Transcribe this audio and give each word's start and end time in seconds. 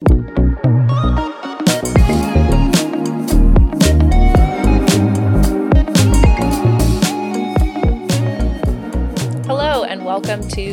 welcome 0.00 0.37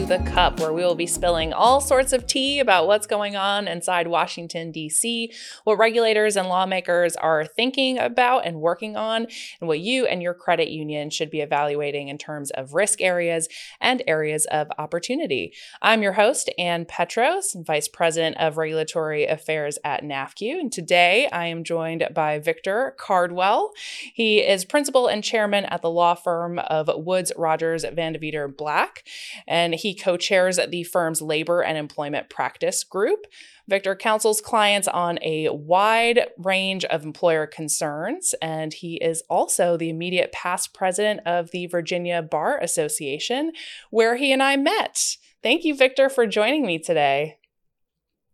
The 0.08 0.20
Cup, 0.20 0.60
where 0.60 0.72
we 0.72 0.84
will 0.84 0.94
be 0.94 1.08
spilling 1.08 1.52
all 1.52 1.82
sorts 1.82 2.14
of 2.14 2.28
tea 2.28 2.60
about 2.60 2.86
what's 2.86 3.08
going 3.08 3.36
on 3.36 3.68
inside 3.68 4.08
Washington, 4.08 4.72
D.C., 4.72 5.34
what 5.64 5.80
regulators 5.80 6.38
and 6.38 6.48
lawmakers 6.48 7.16
are 7.16 7.44
thinking 7.44 7.98
about 7.98 8.46
and 8.46 8.62
working 8.62 8.96
on, 8.96 9.26
and 9.60 9.68
what 9.68 9.80
you 9.80 10.06
and 10.06 10.22
your 10.22 10.36
credit 10.36 10.70
union 10.70 11.10
should 11.10 11.32
be 11.32 11.42
evaluating 11.42 12.08
in 12.10 12.20
terms 12.20 12.52
of 12.52 12.76
risk 12.76 13.02
areas 13.02 13.50
and 13.82 14.04
areas 14.06 14.46
of 14.52 14.68
opportunity. 14.78 15.54
I'm 15.82 16.04
your 16.04 16.14
host, 16.14 16.52
Ann 16.60 16.86
Petros, 16.86 17.56
Vice 17.66 17.88
President 17.88 18.38
of 18.38 18.58
Regulatory 18.58 19.26
Affairs 19.26 19.80
at 19.84 20.04
NAFCU, 20.04 20.60
and 20.60 20.72
today 20.72 21.28
I 21.30 21.48
am 21.48 21.64
joined 21.64 22.08
by 22.14 22.38
Victor 22.38 22.96
Cardwell. 23.00 23.72
He 24.14 24.38
is 24.46 24.66
principal 24.66 25.08
and 25.08 25.24
chairman 25.24 25.66
at 25.66 25.82
the 25.82 25.90
law 25.90 26.14
firm 26.14 26.60
of 26.60 26.92
Woods 26.94 27.32
Rogers 27.36 27.84
Vandeventer 27.86 28.56
Black 28.56 29.04
and 29.48 29.74
he 29.74 29.95
co 29.96 30.18
chairs 30.18 30.60
the 30.70 30.84
firm's 30.84 31.22
labor 31.22 31.62
and 31.62 31.78
employment 31.78 32.30
practice 32.30 32.84
group. 32.84 33.26
Victor 33.68 33.96
counsels 33.96 34.42
clients 34.42 34.88
on 34.88 35.18
a 35.24 35.50
wide 35.50 36.28
range 36.38 36.86
of 36.86 37.04
employer 37.04 37.48
concerns, 37.48 38.36
and 38.42 38.74
he 38.74 38.96
is 38.98 39.24
also 39.30 39.76
the 39.76 39.90
immediate 39.90 40.32
past 40.32 40.74
president 40.74 41.22
of 41.26 41.52
the 41.52 41.66
Virginia 41.68 42.22
Bar 42.22 42.60
Association, 42.60 43.52
where 43.90 44.16
he 44.16 44.32
and 44.32 44.44
I 44.44 44.56
met. 44.56 45.18
Thank 45.42 45.64
you, 45.64 45.76
Victor, 45.76 46.10
for 46.10 46.28
joining 46.28 46.66
me 46.66 46.78
today. 46.78 47.38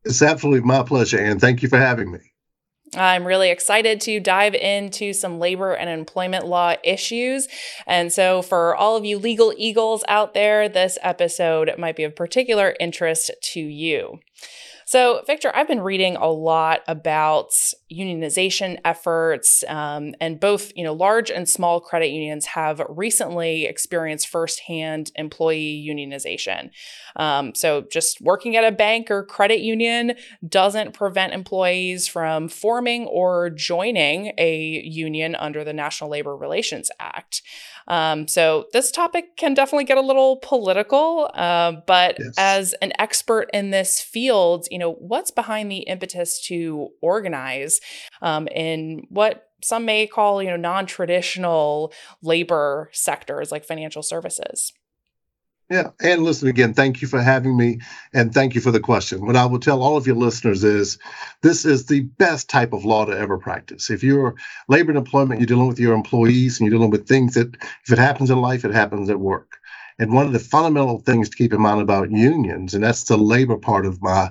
It's 0.04 0.22
absolutely 0.22 0.68
my 0.68 0.84
pleasure, 0.84 1.20
and 1.20 1.40
thank 1.40 1.62
you 1.62 1.70
for 1.70 1.78
having 1.78 2.12
me. 2.12 2.31
I'm 2.94 3.26
really 3.26 3.50
excited 3.50 4.02
to 4.02 4.20
dive 4.20 4.54
into 4.54 5.14
some 5.14 5.40
labor 5.40 5.74
and 5.74 5.90
employment 5.90 6.46
law 6.46 6.76
issues. 6.84 7.48
And 7.88 8.12
so, 8.12 8.42
for 8.42 8.76
all 8.76 8.98
of 8.98 9.06
you 9.06 9.18
legal 9.18 9.54
eagles 9.56 10.04
out 10.10 10.34
there, 10.34 10.68
this 10.68 10.98
episode 11.02 11.72
might 11.78 11.96
be 11.96 12.04
of 12.04 12.16
particular 12.18 12.76
interest 12.82 13.32
to 13.54 13.62
you. 13.62 14.20
So, 14.92 15.22
Victor, 15.26 15.52
I've 15.56 15.70
been 15.70 15.80
reading 15.80 16.18
a 16.18 16.30
lot 16.30 16.82
about 16.86 17.52
unionization 17.90 18.78
efforts, 18.84 19.64
um, 19.70 20.16
and 20.20 20.38
both 20.38 20.74
you 20.76 20.84
know 20.84 20.92
large 20.92 21.32
and 21.32 21.48
small 21.48 21.80
credit 21.80 22.10
unions 22.10 22.46
have 22.48 22.82
recently 22.90 23.66
experienced 23.68 24.28
firsthand 24.28 25.12
employee 25.16 25.88
unionization. 25.90 26.72
Um, 27.16 27.56
so, 27.56 27.86
just 27.90 28.20
working 28.20 28.58
at 28.58 28.66
a 28.66 28.72
bank 28.72 29.10
or 29.10 29.24
credit 29.24 29.62
union 29.62 30.16
doesn't 30.46 30.94
prevent 30.94 31.32
employees 31.34 32.10
from 32.10 32.50
forming 32.50 33.06
or 33.06 33.50
joining 33.50 34.34
a 34.38 34.82
union 34.84 35.36
under 35.36 35.64
the 35.64 35.72
National 35.72 36.10
Labor 36.10 36.36
Relations 36.36 36.92
Act. 37.00 37.44
Um, 37.88 38.28
so 38.28 38.66
this 38.74 38.92
topic 38.92 39.38
can 39.38 39.54
definitely 39.54 39.86
get 39.86 39.98
a 39.98 40.02
little 40.02 40.38
political, 40.38 41.30
uh, 41.34 41.74
but 41.88 42.18
yes. 42.20 42.34
as 42.38 42.74
an 42.82 42.94
expert 43.00 43.50
in 43.54 43.72
this 43.72 44.00
field, 44.00 44.68
you 44.72 44.78
know, 44.78 44.94
what's 44.94 45.32
behind 45.32 45.72
the 45.72 45.80
impetus 45.80 46.40
to 46.48 46.90
organize 47.02 47.80
um, 48.22 48.48
in 48.48 49.06
what 49.10 49.48
some 49.64 49.86
may 49.86 50.08
call, 50.08 50.42
you 50.42 50.50
know, 50.50 50.56
non-traditional 50.56 51.94
labor 52.22 52.90
sectors 52.94 53.52
like 53.52 53.66
financial 53.66 54.04
services? 54.04 54.74
Yeah. 55.72 55.92
And 56.02 56.24
listen 56.24 56.50
again, 56.50 56.74
thank 56.74 57.02
you 57.02 57.08
for 57.08 57.22
having 57.22 57.56
me 57.56 57.80
and 58.14 58.34
thank 58.34 58.56
you 58.56 58.62
for 58.62 58.72
the 58.72 58.82
question. 58.82 59.26
What 59.26 59.38
I 59.38 59.46
will 59.46 59.60
tell 59.60 59.82
all 59.82 59.96
of 59.96 60.06
your 60.06 60.18
listeners 60.18 60.66
is 60.66 60.98
this 61.44 61.64
is 61.64 61.86
the 61.86 62.02
best 62.02 62.50
type 62.50 62.74
of 62.74 62.84
law 62.84 63.06
to 63.06 63.18
ever 63.18 63.38
practice. 63.38 63.90
If 63.90 64.04
you're 64.04 64.36
labor 64.68 64.92
and 64.92 64.98
employment, 64.98 65.40
you're 65.40 65.48
dealing 65.48 65.70
with 65.70 65.80
your 65.80 65.96
employees 65.96 66.60
and 66.60 66.68
you're 66.68 66.78
dealing 66.78 66.92
with 66.92 67.08
things 67.08 67.36
that 67.36 67.56
if 67.86 67.92
it 67.94 68.00
happens 68.00 68.30
in 68.30 68.42
life, 68.42 68.66
it 68.66 68.74
happens 68.74 69.10
at 69.10 69.22
work. 69.22 69.60
And 69.98 70.14
one 70.14 70.26
of 70.26 70.34
the 70.34 70.40
fundamental 70.40 71.00
things 71.00 71.30
to 71.30 71.38
keep 71.38 71.54
in 71.54 71.62
mind 71.62 71.80
about 71.82 72.12
unions, 72.12 72.74
and 72.74 72.84
that's 72.84 73.06
the 73.06 73.18
labor 73.18 73.58
part 73.58 73.86
of 73.86 74.02
my 74.02 74.30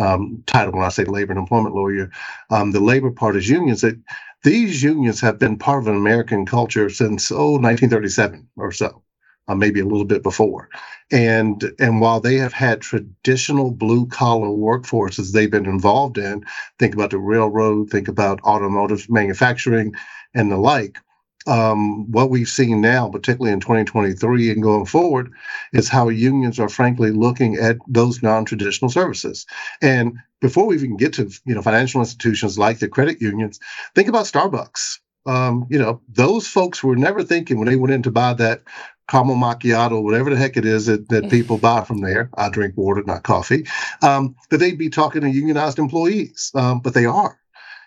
um, 0.00 0.42
title 0.46 0.72
when 0.72 0.84
I 0.84 0.88
say 0.88 1.04
labor 1.04 1.32
and 1.32 1.38
employment 1.40 1.74
lawyer, 1.74 2.10
um, 2.48 2.70
the 2.72 2.80
labor 2.80 3.10
part 3.10 3.36
is 3.36 3.48
unions 3.48 3.82
that 3.82 4.00
these 4.42 4.82
unions 4.82 5.20
have 5.20 5.38
been 5.38 5.58
part 5.58 5.82
of 5.82 5.88
an 5.88 5.96
American 5.96 6.46
culture 6.46 6.88
since, 6.88 7.30
oh, 7.30 7.58
1937 7.58 8.48
or 8.56 8.72
so 8.72 9.02
uh, 9.48 9.54
maybe 9.54 9.80
a 9.80 9.86
little 9.86 10.04
bit 10.04 10.22
before. 10.22 10.68
And 11.10 11.72
and 11.78 12.00
while 12.00 12.20
they 12.20 12.36
have 12.36 12.52
had 12.52 12.82
traditional 12.82 13.70
blue 13.70 14.06
collar 14.06 14.48
workforces 14.48 15.32
they've 15.32 15.50
been 15.50 15.66
involved 15.66 16.18
in, 16.18 16.44
think 16.78 16.94
about 16.94 17.10
the 17.10 17.18
railroad, 17.18 17.90
think 17.90 18.08
about 18.08 18.42
automotive 18.42 19.08
manufacturing, 19.08 19.94
and 20.34 20.52
the 20.52 20.58
like. 20.58 20.98
Um, 21.46 22.10
what 22.12 22.28
we've 22.28 22.48
seen 22.48 22.82
now, 22.82 23.08
particularly 23.08 23.54
in 23.54 23.60
2023 23.60 24.50
and 24.50 24.62
going 24.62 24.84
forward, 24.84 25.32
is 25.72 25.88
how 25.88 26.10
unions 26.10 26.58
are 26.58 26.68
frankly 26.68 27.10
looking 27.10 27.56
at 27.56 27.78
those 27.86 28.22
non-traditional 28.22 28.90
services. 28.90 29.46
And 29.80 30.18
before 30.42 30.66
we 30.66 30.74
even 30.74 30.98
get 30.98 31.14
to 31.14 31.30
you 31.46 31.54
know 31.54 31.62
financial 31.62 32.02
institutions 32.02 32.58
like 32.58 32.80
the 32.80 32.88
credit 32.88 33.22
unions, 33.22 33.60
think 33.94 34.08
about 34.08 34.26
Starbucks. 34.26 34.98
Um, 35.24 35.66
you 35.70 35.78
know, 35.78 36.02
those 36.08 36.46
folks 36.46 36.82
were 36.82 36.96
never 36.96 37.22
thinking 37.22 37.58
when 37.58 37.68
they 37.68 37.76
went 37.76 37.94
in 37.94 38.02
to 38.02 38.10
buy 38.10 38.34
that 38.34 38.62
caramel 39.08 39.36
macchiato, 39.36 40.02
whatever 40.02 40.30
the 40.30 40.36
heck 40.36 40.56
it 40.56 40.64
is 40.64 40.86
that, 40.86 41.08
that 41.08 41.30
people 41.30 41.58
buy 41.58 41.82
from 41.82 42.00
there. 42.00 42.30
I 42.36 42.48
drink 42.50 42.76
water, 42.76 43.02
not 43.04 43.22
coffee. 43.22 43.66
Um, 44.02 44.36
that 44.50 44.58
they'd 44.58 44.78
be 44.78 44.90
talking 44.90 45.22
to 45.22 45.30
unionized 45.30 45.78
employees, 45.78 46.52
um, 46.54 46.80
but 46.80 46.94
they 46.94 47.06
are. 47.06 47.38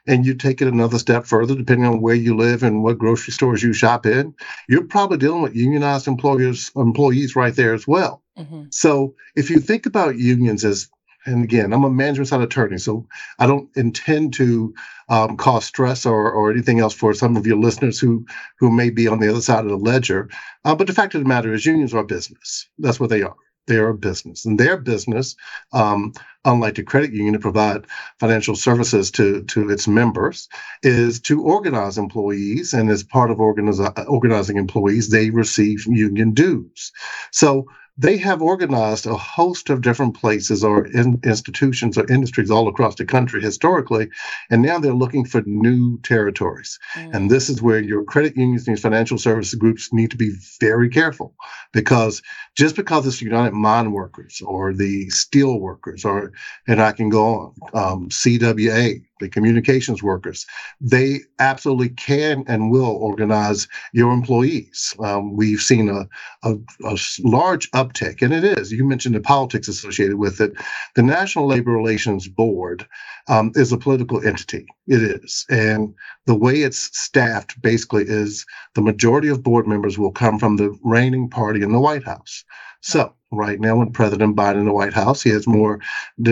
And 0.08 0.26
you 0.26 0.34
take 0.34 0.64
it 0.64 0.68
another 0.68 0.98
step 0.98 1.26
further, 1.26 1.54
depending 1.54 1.86
on 1.86 2.02
where 2.02 2.16
you 2.16 2.36
live 2.36 2.64
and 2.64 2.84
what 2.84 2.98
grocery 2.98 3.34
stores 3.34 3.62
you 3.62 3.72
shop 3.72 4.08
in, 4.08 4.34
you're 4.68 4.84
probably 4.84 5.20
dealing 5.20 5.44
with 5.44 5.56
unionized 5.56 6.08
employers, 6.08 6.72
employees 6.76 7.36
right 7.36 7.56
there 7.56 7.76
as 7.76 7.88
well. 7.88 8.24
Mm-hmm. 8.38 8.64
So 8.72 9.14
if 9.36 9.52
you 9.52 9.60
think 9.60 9.86
about 9.86 10.18
unions 10.18 10.66
as 10.66 10.90
and 11.26 11.44
again, 11.44 11.74
I'm 11.74 11.84
a 11.84 11.90
management 11.90 12.30
side 12.30 12.42
attorney, 12.42 12.78
so 12.78 13.08
I 13.38 13.48
don't 13.48 13.70
intend 13.76 14.34
to 14.36 14.74
um, 15.10 15.38
cause 15.38 15.66
stress 15.66 16.06
or, 16.06 16.32
or 16.32 16.52
anything 16.52 16.80
else 16.80 16.94
for 16.94 17.14
some 17.14 17.38
of 17.38 17.46
your 17.46 17.58
listeners 17.58 18.00
who 18.00 18.26
who 18.60 18.72
may 18.72 18.90
be 18.90 19.08
on 19.08 19.20
the 19.20 19.30
other 19.30 19.42
side 19.42 19.66
of 19.66 19.70
the 19.72 19.78
ledger. 19.78 20.30
Uh, 20.66 20.76
but 20.76 20.88
the 20.88 20.94
fact 20.94 21.16
of 21.16 21.22
the 21.22 21.28
matter 21.28 21.54
is, 21.54 21.66
unions 21.66 21.94
are 21.94 22.00
a 22.00 22.06
business. 22.06 22.68
That's 22.80 23.00
what 23.00 23.10
they 23.10 23.22
are. 23.22 23.36
They 23.68 23.78
are 23.78 23.90
a 23.90 23.94
business, 23.94 24.46
and 24.46 24.60
their 24.60 24.78
business, 24.78 25.36
um, 25.72 26.14
unlike 26.44 26.76
the 26.76 26.84
credit 26.84 27.14
union 27.14 27.34
to 27.34 27.40
provide 27.40 27.86
financial 28.20 28.56
services 28.56 29.12
to 29.12 29.44
to 29.44 29.70
its 29.70 29.88
members, 29.88 30.50
is 30.82 31.20
to 31.22 31.44
organize 31.44 32.00
employees. 32.00 32.74
And 32.74 32.90
as 32.90 33.04
part 33.04 33.30
of 33.30 33.40
organize, 33.40 33.80
organizing 34.08 34.58
employees, 34.58 35.10
they 35.10 35.30
receive 35.30 35.86
union 35.86 36.34
dues. 36.34 36.92
So 37.32 37.68
they 37.98 38.18
have 38.18 38.42
organized 38.42 39.06
a 39.06 39.16
host 39.16 39.70
of 39.70 39.82
different 39.82 40.16
places 40.16 40.64
or 40.64 40.86
in 40.86 41.20
institutions 41.24 41.98
or 41.98 42.10
industries 42.12 42.50
all 42.50 42.68
across 42.68 42.96
the 42.96 43.06
country 43.06 43.42
historically, 43.42 44.10
and 44.50 44.62
now 44.62 44.80
they're 44.80 44.94
looking 44.94 45.26
for 45.26 45.42
new 45.46 46.00
territories. 46.00 46.80
Mm. 46.96 47.16
And 47.16 47.32
this 47.32 47.50
is 47.50 47.62
where 47.62 47.80
your 47.80 48.04
credit 48.04 48.36
unions 48.38 48.68
and 48.68 48.80
financial 48.80 49.18
services 49.18 49.56
groups 49.56 49.92
need 49.92 50.12
to 50.12 50.18
be 50.18 50.34
very 50.60 50.90
careful 50.90 51.36
because 51.74 52.22
just 52.56 52.76
because 52.76 53.06
it's 53.06 53.22
United 53.22 53.54
Mine 53.54 53.92
Workers 53.92 54.42
or 54.44 54.74
the 54.74 55.10
steel 55.10 55.60
workers, 55.60 56.06
or 56.06 56.32
and 56.68 56.82
I 56.82 56.94
can 56.94 57.10
go 57.10 57.26
on, 57.26 57.54
um, 57.74 58.10
CWA, 58.10 59.02
the 59.22 59.30
communications 59.30 60.04
workers, 60.04 60.46
they 60.82 61.22
absolutely 61.40 61.90
can 61.90 62.44
and 62.48 62.72
will 62.72 62.98
organize 62.98 63.68
your 63.94 64.12
employees. 64.12 64.94
Um, 65.00 65.36
we've 65.36 65.62
seen 65.62 65.90
a, 65.90 66.08
a, 66.44 66.56
a, 66.86 66.98
large 67.24 67.72
uptick, 67.72 68.22
and 68.22 68.34
it 68.34 68.44
is. 68.44 68.72
You 68.72 68.86
mentioned 68.86 69.16
the 69.16 69.22
politics 69.22 69.68
associated 69.68 70.18
with 70.18 70.42
it. 70.42 70.54
The 70.96 71.04
National 71.04 71.48
Labor 71.48 71.72
Relations 71.72 72.28
Board 72.28 72.86
um, 73.28 73.52
is 73.56 73.72
a 73.72 73.78
political 73.78 74.26
entity. 74.26 74.66
It 74.88 75.02
is. 75.02 75.46
And 75.50 75.94
the 76.26 76.36
way 76.36 76.62
it's 76.62 76.90
staffed 76.98 77.62
basically 77.62 78.04
is 78.04 78.46
the 78.76 78.82
majority 78.82 79.28
of 79.30 79.44
board 79.44 79.68
members 79.68 79.98
will 79.98 80.12
come 80.12 80.40
from 80.40 80.58
the 80.58 80.78
reigning 80.84 81.30
party 81.30 81.62
in 81.62 81.72
the 81.72 81.80
White 81.80 82.04
House. 82.04 82.44
So 82.82 83.14
right 83.32 83.60
now, 83.60 83.78
when 83.78 83.92
President 83.92 84.36
Biden 84.36 84.60
in 84.60 84.66
the 84.66 84.74
White 84.74 84.94
House, 84.94 85.22
he 85.22 85.30
has 85.30 85.48
more, 85.48 85.80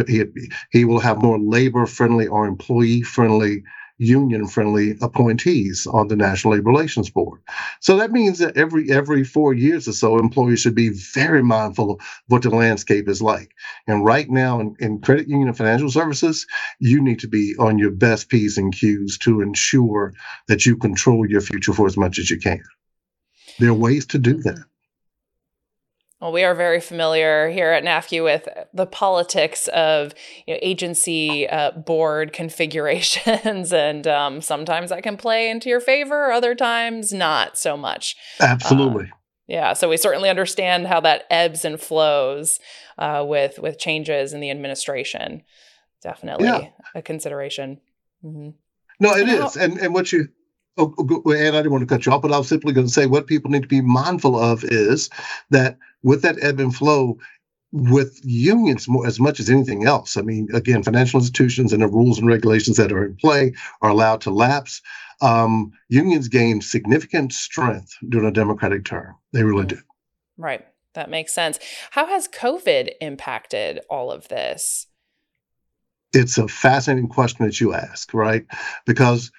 he, 0.07 0.25
he 0.71 0.85
will 0.85 0.99
have 0.99 1.21
more 1.21 1.39
labor 1.39 1.85
friendly 1.85 2.27
or 2.27 2.45
employee 2.45 3.03
friendly 3.03 3.63
union 3.99 4.47
friendly 4.47 4.95
appointees 5.01 5.85
on 5.85 6.07
the 6.07 6.15
National 6.15 6.53
Labor 6.53 6.69
Relations 6.69 7.09
Board. 7.09 7.41
So 7.81 7.97
that 7.97 8.11
means 8.11 8.39
that 8.39 8.57
every 8.57 8.89
every 8.89 9.23
four 9.23 9.53
years 9.53 9.87
or 9.87 9.93
so, 9.93 10.17
employees 10.17 10.61
should 10.61 10.73
be 10.73 10.89
very 10.89 11.43
mindful 11.43 11.91
of 11.91 12.01
what 12.27 12.41
the 12.41 12.49
landscape 12.49 13.07
is 13.09 13.21
like. 13.21 13.51
And 13.87 14.05
right 14.05 14.29
now 14.29 14.59
in, 14.61 14.75
in 14.79 15.01
credit 15.01 15.27
union 15.27 15.49
and 15.49 15.57
financial 15.57 15.91
services, 15.91 16.47
you 16.79 17.01
need 17.01 17.19
to 17.19 17.27
be 17.27 17.55
on 17.59 17.77
your 17.77 17.91
best 17.91 18.29
P's 18.29 18.57
and 18.57 18.73
Q's 18.73 19.17
to 19.19 19.41
ensure 19.41 20.13
that 20.47 20.65
you 20.65 20.77
control 20.77 21.29
your 21.29 21.41
future 21.41 21.73
for 21.73 21.85
as 21.85 21.97
much 21.97 22.17
as 22.19 22.31
you 22.31 22.39
can. 22.39 22.63
There 23.59 23.69
are 23.69 23.73
ways 23.73 24.05
to 24.07 24.17
do 24.17 24.35
mm-hmm. 24.35 24.49
that. 24.49 24.65
Well, 26.21 26.33
we 26.33 26.43
are 26.43 26.53
very 26.53 26.81
familiar 26.81 27.49
here 27.49 27.71
at 27.71 27.83
NAFCU 27.83 28.23
with 28.25 28.49
the 28.73 28.85
politics 28.85 29.69
of 29.69 30.13
you 30.45 30.53
know, 30.53 30.59
agency 30.61 31.47
uh, 31.47 31.71
board 31.71 32.33
configurations, 32.33 33.71
and 33.71 34.05
um, 34.05 34.41
sometimes 34.41 34.89
that 34.89 35.03
can 35.03 35.15
play 35.15 35.49
into 35.49 35.69
your 35.69 35.79
favor, 35.79 36.31
other 36.31 36.55
times 36.55 37.13
not 37.13 37.57
so 37.57 37.77
much. 37.77 38.17
Absolutely. 38.41 39.05
Uh, 39.05 39.15
yeah, 39.47 39.73
so 39.73 39.89
we 39.89 39.97
certainly 39.97 40.29
understand 40.29 40.87
how 40.87 40.99
that 40.99 41.23
ebbs 41.31 41.65
and 41.65 41.79
flows 41.79 42.59
uh, 42.97 43.23
with 43.25 43.57
with 43.57 43.79
changes 43.79 44.33
in 44.33 44.41
the 44.41 44.51
administration. 44.51 45.43
Definitely 46.03 46.47
yeah. 46.47 46.69
a 46.93 47.01
consideration. 47.01 47.79
Mm-hmm. 48.23 48.49
No, 48.99 49.11
it 49.15 49.21
and 49.21 49.29
is, 49.29 49.55
how- 49.55 49.61
and 49.61 49.77
and 49.79 49.93
what 49.93 50.11
you 50.11 50.27
Oh, 50.79 50.93
oh 50.97 51.31
and 51.31 51.55
I 51.55 51.59
didn't 51.59 51.71
want 51.71 51.81
to 51.81 51.93
cut 51.93 52.05
you 52.05 52.11
off, 52.13 52.21
but 52.21 52.31
I 52.31 52.37
was 52.37 52.47
simply 52.47 52.71
going 52.71 52.87
to 52.87 52.93
say 52.93 53.05
what 53.05 53.27
people 53.27 53.51
need 53.51 53.63
to 53.63 53.67
be 53.67 53.81
mindful 53.81 54.39
of 54.39 54.63
is 54.63 55.09
that 55.49 55.77
with 56.03 56.21
that 56.21 56.41
ebb 56.41 56.59
and 56.59 56.75
flow, 56.75 57.17
with 57.71 58.19
unions 58.23 58.87
more 58.87 59.05
as 59.05 59.19
much 59.19 59.39
as 59.39 59.49
anything 59.49 59.85
else. 59.85 60.17
I 60.17 60.21
mean, 60.21 60.47
again, 60.53 60.83
financial 60.83 61.19
institutions 61.19 61.71
and 61.71 61.83
the 61.83 61.87
rules 61.87 62.17
and 62.17 62.27
regulations 62.27 62.77
that 62.77 62.91
are 62.91 63.05
in 63.05 63.15
play 63.15 63.53
are 63.81 63.89
allowed 63.89 64.21
to 64.21 64.31
lapse. 64.31 64.81
Um, 65.21 65.71
unions 65.87 66.29
gain 66.29 66.61
significant 66.61 67.33
strength 67.33 67.95
during 68.07 68.27
a 68.27 68.31
democratic 68.31 68.85
term. 68.85 69.15
They 69.33 69.43
really 69.43 69.65
mm. 69.65 69.69
do. 69.69 69.79
Right. 70.37 70.65
That 70.95 71.09
makes 71.09 71.33
sense. 71.33 71.59
How 71.91 72.07
has 72.07 72.27
COVID 72.27 72.93
impacted 73.01 73.81
all 73.89 74.11
of 74.11 74.27
this? 74.29 74.87
It's 76.13 76.39
a 76.39 76.47
fascinating 76.47 77.09
question 77.09 77.45
that 77.45 77.61
you 77.61 77.73
ask, 77.73 78.13
right? 78.13 78.45
Because 78.87 79.31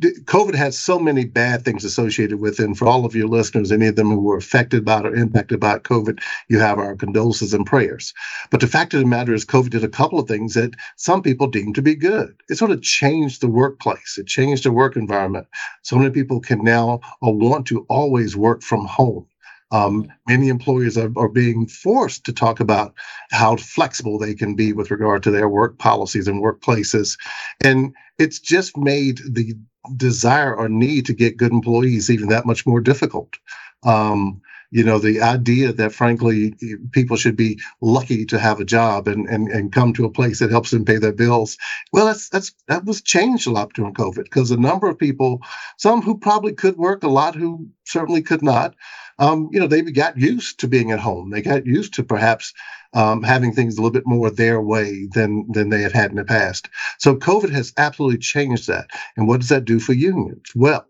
COVID 0.00 0.54
has 0.54 0.78
so 0.78 0.98
many 0.98 1.24
bad 1.24 1.64
things 1.64 1.84
associated 1.84 2.40
with 2.40 2.60
it. 2.60 2.64
And 2.64 2.76
for 2.76 2.86
all 2.86 3.04
of 3.04 3.14
your 3.14 3.28
listeners, 3.28 3.72
any 3.72 3.86
of 3.86 3.96
them 3.96 4.10
who 4.10 4.20
were 4.20 4.36
affected 4.36 4.84
by 4.84 5.02
or 5.02 5.14
impacted 5.14 5.60
by 5.60 5.78
COVID, 5.78 6.20
you 6.48 6.58
have 6.58 6.78
our 6.78 6.94
condolences 6.96 7.52
and 7.54 7.66
prayers. 7.66 8.12
But 8.50 8.60
the 8.60 8.66
fact 8.66 8.94
of 8.94 9.00
the 9.00 9.06
matter 9.06 9.34
is, 9.34 9.44
COVID 9.44 9.70
did 9.70 9.84
a 9.84 9.88
couple 9.88 10.18
of 10.18 10.28
things 10.28 10.54
that 10.54 10.74
some 10.96 11.22
people 11.22 11.46
deemed 11.46 11.74
to 11.76 11.82
be 11.82 11.94
good. 11.94 12.34
It 12.48 12.56
sort 12.56 12.70
of 12.70 12.82
changed 12.82 13.40
the 13.40 13.48
workplace, 13.48 14.18
it 14.18 14.26
changed 14.26 14.64
the 14.64 14.72
work 14.72 14.96
environment. 14.96 15.46
So 15.82 15.96
many 15.96 16.10
people 16.10 16.40
can 16.40 16.62
now 16.64 17.00
or 17.20 17.34
want 17.34 17.66
to 17.68 17.86
always 17.88 18.36
work 18.36 18.62
from 18.62 18.86
home. 18.86 19.26
Um, 19.72 20.06
many 20.28 20.48
employers 20.48 20.96
are, 20.96 21.12
are 21.16 21.28
being 21.28 21.66
forced 21.66 22.24
to 22.24 22.32
talk 22.32 22.60
about 22.60 22.94
how 23.30 23.56
flexible 23.56 24.18
they 24.18 24.34
can 24.34 24.54
be 24.54 24.72
with 24.72 24.90
regard 24.90 25.22
to 25.24 25.30
their 25.30 25.48
work 25.48 25.78
policies 25.78 26.28
and 26.28 26.42
workplaces. 26.42 27.18
And 27.62 27.94
it's 28.18 28.38
just 28.38 28.76
made 28.76 29.18
the 29.28 29.54
desire 29.96 30.54
or 30.54 30.68
need 30.68 31.06
to 31.06 31.14
get 31.14 31.36
good 31.36 31.52
employees 31.52 32.10
even 32.10 32.28
that 32.28 32.46
much 32.46 32.66
more 32.66 32.80
difficult. 32.80 33.34
Um, 33.84 34.40
you 34.70 34.82
know, 34.82 34.98
the 34.98 35.20
idea 35.20 35.72
that 35.72 35.92
frankly 35.92 36.54
people 36.92 37.16
should 37.16 37.36
be 37.36 37.60
lucky 37.80 38.24
to 38.26 38.38
have 38.38 38.60
a 38.60 38.64
job 38.64 39.06
and, 39.06 39.28
and, 39.28 39.48
and 39.48 39.72
come 39.72 39.92
to 39.94 40.04
a 40.04 40.10
place 40.10 40.40
that 40.40 40.50
helps 40.50 40.70
them 40.70 40.84
pay 40.84 40.98
their 40.98 41.12
bills. 41.12 41.56
Well, 41.92 42.06
that's 42.06 42.28
that's 42.28 42.52
that 42.66 42.84
was 42.84 43.00
changed 43.00 43.46
a 43.46 43.52
lot 43.52 43.72
during 43.74 43.94
COVID 43.94 44.24
because 44.24 44.50
a 44.50 44.56
number 44.56 44.88
of 44.88 44.98
people, 44.98 45.40
some 45.78 46.02
who 46.02 46.18
probably 46.18 46.52
could 46.52 46.76
work, 46.76 47.04
a 47.04 47.08
lot 47.08 47.36
who 47.36 47.68
certainly 47.84 48.22
could 48.22 48.42
not, 48.42 48.74
um, 49.18 49.48
you 49.52 49.60
know, 49.60 49.66
they 49.66 49.82
got 49.82 50.18
used 50.18 50.60
to 50.60 50.68
being 50.68 50.90
at 50.92 50.98
home. 50.98 51.30
They 51.30 51.42
got 51.42 51.66
used 51.66 51.94
to 51.94 52.04
perhaps 52.04 52.52
um, 52.92 53.22
having 53.22 53.52
things 53.52 53.74
a 53.76 53.80
little 53.80 53.92
bit 53.92 54.06
more 54.06 54.30
their 54.30 54.60
way 54.60 55.06
than 55.12 55.46
than 55.50 55.70
they 55.70 55.82
have 55.82 55.92
had 55.92 56.10
in 56.10 56.16
the 56.16 56.24
past. 56.24 56.68
So 56.98 57.16
COVID 57.16 57.50
has 57.50 57.72
absolutely 57.76 58.18
changed 58.18 58.68
that. 58.68 58.88
And 59.16 59.26
what 59.28 59.40
does 59.40 59.48
that 59.48 59.64
do 59.64 59.78
for 59.80 59.92
unions? 59.92 60.52
Well, 60.54 60.86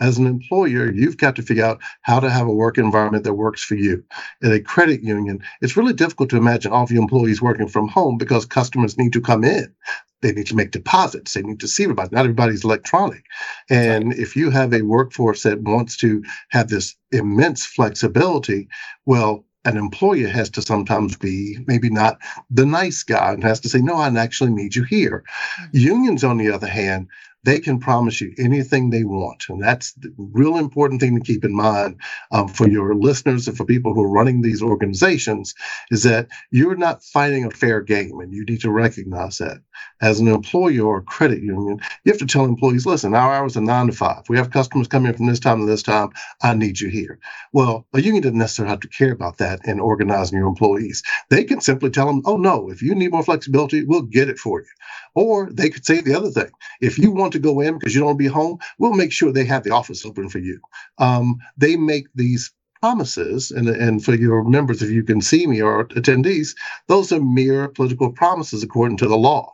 as 0.00 0.16
an 0.16 0.26
employer, 0.26 0.90
you've 0.90 1.18
got 1.18 1.36
to 1.36 1.42
figure 1.42 1.64
out 1.64 1.80
how 2.02 2.20
to 2.20 2.30
have 2.30 2.46
a 2.46 2.52
work 2.52 2.78
environment 2.78 3.24
that 3.24 3.34
works 3.34 3.62
for 3.62 3.74
you. 3.74 4.02
In 4.40 4.52
a 4.52 4.60
credit 4.60 5.02
union, 5.02 5.42
it's 5.60 5.76
really 5.76 5.92
difficult 5.92 6.30
to 6.30 6.38
imagine 6.38 6.72
all 6.72 6.84
of 6.84 6.90
your 6.90 7.02
employees 7.02 7.42
working 7.42 7.68
from 7.68 7.88
home 7.88 8.16
because 8.16 8.46
customers 8.46 8.96
need 8.96 9.12
to 9.12 9.20
come 9.20 9.44
in. 9.44 9.74
They 10.22 10.32
need 10.32 10.46
to 10.48 10.56
make 10.56 10.70
deposits. 10.70 11.32
They 11.32 11.42
need 11.42 11.60
to 11.60 11.68
see 11.68 11.84
everybody. 11.84 12.10
Not 12.12 12.20
everybody's 12.20 12.64
electronic. 12.64 13.24
And 13.68 14.08
right. 14.08 14.18
if 14.18 14.36
you 14.36 14.50
have 14.50 14.72
a 14.72 14.82
workforce 14.82 15.42
that 15.44 15.62
wants 15.62 15.96
to 15.98 16.22
have 16.50 16.68
this 16.68 16.94
immense 17.10 17.64
flexibility, 17.64 18.68
well, 19.06 19.44
an 19.64 19.76
employer 19.76 20.28
has 20.28 20.48
to 20.50 20.62
sometimes 20.62 21.16
be 21.16 21.58
maybe 21.66 21.90
not 21.90 22.18
the 22.50 22.64
nice 22.64 23.02
guy 23.02 23.32
and 23.32 23.42
has 23.42 23.60
to 23.60 23.68
say, 23.68 23.80
no, 23.80 23.94
I 23.96 24.08
actually 24.16 24.52
need 24.52 24.74
you 24.74 24.84
here. 24.84 25.24
Mm-hmm. 25.60 25.78
Unions, 25.78 26.24
on 26.24 26.38
the 26.38 26.50
other 26.50 26.66
hand, 26.66 27.08
they 27.44 27.58
can 27.60 27.80
promise 27.80 28.20
you 28.20 28.34
anything 28.38 28.90
they 28.90 29.04
want. 29.04 29.44
And 29.48 29.62
that's 29.62 29.92
the 29.94 30.12
real 30.18 30.56
important 30.56 31.00
thing 31.00 31.14
to 31.16 31.24
keep 31.24 31.44
in 31.44 31.54
mind 31.54 31.96
um, 32.30 32.48
for 32.48 32.68
your 32.68 32.94
listeners 32.94 33.48
and 33.48 33.56
for 33.56 33.64
people 33.64 33.94
who 33.94 34.04
are 34.04 34.10
running 34.10 34.42
these 34.42 34.62
organizations 34.62 35.54
is 35.90 36.02
that 36.02 36.28
you're 36.50 36.76
not 36.76 37.02
fighting 37.02 37.44
a 37.44 37.50
fair 37.50 37.80
game 37.80 38.20
and 38.20 38.32
you 38.32 38.44
need 38.44 38.60
to 38.60 38.70
recognize 38.70 39.38
that. 39.38 39.58
As 40.02 40.20
an 40.20 40.28
employer 40.28 40.82
or 40.82 41.02
credit 41.02 41.42
union, 41.42 41.80
you 42.04 42.12
have 42.12 42.18
to 42.18 42.26
tell 42.26 42.44
employees, 42.44 42.84
listen, 42.86 43.14
our 43.14 43.32
hours 43.34 43.56
are 43.56 43.62
nine 43.62 43.86
to 43.86 43.92
five. 43.92 44.24
We 44.28 44.36
have 44.36 44.50
customers 44.50 44.88
coming 44.88 45.10
in 45.10 45.16
from 45.16 45.26
this 45.26 45.40
time 45.40 45.60
to 45.60 45.66
this 45.66 45.82
time. 45.82 46.10
I 46.42 46.54
need 46.54 46.80
you 46.80 46.88
here. 46.88 47.18
Well, 47.52 47.86
a 47.94 48.00
union 48.00 48.22
doesn't 48.22 48.38
necessarily 48.38 48.70
have 48.70 48.80
to 48.80 48.88
care 48.88 49.12
about 49.12 49.38
that 49.38 49.60
in 49.64 49.80
organizing 49.80 50.38
your 50.38 50.48
employees. 50.48 51.02
They 51.30 51.44
can 51.44 51.60
simply 51.60 51.90
tell 51.90 52.06
them, 52.06 52.22
oh, 52.26 52.36
no, 52.36 52.70
if 52.70 52.82
you 52.82 52.94
need 52.94 53.12
more 53.12 53.22
flexibility, 53.22 53.84
we'll 53.84 54.02
get 54.02 54.28
it 54.28 54.38
for 54.38 54.60
you. 54.60 54.66
Or 55.14 55.50
they 55.50 55.70
could 55.70 55.84
say 55.84 56.00
the 56.00 56.14
other 56.14 56.30
thing. 56.30 56.50
If 56.80 56.98
you 56.98 57.10
want 57.10 57.29
to 57.32 57.38
go 57.38 57.60
in 57.60 57.78
because 57.78 57.94
you 57.94 58.00
don't 58.00 58.06
want 58.06 58.18
to 58.18 58.24
be 58.24 58.28
home, 58.28 58.58
we'll 58.78 58.94
make 58.94 59.12
sure 59.12 59.32
they 59.32 59.44
have 59.44 59.64
the 59.64 59.72
office 59.72 60.04
open 60.04 60.28
for 60.28 60.38
you. 60.38 60.60
Um, 60.98 61.38
they 61.56 61.76
make 61.76 62.06
these 62.14 62.52
promises, 62.80 63.50
and, 63.50 63.68
and 63.68 64.04
for 64.04 64.14
your 64.14 64.42
members, 64.44 64.82
if 64.82 64.90
you 64.90 65.02
can 65.04 65.20
see 65.20 65.46
me 65.46 65.60
or 65.60 65.84
attendees, 65.88 66.56
those 66.88 67.12
are 67.12 67.20
mere 67.20 67.68
political 67.68 68.10
promises 68.12 68.62
according 68.62 68.96
to 68.98 69.08
the 69.08 69.18
law. 69.18 69.52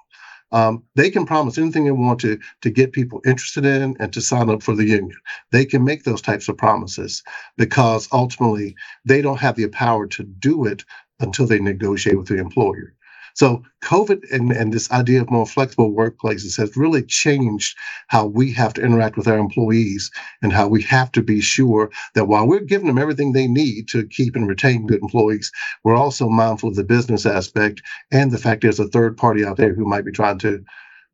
Um, 0.52 0.84
they 0.94 1.10
can 1.10 1.26
promise 1.26 1.58
anything 1.58 1.84
they 1.84 1.90
want 1.90 2.20
to 2.20 2.38
to 2.62 2.70
get 2.70 2.92
people 2.92 3.20
interested 3.26 3.64
in 3.64 3.96
and 3.98 4.12
to 4.12 4.20
sign 4.20 4.48
up 4.48 4.62
for 4.62 4.76
the 4.76 4.86
union. 4.86 5.16
They 5.50 5.64
can 5.64 5.84
make 5.84 6.04
those 6.04 6.22
types 6.22 6.48
of 6.48 6.56
promises 6.56 7.24
because 7.56 8.08
ultimately 8.12 8.76
they 9.04 9.22
don't 9.22 9.40
have 9.40 9.56
the 9.56 9.66
power 9.68 10.06
to 10.06 10.22
do 10.22 10.64
it 10.64 10.84
until 11.18 11.46
they 11.46 11.58
negotiate 11.58 12.16
with 12.16 12.28
the 12.28 12.38
employer. 12.38 12.94
So 13.36 13.62
COVID 13.84 14.32
and, 14.32 14.50
and 14.50 14.72
this 14.72 14.90
idea 14.90 15.20
of 15.20 15.30
more 15.30 15.44
flexible 15.44 15.92
workplaces 15.92 16.56
has 16.56 16.74
really 16.74 17.02
changed 17.02 17.76
how 18.08 18.24
we 18.24 18.50
have 18.54 18.72
to 18.74 18.82
interact 18.82 19.18
with 19.18 19.28
our 19.28 19.36
employees 19.36 20.10
and 20.40 20.54
how 20.54 20.68
we 20.68 20.82
have 20.84 21.12
to 21.12 21.22
be 21.22 21.42
sure 21.42 21.90
that 22.14 22.28
while 22.28 22.48
we're 22.48 22.60
giving 22.60 22.86
them 22.86 22.96
everything 22.96 23.32
they 23.32 23.46
need 23.46 23.88
to 23.88 24.06
keep 24.06 24.36
and 24.36 24.48
retain 24.48 24.86
good 24.86 25.02
employees, 25.02 25.52
we're 25.84 25.94
also 25.94 26.30
mindful 26.30 26.70
of 26.70 26.76
the 26.76 26.84
business 26.84 27.26
aspect 27.26 27.82
and 28.10 28.30
the 28.30 28.38
fact 28.38 28.62
there's 28.62 28.80
a 28.80 28.88
third 28.88 29.18
party 29.18 29.44
out 29.44 29.58
there 29.58 29.74
who 29.74 29.84
might 29.84 30.06
be 30.06 30.12
trying 30.12 30.38
to 30.38 30.64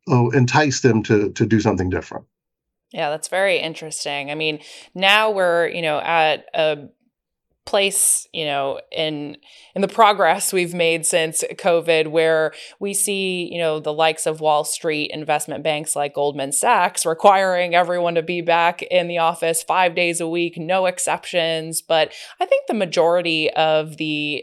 oh, 0.07 0.31
entice 0.31 0.81
them 0.81 1.03
to 1.03 1.33
to 1.33 1.45
do 1.45 1.61
something 1.61 1.91
different. 1.91 2.25
Yeah, 2.93 3.11
that's 3.11 3.29
very 3.29 3.59
interesting. 3.59 4.31
I 4.31 4.37
mean, 4.37 4.61
now 4.95 5.31
we're, 5.33 5.67
you 5.69 5.83
know, 5.83 5.99
at 5.99 6.45
a 6.55 6.89
place 7.65 8.27
you 8.33 8.45
know 8.45 8.81
in 8.91 9.37
in 9.77 9.83
the 9.83 9.89
progress 9.89 10.53
we've 10.53 10.75
made 10.75 11.07
since 11.07 11.45
covid 11.55 12.09
where 12.09 12.53
we 12.81 12.93
see 12.93 13.49
you 13.53 13.59
know 13.59 13.79
the 13.79 13.93
likes 13.93 14.27
of 14.27 14.41
wall 14.41 14.65
street 14.65 15.11
investment 15.13 15.63
banks 15.63 15.95
like 15.95 16.15
goldman 16.15 16.51
sachs 16.51 17.07
requiring 17.07 17.73
everyone 17.73 18.17
to 18.17 18.23
be 18.23 18.41
back 18.41 18.83
in 18.83 19.07
the 19.07 19.19
office 19.19 19.63
5 19.63 19.95
days 19.95 20.21
a 20.21 20.27
week 20.27 20.59
no 20.59 20.87
exceptions 20.87 21.83
but 21.83 22.13
i 22.41 22.47
think 22.47 22.67
the 22.67 22.75
majority 22.75 23.49
of 23.53 23.97
the 23.97 24.43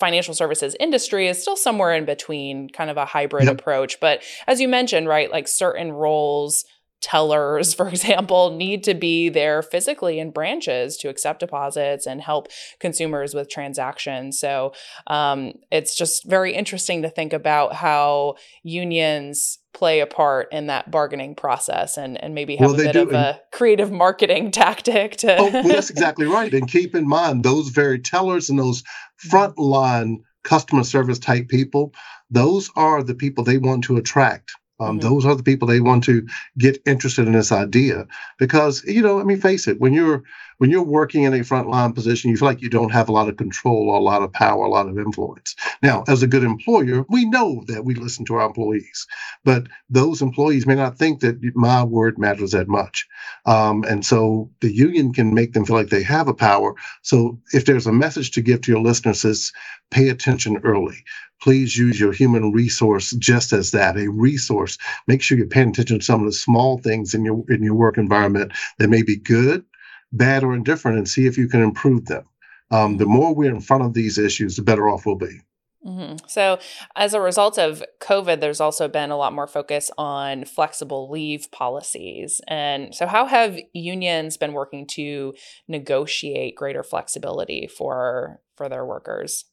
financial 0.00 0.34
services 0.34 0.76
industry 0.80 1.28
is 1.28 1.40
still 1.40 1.56
somewhere 1.56 1.94
in 1.94 2.04
between 2.04 2.68
kind 2.70 2.90
of 2.90 2.96
a 2.96 3.04
hybrid 3.04 3.44
yep. 3.44 3.58
approach 3.58 4.00
but 4.00 4.20
as 4.48 4.60
you 4.60 4.66
mentioned 4.66 5.06
right 5.06 5.30
like 5.30 5.46
certain 5.46 5.92
roles 5.92 6.64
tellers, 7.00 7.74
for 7.78 7.88
example, 7.88 8.50
need 8.50 8.84
to 8.84 8.94
be 8.94 9.28
there 9.28 9.62
physically 9.62 10.18
in 10.18 10.30
branches 10.30 10.96
to 10.98 11.08
accept 11.08 11.40
deposits 11.40 12.06
and 12.06 12.20
help 12.20 12.48
consumers 12.80 13.34
with 13.34 13.48
transactions. 13.48 14.38
So 14.38 14.72
um, 15.06 15.54
it's 15.70 15.96
just 15.96 16.28
very 16.28 16.54
interesting 16.54 17.02
to 17.02 17.10
think 17.10 17.32
about 17.32 17.74
how 17.74 18.36
unions 18.62 19.58
play 19.74 20.00
a 20.00 20.06
part 20.06 20.48
in 20.52 20.66
that 20.66 20.90
bargaining 20.90 21.34
process 21.34 21.96
and, 21.96 22.22
and 22.22 22.34
maybe 22.34 22.56
have 22.56 22.72
well, 22.72 22.80
a 22.80 22.84
bit 22.84 22.92
do. 22.94 23.02
of 23.02 23.12
a 23.12 23.40
creative 23.52 23.92
marketing 23.92 24.50
tactic 24.52 25.16
to 25.16 25.36
oh, 25.36 25.50
well, 25.50 25.62
that's 25.62 25.90
exactly 25.90 26.26
right 26.26 26.52
and 26.52 26.68
keep 26.68 26.94
in 26.94 27.06
mind 27.06 27.44
those 27.44 27.68
very 27.68 28.00
tellers 28.00 28.50
and 28.50 28.58
those 28.58 28.82
mm-hmm. 28.82 29.36
frontline 29.36 30.16
customer 30.42 30.82
service 30.82 31.18
type 31.18 31.46
people 31.48 31.92
those 32.30 32.70
are 32.74 33.02
the 33.02 33.14
people 33.14 33.44
they 33.44 33.58
want 33.58 33.84
to 33.84 33.96
attract 33.96 34.52
um, 34.80 34.98
mm-hmm. 34.98 35.08
Those 35.08 35.26
are 35.26 35.34
the 35.34 35.42
people 35.42 35.68
they 35.68 35.80
want 35.80 36.04
to 36.04 36.26
get 36.56 36.80
interested 36.86 37.26
in 37.26 37.32
this 37.32 37.52
idea 37.52 38.06
because, 38.38 38.84
you 38.84 39.02
know, 39.02 39.20
I 39.20 39.24
mean, 39.24 39.40
face 39.40 39.66
it, 39.66 39.80
when 39.80 39.92
you're 39.92 40.22
when 40.58 40.70
you're 40.70 40.82
working 40.82 41.22
in 41.22 41.32
a 41.32 41.38
frontline 41.38 41.94
position, 41.94 42.30
you 42.30 42.36
feel 42.36 42.48
like 42.48 42.60
you 42.60 42.68
don't 42.68 42.92
have 42.92 43.08
a 43.08 43.12
lot 43.12 43.28
of 43.28 43.36
control, 43.36 43.96
a 43.96 43.98
lot 43.98 44.22
of 44.22 44.32
power, 44.32 44.64
a 44.64 44.70
lot 44.70 44.88
of 44.88 44.98
influence. 44.98 45.54
Now, 45.82 46.04
as 46.08 46.22
a 46.22 46.26
good 46.26 46.44
employer, 46.44 47.04
we 47.08 47.24
know 47.24 47.62
that 47.68 47.84
we 47.84 47.94
listen 47.94 48.24
to 48.26 48.34
our 48.34 48.46
employees, 48.46 49.06
but 49.44 49.68
those 49.88 50.20
employees 50.20 50.66
may 50.66 50.74
not 50.74 50.98
think 50.98 51.20
that 51.20 51.38
my 51.54 51.84
word 51.84 52.18
matters 52.18 52.52
that 52.52 52.68
much. 52.68 53.06
Um, 53.46 53.84
and 53.84 54.04
so 54.04 54.50
the 54.60 54.72
union 54.72 55.12
can 55.12 55.32
make 55.32 55.52
them 55.52 55.64
feel 55.64 55.76
like 55.76 55.90
they 55.90 56.02
have 56.02 56.28
a 56.28 56.34
power. 56.34 56.74
So 57.02 57.40
if 57.52 57.64
there's 57.64 57.86
a 57.86 57.92
message 57.92 58.32
to 58.32 58.42
give 58.42 58.62
to 58.62 58.72
your 58.72 58.82
listeners, 58.82 59.24
is 59.24 59.52
pay 59.90 60.08
attention 60.08 60.58
early 60.64 61.04
please 61.40 61.76
use 61.76 62.00
your 62.00 62.12
human 62.12 62.52
resource 62.52 63.12
just 63.12 63.52
as 63.52 63.70
that 63.70 63.96
a 63.96 64.08
resource 64.10 64.76
make 65.06 65.22
sure 65.22 65.38
you're 65.38 65.46
paying 65.46 65.70
attention 65.70 65.98
to 65.98 66.04
some 66.04 66.20
of 66.20 66.26
the 66.26 66.32
small 66.32 66.78
things 66.78 67.14
in 67.14 67.24
your 67.24 67.44
in 67.48 67.62
your 67.62 67.74
work 67.74 67.96
environment 67.96 68.52
that 68.78 68.88
may 68.88 69.02
be 69.02 69.16
good 69.16 69.64
bad 70.12 70.44
or 70.44 70.54
indifferent 70.54 70.98
and 70.98 71.08
see 71.08 71.26
if 71.26 71.36
you 71.36 71.48
can 71.48 71.62
improve 71.62 72.06
them 72.06 72.24
um, 72.70 72.96
the 72.96 73.06
more 73.06 73.34
we're 73.34 73.50
in 73.54 73.60
front 73.60 73.84
of 73.84 73.94
these 73.94 74.18
issues 74.18 74.56
the 74.56 74.62
better 74.62 74.88
off 74.88 75.06
we'll 75.06 75.16
be 75.16 75.40
Mm-hmm. 75.86 76.26
So, 76.26 76.58
as 76.96 77.14
a 77.14 77.20
result 77.20 77.56
of 77.56 77.84
COVID, 78.00 78.40
there's 78.40 78.60
also 78.60 78.88
been 78.88 79.10
a 79.10 79.16
lot 79.16 79.32
more 79.32 79.46
focus 79.46 79.90
on 79.96 80.44
flexible 80.44 81.08
leave 81.08 81.50
policies. 81.52 82.40
And 82.48 82.94
so, 82.94 83.06
how 83.06 83.26
have 83.26 83.58
unions 83.72 84.36
been 84.36 84.54
working 84.54 84.86
to 84.88 85.34
negotiate 85.68 86.56
greater 86.56 86.82
flexibility 86.82 87.68
for 87.68 88.40
for 88.56 88.68
their 88.68 88.84
workers? 88.84 89.44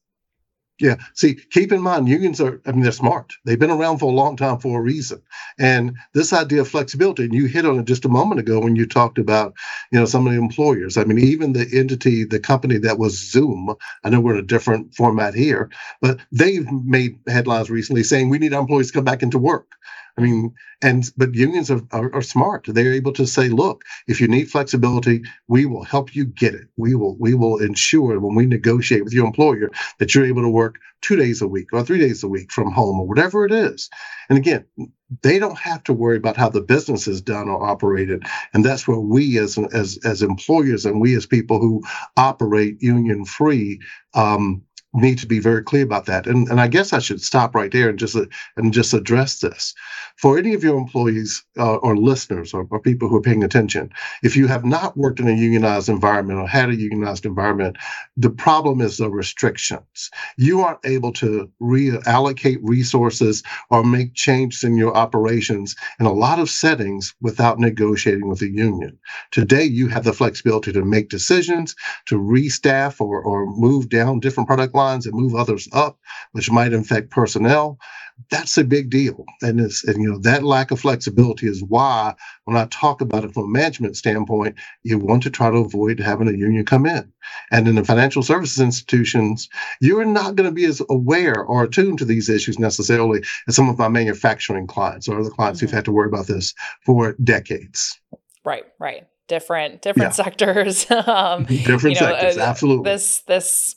Yeah. 0.79 0.98
See, 1.13 1.36
keep 1.51 1.72
in 1.72 1.82
mind, 1.82 2.10
unions 2.10 2.41
are, 2.41 2.62
I 2.65 2.74
mean, 2.74 2.82
they're 2.82 2.91
smart. 2.91 3.32
They've 3.46 3.58
been 3.58 3.72
around 3.72 4.00
for 4.00 4.12
a 4.12 4.15
long 4.15 4.36
time 4.36 4.60
for 4.60 4.77
a 4.77 4.82
reason. 4.82 5.22
And 5.58 5.96
this 6.13 6.34
idea 6.34 6.62
of 6.62 6.67
flexibility, 6.67 7.24
and 7.24 7.34
you 7.34 7.46
hit 7.46 7.65
on 7.65 7.79
it 7.79 7.86
just 7.86 8.03
a 8.03 8.10
moment 8.10 8.41
ago 8.41 8.60
when 8.60 8.75
you 8.75 8.86
talked 8.86 9.17
about, 9.17 9.53
you 9.91 10.00
know, 10.00 10.05
some 10.05 10.27
of 10.27 10.34
the 10.34 10.39
employers. 10.39 10.98
I 10.98 11.05
mean, 11.05 11.20
even 11.20 11.53
the 11.53 11.65
entity, 11.74 12.25
the 12.25 12.41
company 12.41 12.77
that 12.79 13.00
was 13.00 13.17
Zoom, 13.17 13.74
I 14.03 14.10
know 14.10 14.20
we're 14.20 14.34
in 14.34 14.39
a 14.39 14.48
different 14.48 14.94
format 14.94 15.34
here, 15.34 15.70
but 16.01 16.20
they've 16.34 16.70
made 16.70 17.20
headlines 17.25 17.70
recently 17.70 18.03
saying 18.03 18.27
we 18.29 18.38
need 18.39 18.53
our 18.53 18.60
employees 18.60 18.88
to 18.88 18.94
come 18.94 19.05
back 19.05 19.24
into 19.24 19.39
work. 19.39 19.72
I 20.17 20.22
mean, 20.22 20.53
and 20.81 21.03
but 21.17 21.36
unions 21.36 21.69
are, 21.69 21.81
are, 21.91 22.13
are, 22.15 22.22
smart. 22.22 22.65
They're 22.67 22.93
able 22.93 23.12
to 23.13 23.27
say, 23.27 23.50
look, 23.50 23.84
if 24.07 24.22
you 24.22 24.27
need 24.29 24.50
flexibility, 24.50 25.24
we 25.48 25.65
will 25.65 25.84
help 25.84 26.15
you 26.15 26.25
get 26.25 26.53
it. 26.53 26.67
We 26.77 26.95
will 26.95 27.17
we 27.17 27.34
will 27.34 27.57
ensure 27.57 28.19
when 28.19 28.36
we 28.36 28.45
negotiate 28.45 29.03
with 29.03 29.13
your 29.13 29.25
employer 29.25 29.72
that 30.00 30.15
you're 30.15 30.25
able 30.25 30.43
to 30.43 30.50
work 30.50 30.75
two 31.01 31.17
days 31.17 31.41
a 31.41 31.48
week 31.48 31.67
or 31.74 31.84
three 31.84 32.00
days 32.00 32.24
a 32.24 32.29
week 32.29 32.51
from 32.51 32.72
home 32.72 33.00
or 33.00 33.07
whatever 33.07 33.45
it 33.45 33.51
is. 33.51 33.89
And 34.29 34.38
again, 34.38 34.65
they 35.22 35.38
don't 35.38 35.57
have 35.57 35.84
to 35.84 35.93
worry 35.93 36.17
about 36.17 36.38
how 36.38 36.50
the 36.50 36.62
business 36.62 37.07
is 37.07 37.22
done 37.22 37.50
or 37.50 37.63
operated. 37.63 38.24
And 38.53 38.63
that's 38.63 38.88
where 38.88 39.00
we 39.00 39.38
as 39.38 39.57
as 39.74 40.00
as 40.05 40.22
employers 40.22 40.86
and 40.86 41.01
we 41.01 41.15
as 41.15 41.25
people 41.25 41.60
who 41.60 41.84
operate 42.15 42.81
union 42.81 43.25
free 43.25 43.81
um, 44.13 44.63
need 44.96 45.18
to 45.20 45.28
be 45.28 45.40
very 45.40 45.64
clear 45.64 45.84
about 45.84 46.06
that. 46.06 46.28
And, 46.28 46.48
and 46.50 46.60
I 46.62 46.68
guess 46.68 46.94
I 46.94 47.00
should 47.00 47.22
stop 47.22 47.54
right 47.54 47.72
there 47.72 47.90
and 47.90 48.00
just 48.00 48.16
uh, 48.16 48.25
and 48.56 48.74
just 48.74 48.94
address 48.94 49.40
this. 49.40 49.74
For 50.18 50.38
any 50.38 50.54
of 50.54 50.64
your 50.64 50.78
employees 50.78 51.44
uh, 51.58 51.75
or 51.75 51.98
listeners 51.98 52.54
or, 52.54 52.68
or, 52.70 52.80
people 52.80 53.10
who 53.10 53.18
are 53.18 53.22
paying 53.22 53.44
attention, 53.44 53.92
if 54.24 54.38
you 54.38 54.48
have 54.48 54.64
not 54.64 54.96
worked 54.96 55.20
in 55.20 55.28
a 55.28 55.34
unionized 55.34 55.90
environment 55.90 56.40
or 56.40 56.48
had 56.48 56.70
a 56.70 56.75
unionized 56.75 57.25
environment, 57.25 57.78
the 58.16 58.30
problem 58.30 58.80
is 58.80 58.98
the 58.98 59.10
restrictions. 59.10 60.10
You 60.38 60.62
aren't 60.62 60.86
able 60.86 61.12
to 61.14 61.50
reallocate 61.62 62.60
resources 62.62 63.44
or 63.70 63.84
make 63.84 64.14
changes 64.14 64.64
in 64.64 64.78
your 64.78 64.96
operations 64.96 65.75
in 66.00 66.06
a 66.06 66.14
lot 66.14 66.40
of 66.40 66.50
settings 66.50 67.14
without 67.22 67.60
negotiating 67.60 68.30
with 68.30 68.40
the 68.40 68.52
union. 68.52 68.98
Today, 69.32 69.64
you 69.64 69.88
have 69.90 70.04
the 70.04 70.14
flexibility 70.14 70.72
to 70.72 70.86
make 70.86 71.10
decisions, 71.10 71.75
to 72.06 72.18
restaff 72.18 73.02
or, 73.02 73.22
or 73.22 73.48
move 73.48 73.90
down 73.90 74.20
different 74.20 74.48
product 74.48 74.75
lines 74.75 74.85
and 74.94 75.15
move 75.15 75.36
others 75.36 75.68
up, 75.74 76.00
which 76.32 76.51
might 76.51 76.74
infect 76.74 77.12
personnel. 77.12 77.77
That's 78.32 78.58
a 78.58 78.63
big 78.63 78.89
deal. 78.89 79.25
And 79.42 79.60
it's, 79.60 79.84
and 79.84 80.01
you 80.01 80.10
know, 80.10 80.18
that 80.20 80.44
lack 80.44 80.72
of 80.72 80.80
flexibility 80.80 81.48
is 81.48 81.62
why 81.63 82.15
when 82.46 82.56
I 82.56 82.65
talk 82.72 83.01
about 83.01 83.25
it 83.25 83.34
from 83.34 83.44
a 83.44 83.48
management 83.48 83.98
standpoint, 83.98 84.56
you 84.84 84.98
want 84.98 85.24
to 85.24 85.30
try 85.30 85.50
to 85.50 85.58
avoid 85.58 86.00
having 86.00 86.30
a 86.30 86.32
union 86.32 86.65
come 86.65 86.86
in. 86.86 87.12
And 87.51 87.68
in 87.68 87.75
the 87.75 87.84
financial 87.84 88.24
services 88.24 88.62
institutions, 88.62 89.50
you're 89.82 90.06
not 90.06 90.36
going 90.36 90.50
to 90.50 90.54
be 90.54 90.65
as 90.65 90.82
aware 90.89 91.44
or 91.44 91.63
attuned 91.63 92.00
to 92.00 92.06
these 92.06 92.30
issues 92.30 92.58
necessarily 92.58 93.22
as 93.48 93.56
some 93.56 93.68
of 93.68 93.77
my 93.77 93.89
manufacturing 93.89 94.68
clients 94.68 95.10
or 95.10 95.20
other 95.20 95.30
clients 95.30 95.60
mm-hmm. 95.60 95.65
who've 95.65 95.75
had 95.75 95.86
to 95.86 95.92
worry 95.92 96.08
about 96.08 96.27
this 96.27 96.54
for 96.86 97.15
decades. 97.24 98.00
Right, 98.46 98.65
right 98.80 99.08
different 99.27 99.82
different 99.82 100.12
yeah. 100.18 100.24
sectors 100.24 100.89
um, 101.08 101.46
different 101.46 101.96
you 101.96 102.01
know, 102.01 102.12
sectors 102.12 102.38
uh, 102.38 102.42
absolutely 102.42 102.92
this 102.92 103.22
this 103.22 103.75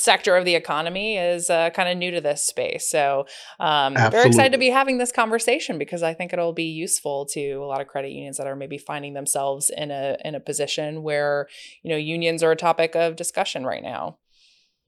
sector 0.00 0.36
of 0.36 0.44
the 0.44 0.54
economy 0.54 1.16
is 1.16 1.50
uh, 1.50 1.70
kind 1.70 1.88
of 1.88 1.96
new 1.96 2.10
to 2.10 2.20
this 2.20 2.44
space. 2.44 2.88
So, 2.88 3.26
um, 3.58 3.94
very 3.94 4.28
excited 4.28 4.52
to 4.52 4.58
be 4.58 4.70
having 4.70 4.98
this 4.98 5.12
conversation 5.12 5.78
because 5.78 6.02
I 6.02 6.14
think 6.14 6.32
it'll 6.32 6.52
be 6.52 6.64
useful 6.64 7.26
to 7.26 7.54
a 7.56 7.66
lot 7.66 7.80
of 7.80 7.86
credit 7.86 8.10
unions 8.10 8.36
that 8.38 8.46
are 8.46 8.56
maybe 8.56 8.78
finding 8.78 9.14
themselves 9.14 9.70
in 9.70 9.90
a 9.90 10.16
in 10.24 10.34
a 10.34 10.40
position 10.40 11.02
where 11.02 11.48
you 11.82 11.90
know 11.90 11.96
unions 11.96 12.42
are 12.42 12.52
a 12.52 12.56
topic 12.56 12.94
of 12.94 13.16
discussion 13.16 13.64
right 13.64 13.82
now 13.82 14.16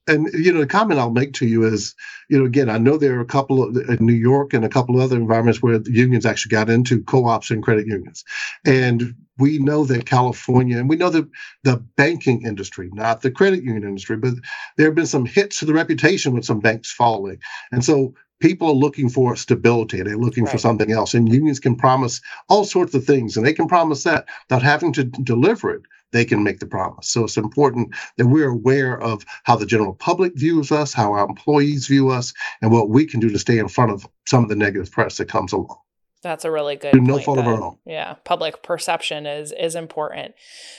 and 0.07 0.29
you 0.33 0.53
know 0.53 0.61
the 0.61 0.67
comment 0.67 0.99
i'll 0.99 1.11
make 1.11 1.33
to 1.33 1.47
you 1.47 1.65
is 1.65 1.95
you 2.29 2.39
know 2.39 2.45
again 2.45 2.69
i 2.69 2.79
know 2.79 2.97
there 2.97 3.17
are 3.17 3.21
a 3.21 3.27
couple 3.27 3.63
of 3.63 3.77
in 3.77 4.05
new 4.05 4.13
york 4.13 4.53
and 4.53 4.65
a 4.65 4.69
couple 4.69 4.97
of 4.97 5.03
other 5.03 5.17
environments 5.17 5.63
where 5.63 5.79
the 5.79 5.93
unions 5.93 6.27
actually 6.27 6.51
got 6.51 6.69
into 6.69 7.03
co-ops 7.05 7.51
and 7.51 7.63
credit 7.63 7.87
unions. 7.87 8.25
And 8.65 9.15
we 9.39 9.59
know 9.59 9.85
that 9.85 10.07
california 10.07 10.79
and 10.79 10.89
we 10.89 10.97
know 10.97 11.11
that 11.11 11.29
the 11.63 11.77
banking 11.97 12.45
industry 12.45 12.91
not 12.93 13.23
the 13.23 13.31
credit 13.31 13.63
union 13.63 13.85
industry 13.85 14.17
but 14.17 14.35
there 14.77 14.87
have 14.87 14.95
been 14.95 15.07
some 15.07 15.27
hits 15.27 15.61
to 15.61 15.65
the 15.65 15.75
reputation 15.75 16.33
with 16.33 16.45
some 16.45 16.61
banks 16.61 16.93
falling. 16.93 17.39
And 17.71 17.85
so 17.85 18.15
people 18.41 18.69
are 18.69 18.75
looking 18.75 19.09
for 19.09 19.37
stability 19.37 20.03
they're 20.03 20.17
looking 20.17 20.45
right. 20.45 20.53
for 20.53 20.59
something 20.59 20.91
else. 20.91 21.15
And 21.15 21.33
unions 21.33 21.61
can 21.61 21.77
promise 21.77 22.21
all 22.49 22.65
sorts 22.65 22.95
of 22.95 23.05
things 23.05 23.37
and 23.37 23.47
they 23.47 23.53
can 23.53 23.69
promise 23.69 24.03
that 24.03 24.27
without 24.49 24.63
having 24.63 24.93
to 24.95 25.05
deliver 25.05 25.71
it 25.71 25.83
they 26.13 26.25
can 26.25 26.45
make 26.45 26.61
the 26.61 26.67
promise. 26.67 27.09
So 27.09 27.25
it's 27.25 27.37
important 27.37 27.95
that 28.19 28.27
we're 28.27 28.51
aware 28.51 29.01
of 29.01 29.25
how 29.45 29.57
the 29.57 29.67
general 29.67 29.95
public 29.95 30.33
views 30.37 30.73
us, 30.73 30.95
how 30.95 31.13
our 31.13 31.27
employees 31.27 31.87
view 31.89 32.11
us, 32.11 32.33
and 32.63 32.71
what 32.73 32.91
we 32.91 33.07
can 33.07 33.21
do 33.21 33.31
to 33.31 33.39
stay 33.39 33.59
in 33.59 33.69
front 33.69 33.93
of 33.93 34.07
some 34.27 34.45
of 34.45 34.49
the 34.51 34.57
negative 34.57 34.93
press 34.93 35.19
that 35.19 35.29
comes 35.29 35.53
along. 35.53 35.82
That's 36.23 36.45
a 36.45 36.53
really 36.53 36.77
good. 36.77 36.95
No 37.03 37.19
fault 37.19 37.39
of 37.39 37.49
our 37.49 37.61
own. 37.61 37.79
Yeah, 37.85 38.15
public 38.25 38.63
perception 38.63 39.27
is 39.27 39.53
is 39.53 39.75
important. 39.75 40.35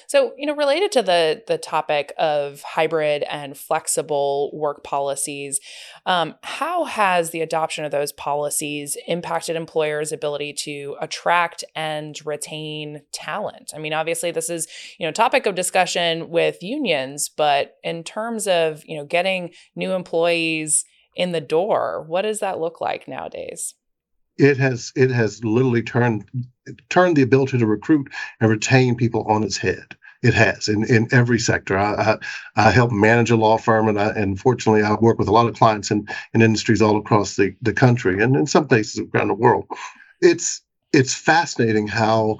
So 0.07 0.33
you 0.37 0.45
know, 0.45 0.55
related 0.55 0.93
to 0.93 1.01
the 1.01 1.43
the 1.47 1.57
topic 1.57 2.13
of 2.17 2.61
hybrid 2.61 3.23
and 3.23 3.57
flexible 3.57 4.51
work 4.53 4.85
policies, 4.85 5.59
um, 6.05 6.35
how 6.43 6.85
has 6.85 7.31
the 7.31 7.41
adoption 7.41 7.83
of 7.83 7.91
those 7.91 8.13
policies 8.13 8.95
impacted 9.05 9.57
employers' 9.57 10.13
ability 10.13 10.53
to 10.59 10.95
attract 11.01 11.65
and 11.75 12.17
retain 12.25 13.01
talent? 13.11 13.73
I 13.75 13.79
mean, 13.79 13.93
obviously, 13.93 14.31
this 14.31 14.49
is 14.49 14.67
you 14.97 15.05
know 15.05 15.11
topic 15.11 15.45
of 15.45 15.55
discussion 15.55 16.29
with 16.29 16.63
unions, 16.63 17.27
but 17.27 17.75
in 17.83 18.05
terms 18.05 18.47
of 18.47 18.83
you 18.85 18.95
know 18.95 19.05
getting 19.05 19.51
new 19.75 19.91
employees 19.91 20.85
in 21.17 21.33
the 21.33 21.41
door, 21.41 22.05
what 22.07 22.21
does 22.21 22.39
that 22.39 22.59
look 22.59 22.79
like 22.79 23.09
nowadays? 23.09 23.75
It 24.37 24.57
has 24.57 24.91
it 24.95 25.11
has 25.11 25.43
literally 25.43 25.83
turned 25.83 26.25
turned 26.89 27.15
the 27.15 27.21
ability 27.21 27.57
to 27.57 27.65
recruit 27.65 28.09
and 28.39 28.49
retain 28.49 28.95
people 28.95 29.23
on 29.23 29.43
its 29.43 29.57
head. 29.57 29.95
It 30.21 30.33
has 30.33 30.69
in, 30.69 30.85
in 30.85 31.09
every 31.11 31.37
sector. 31.37 31.77
I, 31.77 31.93
I, 31.93 32.67
I 32.67 32.71
help 32.71 32.91
manage 32.91 33.29
a 33.29 33.35
law 33.35 33.57
firm, 33.57 33.89
and 33.89 33.99
I, 33.99 34.09
and 34.11 34.39
fortunately, 34.39 34.81
I 34.81 34.93
work 34.93 35.19
with 35.19 35.27
a 35.27 35.33
lot 35.33 35.47
of 35.47 35.55
clients 35.55 35.91
in, 35.91 36.07
in 36.33 36.41
industries 36.41 36.81
all 36.81 36.97
across 36.97 37.35
the, 37.35 37.53
the 37.61 37.73
country 37.73 38.23
and 38.23 38.35
in 38.37 38.47
some 38.47 38.67
places 38.67 39.01
around 39.13 39.27
the 39.27 39.33
world. 39.33 39.67
It's 40.21 40.61
it's 40.93 41.13
fascinating 41.13 41.87
how 41.87 42.39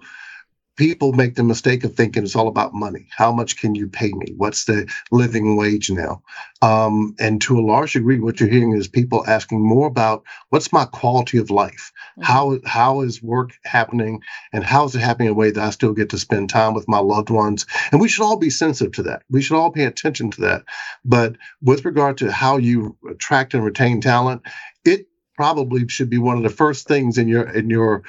people 0.75 1.13
make 1.13 1.35
the 1.35 1.43
mistake 1.43 1.83
of 1.83 1.95
thinking 1.95 2.23
it's 2.23 2.35
all 2.35 2.47
about 2.47 2.73
money. 2.73 3.07
How 3.11 3.31
much 3.31 3.57
can 3.57 3.75
you 3.75 3.87
pay 3.87 4.11
me? 4.11 4.33
What's 4.37 4.65
the 4.65 4.91
living 5.11 5.55
wage 5.55 5.91
now? 5.91 6.23
Um, 6.61 7.15
and 7.19 7.41
to 7.43 7.59
a 7.59 7.61
large 7.61 7.93
degree, 7.93 8.19
what 8.19 8.39
you're 8.39 8.49
hearing 8.49 8.73
is 8.73 8.87
people 8.87 9.23
asking 9.27 9.61
more 9.61 9.87
about 9.87 10.23
what's 10.49 10.73
my 10.73 10.85
quality 10.85 11.37
of 11.37 11.51
life? 11.51 11.91
Mm-hmm. 12.17 12.23
How 12.23 12.59
how 12.65 13.01
is 13.01 13.21
work 13.21 13.51
happening, 13.65 14.21
and 14.51 14.63
how 14.63 14.85
is 14.85 14.95
it 14.95 14.99
happening 14.99 15.27
in 15.27 15.33
a 15.33 15.37
way 15.37 15.51
that 15.51 15.63
I 15.63 15.69
still 15.69 15.93
get 15.93 16.09
to 16.09 16.17
spend 16.17 16.49
time 16.49 16.73
with 16.73 16.87
my 16.87 16.99
loved 16.99 17.29
ones? 17.29 17.65
And 17.91 18.01
we 18.01 18.09
should 18.09 18.23
all 18.23 18.37
be 18.37 18.49
sensitive 18.49 18.93
to 18.93 19.03
that. 19.03 19.23
We 19.29 19.41
should 19.41 19.57
all 19.57 19.71
pay 19.71 19.85
attention 19.85 20.31
to 20.31 20.41
that. 20.41 20.63
But 21.05 21.35
with 21.61 21.85
regard 21.85 22.17
to 22.19 22.31
how 22.31 22.57
you 22.57 22.97
attract 23.09 23.53
and 23.53 23.63
retain 23.63 24.01
talent, 24.01 24.41
it 24.85 25.07
probably 25.35 25.87
should 25.87 26.09
be 26.09 26.17
one 26.17 26.37
of 26.37 26.43
the 26.43 26.49
first 26.49 26.87
things 26.87 27.17
in 27.17 27.27
your 27.27 27.43
in 27.43 27.69
your 27.69 28.03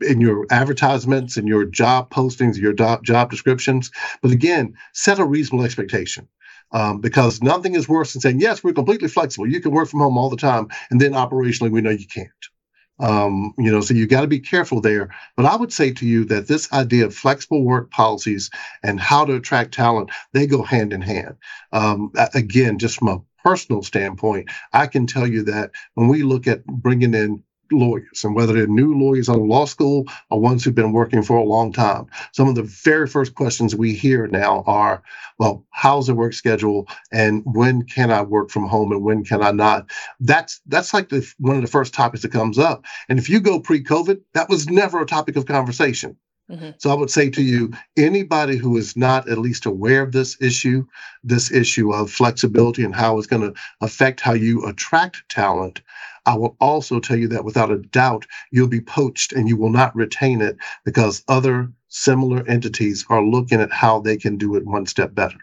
in 0.00 0.20
your 0.20 0.46
advertisements 0.50 1.36
and 1.36 1.48
your 1.48 1.64
job 1.64 2.10
postings, 2.10 2.56
your 2.56 2.72
do- 2.72 3.00
job 3.02 3.30
descriptions. 3.30 3.90
But 4.22 4.30
again, 4.30 4.74
set 4.92 5.18
a 5.18 5.24
reasonable 5.24 5.64
expectation. 5.64 6.28
Um, 6.72 7.00
because 7.00 7.42
nothing 7.42 7.76
is 7.76 7.88
worse 7.88 8.12
than 8.12 8.20
saying, 8.20 8.40
yes, 8.40 8.64
we're 8.64 8.72
completely 8.72 9.06
flexible. 9.06 9.48
You 9.48 9.60
can 9.60 9.70
work 9.70 9.88
from 9.88 10.00
home 10.00 10.18
all 10.18 10.30
the 10.30 10.36
time. 10.36 10.66
And 10.90 11.00
then 11.00 11.12
operationally, 11.12 11.70
we 11.70 11.80
know 11.80 11.90
you 11.90 12.08
can't. 12.08 12.28
Um, 12.98 13.52
you 13.56 13.70
know, 13.70 13.80
so 13.80 13.94
you 13.94 14.06
got 14.06 14.22
to 14.22 14.26
be 14.26 14.40
careful 14.40 14.80
there. 14.80 15.10
But 15.36 15.46
I 15.46 15.54
would 15.54 15.72
say 15.72 15.92
to 15.92 16.06
you 16.06 16.24
that 16.26 16.48
this 16.48 16.72
idea 16.72 17.06
of 17.06 17.14
flexible 17.14 17.62
work 17.62 17.90
policies 17.90 18.50
and 18.82 18.98
how 18.98 19.24
to 19.24 19.34
attract 19.34 19.74
talent, 19.74 20.10
they 20.32 20.46
go 20.46 20.62
hand 20.62 20.92
in 20.92 21.02
hand. 21.02 21.36
Um, 21.72 22.10
again, 22.34 22.78
just 22.78 22.98
from 22.98 23.08
a 23.08 23.22
personal 23.44 23.82
standpoint, 23.82 24.50
I 24.72 24.88
can 24.88 25.06
tell 25.06 25.26
you 25.26 25.44
that 25.44 25.70
when 25.94 26.08
we 26.08 26.24
look 26.24 26.48
at 26.48 26.66
bringing 26.66 27.14
in 27.14 27.44
lawyers 27.72 28.24
and 28.24 28.34
whether 28.34 28.52
they're 28.52 28.66
new 28.66 28.94
lawyers 28.98 29.28
out 29.28 29.38
of 29.38 29.46
law 29.46 29.64
school 29.64 30.04
or 30.30 30.40
ones 30.40 30.64
who've 30.64 30.74
been 30.74 30.92
working 30.92 31.22
for 31.22 31.36
a 31.36 31.44
long 31.44 31.72
time. 31.72 32.06
Some 32.32 32.48
of 32.48 32.54
the 32.54 32.62
very 32.62 33.06
first 33.06 33.34
questions 33.34 33.74
we 33.74 33.94
hear 33.94 34.26
now 34.26 34.62
are, 34.66 35.02
well, 35.38 35.64
how's 35.70 36.06
the 36.06 36.14
work 36.14 36.32
schedule 36.32 36.88
and 37.12 37.42
when 37.44 37.82
can 37.82 38.10
I 38.10 38.22
work 38.22 38.50
from 38.50 38.66
home 38.66 38.92
and 38.92 39.02
when 39.02 39.24
can 39.24 39.42
I 39.42 39.50
not? 39.50 39.90
That's 40.20 40.60
that's 40.66 40.94
like 40.94 41.08
the, 41.08 41.26
one 41.38 41.56
of 41.56 41.62
the 41.62 41.68
first 41.68 41.94
topics 41.94 42.22
that 42.22 42.32
comes 42.32 42.58
up. 42.58 42.84
And 43.08 43.18
if 43.18 43.28
you 43.28 43.40
go 43.40 43.60
pre-COVID, 43.60 44.20
that 44.34 44.48
was 44.48 44.68
never 44.68 45.00
a 45.00 45.06
topic 45.06 45.36
of 45.36 45.46
conversation. 45.46 46.16
Mm-hmm. 46.50 46.70
So 46.78 46.90
I 46.90 46.94
would 46.94 47.10
say 47.10 47.28
to 47.30 47.42
you, 47.42 47.72
anybody 47.96 48.56
who 48.56 48.76
is 48.76 48.96
not 48.96 49.28
at 49.28 49.38
least 49.38 49.66
aware 49.66 50.02
of 50.02 50.12
this 50.12 50.40
issue, 50.40 50.86
this 51.24 51.50
issue 51.50 51.92
of 51.92 52.10
flexibility 52.10 52.84
and 52.84 52.94
how 52.94 53.18
it's 53.18 53.26
going 53.26 53.42
to 53.42 53.60
affect 53.80 54.20
how 54.20 54.34
you 54.34 54.64
attract 54.64 55.28
talent, 55.28 55.80
I 56.24 56.36
will 56.36 56.56
also 56.60 57.00
tell 57.00 57.16
you 57.16 57.28
that 57.28 57.44
without 57.44 57.70
a 57.70 57.78
doubt, 57.78 58.26
you'll 58.52 58.68
be 58.68 58.80
poached 58.80 59.32
and 59.32 59.48
you 59.48 59.56
will 59.56 59.70
not 59.70 59.94
retain 59.96 60.40
it 60.40 60.56
because 60.84 61.24
other 61.28 61.70
similar 61.88 62.46
entities 62.46 63.04
are 63.08 63.24
looking 63.24 63.60
at 63.60 63.72
how 63.72 64.00
they 64.00 64.16
can 64.16 64.36
do 64.36 64.54
it 64.56 64.66
one 64.66 64.86
step 64.86 65.14
better. 65.14 65.38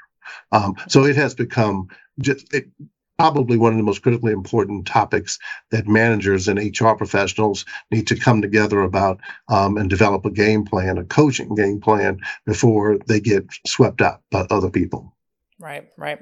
Um, 0.51 0.75
so 0.87 1.03
it 1.05 1.15
has 1.15 1.35
become 1.35 1.87
just 2.19 2.53
it, 2.53 2.67
probably 3.23 3.55
one 3.55 3.71
of 3.71 3.77
the 3.77 3.83
most 3.83 4.01
critically 4.01 4.33
important 4.33 4.85
topics 4.85 5.39
that 5.71 5.87
managers 5.87 6.49
and 6.49 6.59
HR 6.59 6.91
professionals 6.91 7.63
need 7.89 8.05
to 8.05 8.19
come 8.19 8.41
together 8.41 8.81
about 8.81 9.17
um, 9.47 9.77
and 9.77 9.89
develop 9.89 10.25
a 10.25 10.29
game 10.29 10.65
plan, 10.65 10.97
a 10.97 11.05
coaching 11.05 11.55
game 11.55 11.79
plan 11.79 12.19
before 12.45 12.97
they 13.07 13.21
get 13.21 13.45
swept 13.65 14.01
up 14.01 14.21
by 14.29 14.41
other 14.49 14.69
people. 14.69 15.15
Right, 15.57 15.87
right. 15.97 16.19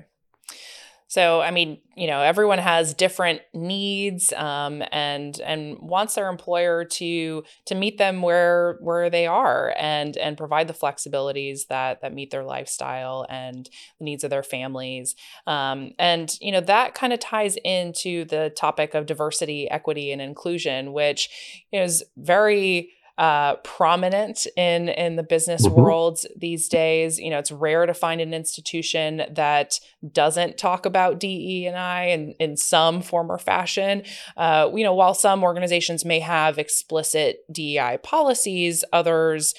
So, 1.11 1.41
I 1.41 1.51
mean, 1.51 1.81
you 1.97 2.07
know, 2.07 2.21
everyone 2.21 2.59
has 2.59 2.93
different 2.93 3.41
needs, 3.53 4.31
um, 4.31 4.81
and 4.93 5.37
and 5.41 5.77
wants 5.81 6.15
their 6.15 6.29
employer 6.29 6.85
to 6.85 7.43
to 7.65 7.75
meet 7.75 7.97
them 7.97 8.21
where 8.21 8.77
where 8.79 9.09
they 9.09 9.27
are, 9.27 9.75
and 9.77 10.15
and 10.15 10.37
provide 10.37 10.69
the 10.69 10.73
flexibilities 10.73 11.67
that 11.67 11.99
that 11.99 12.13
meet 12.13 12.31
their 12.31 12.45
lifestyle 12.45 13.25
and 13.29 13.69
the 13.99 14.05
needs 14.05 14.23
of 14.23 14.29
their 14.29 14.41
families. 14.41 15.17
Um, 15.47 15.91
and 15.99 16.33
you 16.39 16.53
know, 16.53 16.61
that 16.61 16.93
kind 16.93 17.11
of 17.11 17.19
ties 17.19 17.57
into 17.57 18.23
the 18.23 18.49
topic 18.55 18.93
of 18.93 19.05
diversity, 19.05 19.69
equity, 19.69 20.13
and 20.13 20.21
inclusion, 20.21 20.93
which 20.93 21.65
is 21.73 22.05
very 22.15 22.89
uh, 23.17 23.55
prominent 23.57 24.47
in 24.55 24.89
in 24.89 25.15
the 25.15 25.23
business 25.23 25.65
mm-hmm. 25.65 25.81
world 25.81 26.25
these 26.35 26.67
days. 26.67 27.19
You 27.19 27.29
know, 27.29 27.39
it's 27.39 27.51
rare 27.51 27.85
to 27.85 27.93
find 27.93 28.21
an 28.21 28.33
institution 28.33 29.23
that 29.29 29.79
doesn't 30.11 30.57
talk 30.57 30.85
about 30.85 31.19
DE 31.19 31.65
and 31.67 31.77
I 31.77 32.05
in, 32.05 32.33
in 32.39 32.57
some 32.57 33.01
form 33.01 33.31
or 33.31 33.37
fashion. 33.37 34.03
Uh, 34.37 34.71
you 34.73 34.83
know, 34.83 34.93
while 34.93 35.13
some 35.13 35.43
organizations 35.43 36.05
may 36.05 36.19
have 36.19 36.57
explicit 36.57 37.39
DEI 37.51 37.99
policies, 38.03 38.83
others 38.93 39.53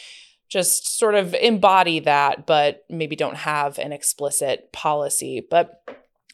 just 0.49 0.99
sort 0.99 1.15
of 1.15 1.35
embody 1.35 1.99
that, 2.01 2.47
but 2.47 2.85
maybe 2.91 3.17
don't 3.17 3.37
have 3.37 3.79
an 3.79 3.91
explicit 3.91 4.71
policy. 4.71 5.47
But 5.49 5.83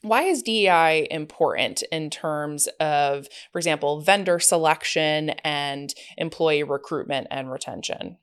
why 0.02 0.22
is 0.22 0.42
DEI 0.42 1.08
important 1.10 1.82
in 1.90 2.10
terms 2.10 2.68
of, 2.80 3.28
for 3.52 3.58
example, 3.58 4.00
vendor 4.00 4.38
selection 4.38 5.30
and 5.44 5.94
employee 6.16 6.62
recruitment 6.62 7.26
and 7.30 7.50
retention? 7.50 8.18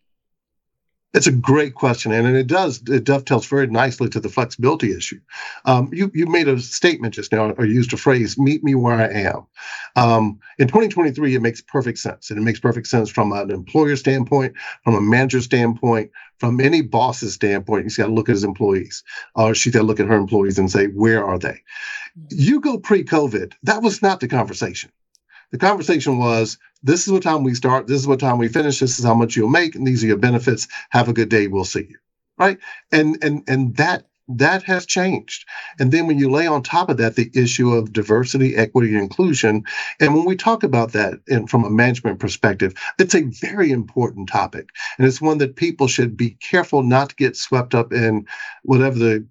It's 1.15 1.27
a 1.27 1.31
great 1.31 1.75
question, 1.75 2.11
and, 2.11 2.27
and 2.27 2.35
it 2.35 2.47
does 2.47 2.81
it 2.89 3.05
dovetails 3.05 3.45
very 3.45 3.67
nicely 3.67 4.09
to 4.09 4.19
the 4.19 4.27
flexibility 4.27 4.91
issue. 4.91 5.21
Um, 5.63 5.89
you 5.93 6.11
you 6.13 6.25
made 6.25 6.49
a 6.49 6.59
statement 6.59 7.13
just 7.13 7.31
now, 7.31 7.51
or 7.51 7.65
used 7.65 7.93
a 7.93 7.97
phrase, 7.97 8.37
"Meet 8.37 8.65
me 8.65 8.75
where 8.75 8.95
I 8.95 9.07
am." 9.07 9.45
Um, 9.95 10.39
in 10.59 10.67
2023, 10.67 11.35
it 11.35 11.41
makes 11.41 11.61
perfect 11.61 11.99
sense, 11.99 12.29
and 12.29 12.37
it 12.37 12.41
makes 12.41 12.59
perfect 12.59 12.87
sense 12.87 13.09
from 13.09 13.31
an 13.31 13.49
employer 13.49 13.95
standpoint, 13.95 14.55
from 14.83 14.95
a 14.95 14.99
manager 14.99 15.39
standpoint, 15.39 16.11
from 16.37 16.59
any 16.59 16.81
boss's 16.81 17.33
standpoint. 17.33 17.83
He's 17.83 17.95
got 17.95 18.07
to 18.07 18.13
look 18.13 18.27
at 18.27 18.33
his 18.33 18.43
employees, 18.43 19.01
or 19.35 19.55
she's 19.55 19.71
got 19.71 19.79
to 19.79 19.85
look 19.85 20.01
at 20.01 20.07
her 20.07 20.17
employees 20.17 20.59
and 20.59 20.69
say, 20.69 20.87
"Where 20.87 21.23
are 21.23 21.39
they?" 21.39 21.61
Mm-hmm. 22.19 22.25
You 22.31 22.59
go 22.59 22.77
pre-COVID, 22.77 23.53
that 23.63 23.81
was 23.81 24.01
not 24.01 24.19
the 24.19 24.27
conversation. 24.27 24.91
The 25.55 25.65
conversation 25.65 26.17
was 26.17 26.57
this 26.83 27.07
is 27.07 27.13
what 27.13 27.23
time 27.23 27.43
we 27.43 27.53
start, 27.53 27.87
this 27.87 28.01
is 28.01 28.07
what 28.07 28.19
time 28.19 28.37
we 28.37 28.49
finish, 28.49 28.79
this 28.79 28.99
is 28.99 29.05
how 29.05 29.13
much 29.13 29.37
you'll 29.37 29.47
make, 29.47 29.73
and 29.73 29.87
these 29.87 30.03
are 30.03 30.07
your 30.07 30.17
benefits. 30.17 30.67
Have 30.89 31.07
a 31.07 31.13
good 31.13 31.29
day, 31.29 31.47
we'll 31.47 31.63
see 31.63 31.87
you. 31.89 31.97
Right. 32.37 32.57
And 32.91 33.17
and 33.23 33.41
and 33.47 33.73
that 33.77 34.05
that 34.27 34.63
has 34.63 34.85
changed. 34.85 35.45
And 35.79 35.93
then 35.93 36.07
when 36.07 36.19
you 36.19 36.29
lay 36.29 36.45
on 36.45 36.61
top 36.61 36.89
of 36.89 36.97
that 36.97 37.15
the 37.15 37.31
issue 37.33 37.71
of 37.71 37.93
diversity, 37.93 38.53
equity, 38.57 38.89
and 38.89 38.97
inclusion, 38.97 39.63
and 40.01 40.13
when 40.13 40.25
we 40.25 40.35
talk 40.35 40.63
about 40.63 40.91
that 40.91 41.21
in, 41.27 41.47
from 41.47 41.63
a 41.63 41.69
management 41.69 42.19
perspective, 42.19 42.73
it's 42.99 43.15
a 43.15 43.31
very 43.39 43.71
important 43.71 44.27
topic. 44.27 44.71
And 44.97 45.07
it's 45.07 45.21
one 45.21 45.37
that 45.37 45.55
people 45.55 45.87
should 45.87 46.17
be 46.17 46.31
careful 46.31 46.83
not 46.83 47.11
to 47.11 47.15
get 47.15 47.37
swept 47.37 47.73
up 47.73 47.93
in 47.93 48.25
whatever 48.63 48.99
the 48.99 49.25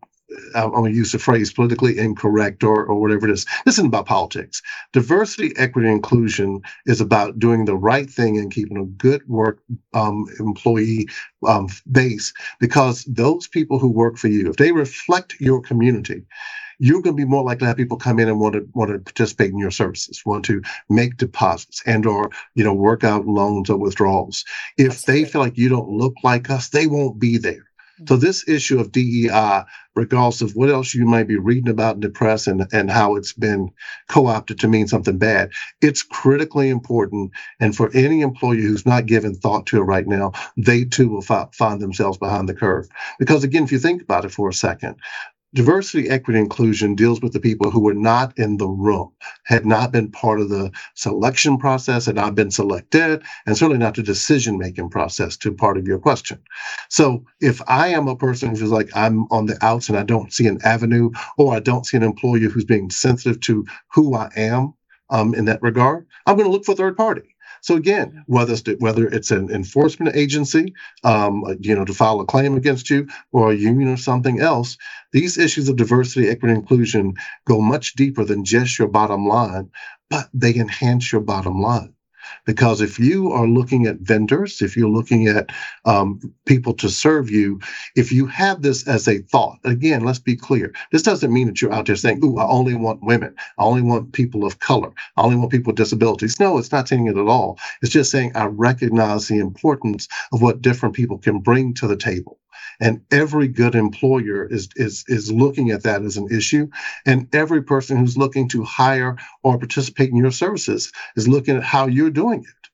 I'm 0.54 0.70
going 0.70 0.92
to 0.92 0.96
use 0.96 1.12
the 1.12 1.18
phrase 1.18 1.52
politically 1.52 1.98
incorrect 1.98 2.64
or, 2.64 2.84
or 2.84 3.00
whatever 3.00 3.28
it 3.28 3.32
is. 3.32 3.44
This 3.64 3.74
isn't 3.74 3.86
about 3.86 4.06
politics. 4.06 4.62
Diversity, 4.92 5.52
equity, 5.56 5.88
inclusion 5.88 6.62
is 6.86 7.00
about 7.00 7.38
doing 7.38 7.64
the 7.64 7.76
right 7.76 8.08
thing 8.08 8.38
and 8.38 8.52
keeping 8.52 8.76
a 8.76 8.84
good 8.84 9.26
work 9.28 9.58
um, 9.92 10.26
employee 10.38 11.08
um, 11.46 11.68
base 11.90 12.32
because 12.60 13.04
those 13.04 13.46
people 13.46 13.78
who 13.78 13.90
work 13.90 14.16
for 14.16 14.28
you, 14.28 14.50
if 14.50 14.56
they 14.56 14.72
reflect 14.72 15.34
your 15.40 15.60
community, 15.60 16.24
you're 16.78 17.02
going 17.02 17.16
to 17.16 17.22
be 17.22 17.28
more 17.28 17.44
likely 17.44 17.60
to 17.60 17.66
have 17.66 17.76
people 17.76 17.96
come 17.96 18.18
in 18.18 18.28
and 18.28 18.40
want 18.40 18.54
to 18.54 18.68
want 18.74 18.90
to 18.90 18.98
participate 18.98 19.50
in 19.50 19.58
your 19.58 19.70
services, 19.70 20.22
want 20.26 20.44
to 20.46 20.62
make 20.88 21.16
deposits 21.16 21.82
and 21.86 22.06
or 22.06 22.30
you 22.54 22.64
know 22.64 22.74
work 22.74 23.04
out 23.04 23.26
loans 23.26 23.70
or 23.70 23.76
withdrawals. 23.76 24.44
If 24.76 24.88
That's 24.88 25.04
they 25.04 25.24
feel 25.24 25.40
like 25.40 25.56
you 25.56 25.68
don't 25.68 25.88
look 25.88 26.14
like 26.22 26.50
us, 26.50 26.68
they 26.68 26.86
won't 26.86 27.18
be 27.18 27.38
there. 27.38 27.64
So 28.08 28.16
this 28.16 28.46
issue 28.48 28.80
of 28.80 28.92
DEI, 28.92 29.64
regardless 29.94 30.42
of 30.42 30.56
what 30.56 30.70
else 30.70 30.94
you 30.94 31.06
might 31.06 31.28
be 31.28 31.36
reading 31.36 31.70
about 31.70 31.94
in 31.94 32.00
the 32.00 32.10
press 32.10 32.46
and, 32.46 32.66
and 32.72 32.90
how 32.90 33.16
it's 33.16 33.32
been 33.32 33.70
co-opted 34.08 34.58
to 34.60 34.68
mean 34.68 34.88
something 34.88 35.18
bad, 35.18 35.50
it's 35.80 36.02
critically 36.02 36.70
important. 36.70 37.32
And 37.60 37.74
for 37.76 37.90
any 37.94 38.20
employee 38.20 38.62
who's 38.62 38.86
not 38.86 39.06
given 39.06 39.34
thought 39.34 39.66
to 39.66 39.78
it 39.78 39.82
right 39.82 40.06
now, 40.06 40.32
they 40.56 40.84
too 40.84 41.08
will 41.08 41.22
fi- 41.22 41.46
find 41.52 41.80
themselves 41.80 42.18
behind 42.18 42.48
the 42.48 42.54
curve. 42.54 42.88
Because 43.18 43.44
again, 43.44 43.64
if 43.64 43.72
you 43.72 43.78
think 43.78 44.02
about 44.02 44.24
it 44.24 44.30
for 44.30 44.48
a 44.48 44.54
second, 44.54 44.96
diversity, 45.54 46.08
equity, 46.10 46.38
inclusion 46.38 46.94
deals 46.94 47.20
with 47.20 47.32
the 47.32 47.40
people 47.40 47.70
who 47.70 47.80
were 47.80 47.94
not 47.94 48.36
in 48.38 48.56
the 48.58 48.68
room, 48.68 49.10
had 49.44 49.64
not 49.64 49.92
been 49.92 50.10
part 50.10 50.40
of 50.40 50.48
the 50.48 50.70
selection 50.94 51.56
process, 51.56 52.06
had 52.06 52.16
not 52.16 52.34
been 52.34 52.50
selected, 52.50 53.22
and 53.46 53.56
certainly 53.56 53.78
not 53.78 53.94
the 53.94 54.02
decision 54.02 54.58
making 54.58 54.90
process 54.90 55.36
to 55.36 55.52
part 55.52 55.78
of 55.78 55.86
your 55.86 55.98
question. 55.98 56.38
So 56.90 57.24
if 57.40 57.62
I 57.68 57.88
am 57.88 58.08
a 58.08 58.16
person 58.16 58.50
who's 58.50 58.62
like, 58.70 58.90
I'm 58.94 59.24
on 59.30 59.46
the 59.46 59.56
outs 59.64 59.88
and 59.88 59.96
I 59.96 60.02
don't 60.02 60.32
see 60.32 60.46
an 60.46 60.58
avenue, 60.64 61.10
or 61.38 61.54
I 61.54 61.60
don't 61.60 61.86
see 61.86 61.96
an 61.96 62.02
employer 62.02 62.48
who's 62.48 62.64
being 62.64 62.90
sensitive 62.90 63.40
to 63.42 63.64
who 63.92 64.14
I 64.14 64.30
am 64.36 64.74
um, 65.10 65.34
in 65.34 65.44
that 65.46 65.62
regard, 65.62 66.06
I'm 66.26 66.36
going 66.36 66.48
to 66.48 66.52
look 66.52 66.64
for 66.64 66.74
third 66.74 66.96
party. 66.96 67.33
So 67.64 67.76
again, 67.76 68.24
whether 68.26 68.52
it's 68.52 68.64
whether 68.80 69.08
it's 69.08 69.32
an 69.32 69.50
enforcement 69.50 70.16
agency, 70.16 70.74
um, 71.02 71.44
uh, 71.44 71.54
you 71.60 71.74
know, 71.74 71.86
to 71.86 71.94
file 71.94 72.20
a 72.20 72.26
claim 72.26 72.56
against 72.58 72.90
you, 72.90 73.08
or 73.32 73.52
a 73.52 73.56
union 73.56 73.88
or 73.88 73.96
something 73.96 74.38
else, 74.40 74.76
these 75.12 75.38
issues 75.38 75.70
of 75.70 75.76
diversity, 75.76 76.28
equity, 76.28 76.54
inclusion 76.54 77.14
go 77.46 77.62
much 77.62 77.94
deeper 77.94 78.24
than 78.26 78.44
just 78.44 78.78
your 78.78 78.88
bottom 78.88 79.26
line, 79.26 79.70
but 80.10 80.28
they 80.34 80.54
enhance 80.54 81.10
your 81.10 81.22
bottom 81.22 81.62
line. 81.62 81.93
Because 82.46 82.80
if 82.80 82.98
you 82.98 83.32
are 83.32 83.46
looking 83.48 83.86
at 83.86 83.98
vendors, 84.00 84.62
if 84.62 84.76
you're 84.76 84.90
looking 84.90 85.28
at 85.28 85.50
um, 85.84 86.20
people 86.46 86.74
to 86.74 86.88
serve 86.90 87.30
you, 87.30 87.60
if 87.96 88.12
you 88.12 88.26
have 88.26 88.62
this 88.62 88.88
as 88.88 89.08
a 89.08 89.18
thought, 89.20 89.58
again, 89.64 90.04
let's 90.04 90.20
be 90.20 90.36
clear. 90.36 90.74
This 90.92 91.02
doesn't 91.02 91.32
mean 91.32 91.48
that 91.48 91.62
you're 91.62 91.72
out 91.74 91.86
there 91.86 91.96
saying, 91.96 92.20
"Ooh, 92.24 92.38
I 92.38 92.46
only 92.48 92.74
want 92.74 93.02
women. 93.04 93.34
I 93.58 93.64
only 93.64 93.82
want 93.82 94.12
people 94.14 94.44
of 94.46 94.60
color. 94.60 94.92
I 95.16 95.22
only 95.22 95.36
want 95.36 95.52
people 95.52 95.70
with 95.72 95.78
disabilities." 95.78 96.40
No, 96.40 96.58
it's 96.58 96.72
not 96.72 96.88
saying 96.88 97.06
it 97.08 97.18
at 97.18 97.28
all. 97.28 97.58
It's 97.82 97.92
just 97.92 98.10
saying 98.12 98.32
I 98.36 98.46
recognize 98.46 99.28
the 99.28 99.38
importance 99.40 100.08
of 100.32 100.42
what 100.42 100.62
different 100.62 100.96
people 100.96 101.18
can 101.18 101.40
bring 101.40 101.74
to 101.76 101.88
the 101.88 101.96
table. 101.96 102.38
And 102.80 103.02
every 103.10 103.48
good 103.48 103.74
employer 103.74 104.46
is, 104.46 104.68
is, 104.76 105.04
is 105.08 105.32
looking 105.32 105.70
at 105.70 105.82
that 105.84 106.02
as 106.02 106.16
an 106.16 106.28
issue. 106.30 106.68
And 107.06 107.32
every 107.34 107.62
person 107.62 107.96
who's 107.96 108.16
looking 108.16 108.48
to 108.50 108.64
hire 108.64 109.16
or 109.42 109.58
participate 109.58 110.10
in 110.10 110.16
your 110.16 110.30
services 110.30 110.92
is 111.16 111.28
looking 111.28 111.56
at 111.56 111.64
how 111.64 111.86
you're 111.86 112.10
doing 112.10 112.40
it. 112.40 112.68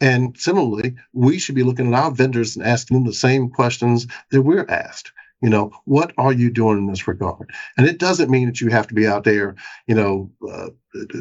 And 0.00 0.36
similarly, 0.38 0.96
we 1.12 1.38
should 1.38 1.54
be 1.54 1.62
looking 1.62 1.88
at 1.88 1.98
our 1.98 2.10
vendors 2.10 2.56
and 2.56 2.64
asking 2.66 2.96
them 2.96 3.06
the 3.06 3.12
same 3.12 3.48
questions 3.48 4.06
that 4.30 4.42
we're 4.42 4.66
asked. 4.68 5.12
You 5.40 5.50
know, 5.50 5.72
what 5.84 6.12
are 6.16 6.32
you 6.32 6.50
doing 6.50 6.78
in 6.78 6.86
this 6.86 7.06
regard? 7.06 7.50
And 7.76 7.86
it 7.86 7.98
doesn't 7.98 8.30
mean 8.30 8.46
that 8.46 8.60
you 8.60 8.70
have 8.70 8.86
to 8.86 8.94
be 8.94 9.06
out 9.06 9.24
there, 9.24 9.56
you 9.86 9.94
know, 9.94 10.30
uh, 10.50 10.68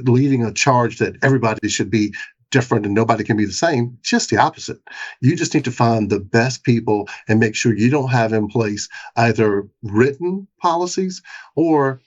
leading 0.04 0.46
a 0.46 0.54
charge 0.54 1.00
that 1.00 1.18
everybody 1.22 1.68
should 1.68 1.90
be 1.90 2.14
different 2.54 2.86
and 2.86 2.94
nobody 2.94 3.24
can 3.24 3.36
be 3.36 3.46
the 3.46 3.52
same. 3.52 3.98
Just 4.04 4.30
the 4.30 4.38
opposite. 4.38 4.80
You 5.22 5.36
just 5.36 5.54
need 5.56 5.66
to 5.66 5.72
find 5.72 6.10
the 6.10 6.20
best 6.20 6.64
people 6.64 7.10
and 7.28 7.40
make 7.40 7.56
sure 7.56 7.76
you 7.76 7.90
don't 7.90 8.12
have 8.12 8.32
in 8.32 8.48
place 8.48 8.88
either 9.18 9.68
written 9.82 10.48
policies 10.62 11.22
or 11.56 12.00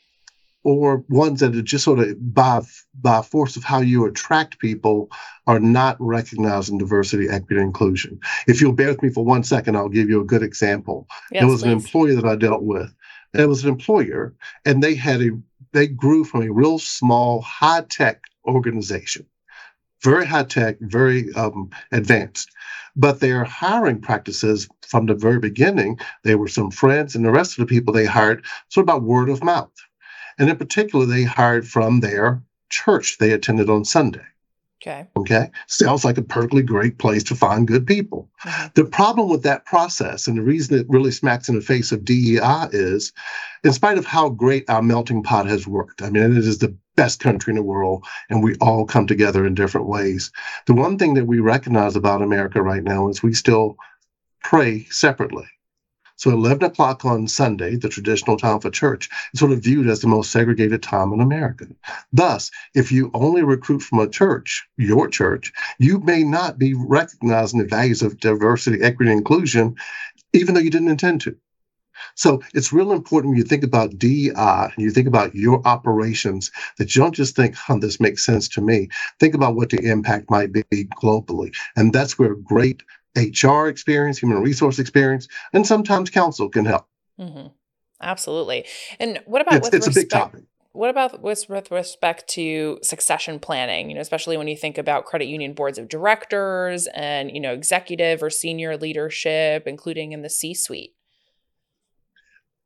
or 0.62 1.04
ones 1.08 1.38
that 1.40 1.54
are 1.54 1.62
just 1.62 1.84
sort 1.84 1.98
of 2.00 2.34
by 2.34 2.60
by 2.94 3.22
force 3.22 3.56
of 3.56 3.64
how 3.64 3.80
you 3.80 4.04
attract 4.06 4.58
people 4.58 5.08
are 5.46 5.60
not 5.60 5.96
recognizing 6.00 6.78
diversity, 6.78 7.28
equity, 7.28 7.56
and 7.56 7.66
inclusion. 7.66 8.18
If 8.48 8.60
you'll 8.60 8.72
bear 8.72 8.88
with 8.88 9.02
me 9.02 9.10
for 9.10 9.24
one 9.24 9.44
second, 9.44 9.76
I'll 9.76 9.88
give 9.88 10.08
you 10.08 10.20
a 10.20 10.24
good 10.32 10.42
example. 10.42 11.06
Yes, 11.30 11.40
there 11.40 11.48
was 11.48 11.62
please. 11.62 11.66
an 11.66 11.72
employer 11.72 12.14
that 12.16 12.24
I 12.24 12.36
dealt 12.36 12.62
with. 12.62 12.92
It 13.34 13.48
was 13.48 13.64
an 13.64 13.70
employer, 13.70 14.34
and 14.64 14.82
they 14.82 14.94
had 14.94 15.20
a 15.22 15.30
they 15.72 15.86
grew 15.86 16.24
from 16.24 16.42
a 16.42 16.52
real 16.52 16.78
small, 16.78 17.42
high 17.42 17.84
tech 17.88 18.22
organization, 18.46 19.26
very 20.02 20.26
high 20.26 20.44
tech, 20.44 20.76
very 20.80 21.32
um, 21.34 21.70
advanced. 21.92 22.50
But 22.94 23.20
their 23.20 23.44
hiring 23.44 24.00
practices 24.00 24.68
from 24.86 25.06
the 25.06 25.14
very 25.14 25.38
beginning, 25.38 25.98
they 26.24 26.34
were 26.34 26.48
some 26.48 26.70
friends, 26.70 27.14
and 27.14 27.24
the 27.24 27.30
rest 27.30 27.52
of 27.52 27.66
the 27.66 27.74
people 27.74 27.92
they 27.92 28.06
hired 28.06 28.44
sort 28.68 28.84
of 28.84 28.94
about 28.94 29.02
word 29.02 29.28
of 29.28 29.44
mouth. 29.44 29.72
And 30.38 30.48
in 30.48 30.56
particular, 30.56 31.06
they 31.06 31.24
hired 31.24 31.68
from 31.68 32.00
their 32.00 32.42
church 32.70 33.18
they 33.18 33.32
attended 33.32 33.70
on 33.70 33.84
Sunday. 33.84 34.24
Okay. 34.82 35.08
Okay. 35.16 35.50
Sounds 35.66 36.04
like 36.04 36.18
a 36.18 36.22
perfectly 36.22 36.62
great 36.62 36.98
place 36.98 37.24
to 37.24 37.34
find 37.34 37.66
good 37.66 37.86
people. 37.86 38.30
Mm-hmm. 38.44 38.66
The 38.74 38.84
problem 38.84 39.28
with 39.28 39.42
that 39.42 39.64
process, 39.64 40.26
and 40.26 40.36
the 40.36 40.42
reason 40.42 40.78
it 40.78 40.86
really 40.88 41.10
smacks 41.10 41.48
in 41.48 41.54
the 41.54 41.60
face 41.60 41.92
of 41.92 42.04
DEI 42.04 42.68
is, 42.72 43.12
in 43.64 43.72
spite 43.72 43.98
of 43.98 44.06
how 44.06 44.28
great 44.28 44.68
our 44.68 44.82
melting 44.82 45.22
pot 45.22 45.46
has 45.46 45.66
worked, 45.66 46.02
I 46.02 46.10
mean, 46.10 46.22
it 46.22 46.38
is 46.38 46.58
the 46.58 46.76
best 46.96 47.20
country 47.20 47.52
in 47.52 47.56
the 47.56 47.62
world, 47.62 48.04
and 48.28 48.42
we 48.42 48.56
all 48.56 48.84
come 48.84 49.06
together 49.06 49.46
in 49.46 49.54
different 49.54 49.86
ways. 49.86 50.32
The 50.66 50.74
one 50.74 50.98
thing 50.98 51.14
that 51.14 51.26
we 51.26 51.38
recognize 51.40 51.94
about 51.94 52.22
America 52.22 52.62
right 52.62 52.82
now 52.82 53.08
is 53.08 53.22
we 53.22 53.34
still 53.34 53.76
pray 54.42 54.84
separately. 54.90 55.46
So 56.18 56.30
11 56.30 56.64
o'clock 56.64 57.04
on 57.04 57.28
Sunday, 57.28 57.76
the 57.76 57.90
traditional 57.90 58.38
time 58.38 58.58
for 58.60 58.70
church, 58.70 59.10
is 59.34 59.40
sort 59.40 59.52
of 59.52 59.62
viewed 59.62 59.86
as 59.86 60.00
the 60.00 60.08
most 60.08 60.30
segregated 60.30 60.82
time 60.82 61.12
in 61.12 61.20
America. 61.20 61.66
Thus, 62.10 62.50
if 62.74 62.90
you 62.90 63.10
only 63.12 63.42
recruit 63.42 63.80
from 63.80 63.98
a 63.98 64.08
church, 64.08 64.66
your 64.78 65.08
church, 65.08 65.52
you 65.78 66.00
may 66.00 66.24
not 66.24 66.58
be 66.58 66.72
recognizing 66.72 67.58
the 67.58 67.66
values 67.66 68.00
of 68.00 68.18
diversity, 68.18 68.82
equity, 68.82 69.10
and 69.10 69.18
inclusion, 69.18 69.76
even 70.32 70.54
though 70.54 70.60
you 70.60 70.70
didn't 70.70 70.88
intend 70.88 71.20
to. 71.22 71.36
So 72.14 72.42
it's 72.54 72.72
real 72.72 72.92
important 72.92 73.30
when 73.30 73.38
you 73.38 73.44
think 73.44 73.64
about 73.64 73.98
DEI 73.98 74.32
and 74.36 74.78
you 74.78 74.90
think 74.90 75.08
about 75.08 75.34
your 75.34 75.66
operations 75.66 76.50
that 76.78 76.94
you 76.94 77.02
don't 77.02 77.14
just 77.14 77.36
think, 77.36 77.54
huh, 77.54 77.78
this 77.78 78.00
makes 78.00 78.24
sense 78.24 78.48
to 78.50 78.60
me. 78.60 78.88
Think 79.20 79.34
about 79.34 79.56
what 79.56 79.70
the 79.70 79.80
impact 79.82 80.30
might 80.30 80.52
be 80.52 80.62
globally. 81.00 81.54
And 81.76 81.92
that's 81.92 82.18
where 82.18 82.34
great 82.34 82.82
HR 83.16 83.66
experience, 83.66 84.18
human 84.18 84.42
resource 84.42 84.78
experience, 84.78 85.28
and 85.52 85.66
sometimes 85.66 86.10
counsel 86.10 86.48
can 86.48 86.64
help. 86.64 86.86
Mm-hmm. 87.18 87.48
Absolutely. 88.02 88.66
And 89.00 89.20
what 89.24 89.40
about 89.40 89.54
it's, 89.54 89.68
it's 89.68 89.86
respect, 89.86 89.96
a 89.96 90.00
big 90.00 90.10
topic. 90.10 90.42
What 90.72 90.90
about 90.90 91.22
with, 91.22 91.48
with 91.48 91.70
respect 91.70 92.28
to 92.30 92.78
succession 92.82 93.38
planning? 93.38 93.88
You 93.88 93.94
know, 93.94 94.02
especially 94.02 94.36
when 94.36 94.48
you 94.48 94.56
think 94.56 94.76
about 94.76 95.06
credit 95.06 95.26
union 95.26 95.54
boards 95.54 95.78
of 95.78 95.88
directors 95.88 96.86
and 96.88 97.30
you 97.30 97.40
know 97.40 97.54
executive 97.54 98.22
or 98.22 98.28
senior 98.28 98.76
leadership, 98.76 99.66
including 99.66 100.12
in 100.12 100.20
the 100.20 100.28
C-suite 100.28 100.95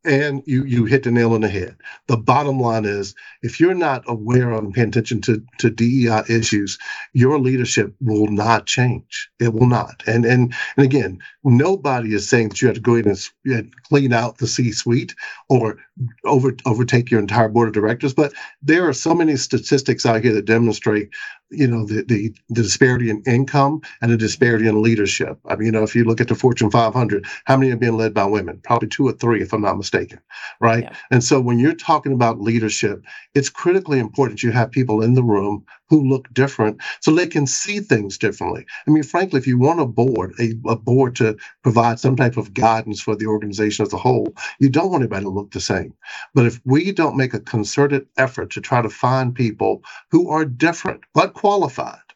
and 0.04 0.42
you 0.46 0.64
you 0.64 0.84
hit 0.86 1.02
the 1.02 1.10
nail 1.10 1.34
on 1.34 1.42
the 1.42 1.48
head. 1.48 1.76
The 2.06 2.16
bottom 2.16 2.58
line 2.60 2.84
is 2.84 3.14
if 3.42 3.60
you're 3.60 3.74
not 3.74 4.02
aware 4.06 4.50
of 4.52 4.64
and 4.64 4.74
paying 4.74 4.88
attention 4.88 5.20
to, 5.22 5.42
to 5.58 5.70
DEI 5.70 6.22
issues, 6.28 6.78
your 7.12 7.38
leadership 7.38 7.94
will 8.00 8.28
not 8.28 8.66
change. 8.66 9.30
It 9.40 9.52
will 9.52 9.66
not. 9.66 10.02
And 10.06 10.24
and 10.24 10.54
and 10.76 10.84
again, 10.86 11.20
nobody 11.44 12.14
is 12.14 12.28
saying 12.28 12.50
that 12.50 12.62
you 12.62 12.68
have 12.68 12.76
to 12.76 12.80
go 12.82 12.94
in 12.94 13.08
and, 13.08 13.28
and 13.44 13.72
clean 13.84 14.12
out 14.12 14.38
the 14.38 14.46
C-suite 14.46 15.14
or 15.48 15.78
over 16.24 16.56
overtake 16.66 17.10
your 17.10 17.20
entire 17.20 17.48
board 17.48 17.68
of 17.68 17.74
directors. 17.74 18.14
But 18.14 18.32
there 18.62 18.88
are 18.88 18.94
so 18.94 19.14
many 19.14 19.36
statistics 19.36 20.06
out 20.06 20.22
here 20.22 20.32
that 20.34 20.46
demonstrate 20.46 21.10
you 21.50 21.66
know 21.66 21.86
the, 21.86 22.02
the 22.04 22.34
the 22.48 22.62
disparity 22.62 23.10
in 23.10 23.22
income 23.26 23.82
and 24.02 24.12
the 24.12 24.16
disparity 24.16 24.68
in 24.68 24.82
leadership. 24.82 25.38
I 25.46 25.56
mean, 25.56 25.66
you 25.66 25.72
know, 25.72 25.82
if 25.82 25.94
you 25.94 26.04
look 26.04 26.20
at 26.20 26.28
the 26.28 26.34
Fortune 26.34 26.70
500, 26.70 27.26
how 27.44 27.56
many 27.56 27.72
are 27.72 27.76
being 27.76 27.96
led 27.96 28.14
by 28.14 28.24
women? 28.24 28.60
Probably 28.64 28.88
two 28.88 29.08
or 29.08 29.12
three, 29.12 29.42
if 29.42 29.52
I'm 29.52 29.62
not 29.62 29.76
mistaken, 29.76 30.20
right? 30.60 30.84
Yeah. 30.84 30.96
And 31.10 31.24
so 31.24 31.40
when 31.40 31.58
you're 31.58 31.74
talking 31.74 32.12
about 32.12 32.40
leadership, 32.40 33.04
it's 33.34 33.50
critically 33.50 33.98
important 33.98 34.42
you 34.42 34.52
have 34.52 34.70
people 34.70 35.02
in 35.02 35.14
the 35.14 35.22
room 35.22 35.64
who 35.88 36.08
look 36.08 36.32
different 36.32 36.80
so 37.00 37.12
they 37.14 37.26
can 37.26 37.46
see 37.46 37.80
things 37.80 38.18
differently. 38.18 38.64
I 38.86 38.90
mean, 38.90 39.02
frankly, 39.02 39.38
if 39.38 39.46
you 39.46 39.58
want 39.58 39.80
a 39.80 39.86
board, 39.86 40.34
a, 40.40 40.54
a 40.68 40.76
board 40.76 41.16
to 41.16 41.36
provide 41.62 41.98
some 41.98 42.16
type 42.16 42.36
of 42.36 42.54
guidance 42.54 43.00
for 43.00 43.16
the 43.16 43.26
organization 43.26 43.84
as 43.86 43.92
a 43.92 43.98
whole, 43.98 44.34
you 44.60 44.70
don't 44.70 44.90
want 44.90 45.02
anybody 45.02 45.24
to 45.24 45.30
look 45.30 45.50
the 45.50 45.60
same. 45.60 45.94
But 46.34 46.46
if 46.46 46.60
we 46.64 46.92
don't 46.92 47.16
make 47.16 47.34
a 47.34 47.40
concerted 47.40 48.06
effort 48.18 48.50
to 48.52 48.60
try 48.60 48.82
to 48.82 48.90
find 48.90 49.34
people 49.34 49.82
who 50.10 50.30
are 50.30 50.44
different 50.44 51.02
but 51.14 51.34
qualified, 51.40 52.08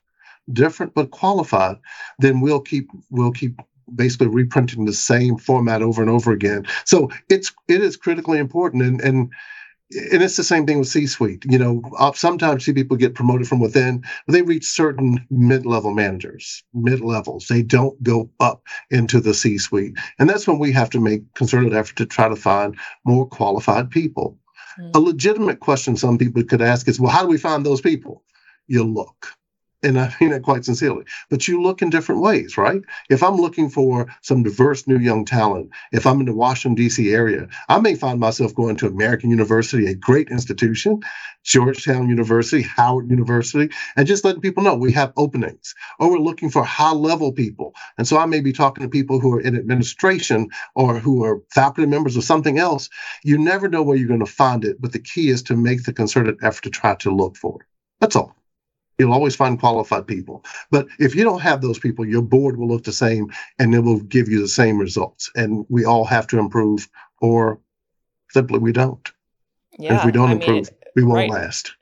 different 0.52 0.94
but 0.94 1.10
qualified, 1.10 1.76
then 2.18 2.40
we'll 2.40 2.60
keep 2.60 2.90
we'll 3.10 3.32
keep 3.32 3.60
basically 3.94 4.28
reprinting 4.28 4.84
the 4.84 4.92
same 4.92 5.36
format 5.38 5.82
over 5.82 6.02
and 6.02 6.10
over 6.10 6.30
again. 6.32 6.66
So 6.84 7.10
it's 7.30 7.52
it 7.68 7.82
is 7.82 7.96
critically 7.96 8.38
important 8.38 8.82
and 8.82 9.00
and 9.00 9.32
and 10.12 10.22
it's 10.22 10.36
the 10.36 10.44
same 10.44 10.66
thing 10.66 10.78
with 10.78 10.88
C-suite. 10.88 11.44
You 11.48 11.58
know, 11.58 11.82
sometimes 12.14 12.64
see 12.64 12.72
people 12.72 12.96
get 12.96 13.14
promoted 13.14 13.46
from 13.46 13.60
within, 13.60 14.02
but 14.26 14.32
they 14.32 14.42
reach 14.42 14.64
certain 14.64 15.24
mid-level 15.30 15.92
managers, 15.92 16.64
mid-levels. 16.72 17.46
They 17.46 17.62
don't 17.62 18.02
go 18.02 18.30
up 18.40 18.62
into 18.90 19.20
the 19.20 19.34
C-suite, 19.34 19.96
and 20.18 20.28
that's 20.28 20.48
when 20.48 20.58
we 20.58 20.72
have 20.72 20.90
to 20.90 21.00
make 21.00 21.22
concerted 21.34 21.74
effort 21.74 21.96
to 21.96 22.06
try 22.06 22.28
to 22.28 22.36
find 22.36 22.76
more 23.04 23.26
qualified 23.26 23.90
people. 23.90 24.38
Mm-hmm. 24.80 24.90
A 24.94 24.98
legitimate 24.98 25.60
question 25.60 25.96
some 25.96 26.18
people 26.18 26.42
could 26.42 26.62
ask 26.62 26.88
is, 26.88 26.98
well, 26.98 27.12
how 27.12 27.22
do 27.22 27.28
we 27.28 27.38
find 27.38 27.64
those 27.64 27.82
people? 27.82 28.24
You 28.66 28.84
look 28.84 29.36
and 29.84 30.00
I 30.00 30.14
mean 30.20 30.32
it 30.32 30.42
quite 30.42 30.64
sincerely, 30.64 31.04
but 31.28 31.46
you 31.46 31.62
look 31.62 31.82
in 31.82 31.90
different 31.90 32.22
ways, 32.22 32.56
right? 32.56 32.80
If 33.10 33.22
I'm 33.22 33.36
looking 33.36 33.68
for 33.68 34.06
some 34.22 34.42
diverse 34.42 34.86
new 34.86 34.98
young 34.98 35.24
talent, 35.24 35.70
if 35.92 36.06
I'm 36.06 36.20
in 36.20 36.26
the 36.26 36.34
Washington, 36.34 36.74
D.C. 36.74 37.12
area, 37.12 37.48
I 37.68 37.80
may 37.80 37.94
find 37.94 38.18
myself 38.18 38.54
going 38.54 38.76
to 38.76 38.86
American 38.86 39.30
University, 39.30 39.86
a 39.86 39.94
great 39.94 40.28
institution, 40.30 41.00
Georgetown 41.42 42.08
University, 42.08 42.62
Howard 42.62 43.10
University, 43.10 43.74
and 43.96 44.06
just 44.06 44.24
letting 44.24 44.40
people 44.40 44.62
know 44.62 44.74
we 44.74 44.92
have 44.92 45.12
openings, 45.16 45.74
or 46.00 46.10
we're 46.10 46.18
looking 46.18 46.50
for 46.50 46.64
high 46.64 46.92
level 46.92 47.32
people. 47.32 47.74
And 47.98 48.08
so 48.08 48.16
I 48.16 48.26
may 48.26 48.40
be 48.40 48.52
talking 48.52 48.82
to 48.82 48.88
people 48.88 49.20
who 49.20 49.34
are 49.34 49.40
in 49.40 49.56
administration 49.56 50.48
or 50.74 50.98
who 50.98 51.24
are 51.24 51.42
faculty 51.50 51.88
members 51.88 52.16
or 52.16 52.22
something 52.22 52.58
else. 52.58 52.88
You 53.22 53.36
never 53.36 53.68
know 53.68 53.82
where 53.82 53.96
you're 53.96 54.08
going 54.08 54.20
to 54.20 54.26
find 54.26 54.64
it, 54.64 54.80
but 54.80 54.92
the 54.92 54.98
key 54.98 55.28
is 55.28 55.42
to 55.44 55.56
make 55.56 55.84
the 55.84 55.92
concerted 55.92 56.38
effort 56.42 56.62
to 56.62 56.70
try 56.70 56.94
to 56.96 57.14
look 57.14 57.36
for 57.36 57.60
it. 57.60 57.66
That's 58.00 58.16
all. 58.16 58.34
You'll 58.98 59.12
always 59.12 59.34
find 59.34 59.58
qualified 59.58 60.06
people. 60.06 60.44
But 60.70 60.86
if 60.98 61.14
you 61.14 61.24
don't 61.24 61.40
have 61.40 61.60
those 61.60 61.78
people, 61.78 62.06
your 62.06 62.22
board 62.22 62.56
will 62.56 62.68
look 62.68 62.84
the 62.84 62.92
same 62.92 63.32
and 63.58 63.74
it 63.74 63.80
will 63.80 64.00
give 64.00 64.28
you 64.28 64.40
the 64.40 64.48
same 64.48 64.78
results. 64.78 65.30
And 65.34 65.66
we 65.68 65.84
all 65.84 66.04
have 66.04 66.26
to 66.28 66.38
improve, 66.38 66.88
or 67.20 67.60
simply 68.30 68.58
we 68.58 68.72
don't. 68.72 69.10
Yeah, 69.78 69.98
if 69.98 70.04
we 70.04 70.12
don't 70.12 70.28
I 70.28 70.32
improve, 70.32 70.70
mean, 70.70 70.92
we 70.94 71.02
won't 71.02 71.30
right. 71.30 71.30
last. 71.30 71.74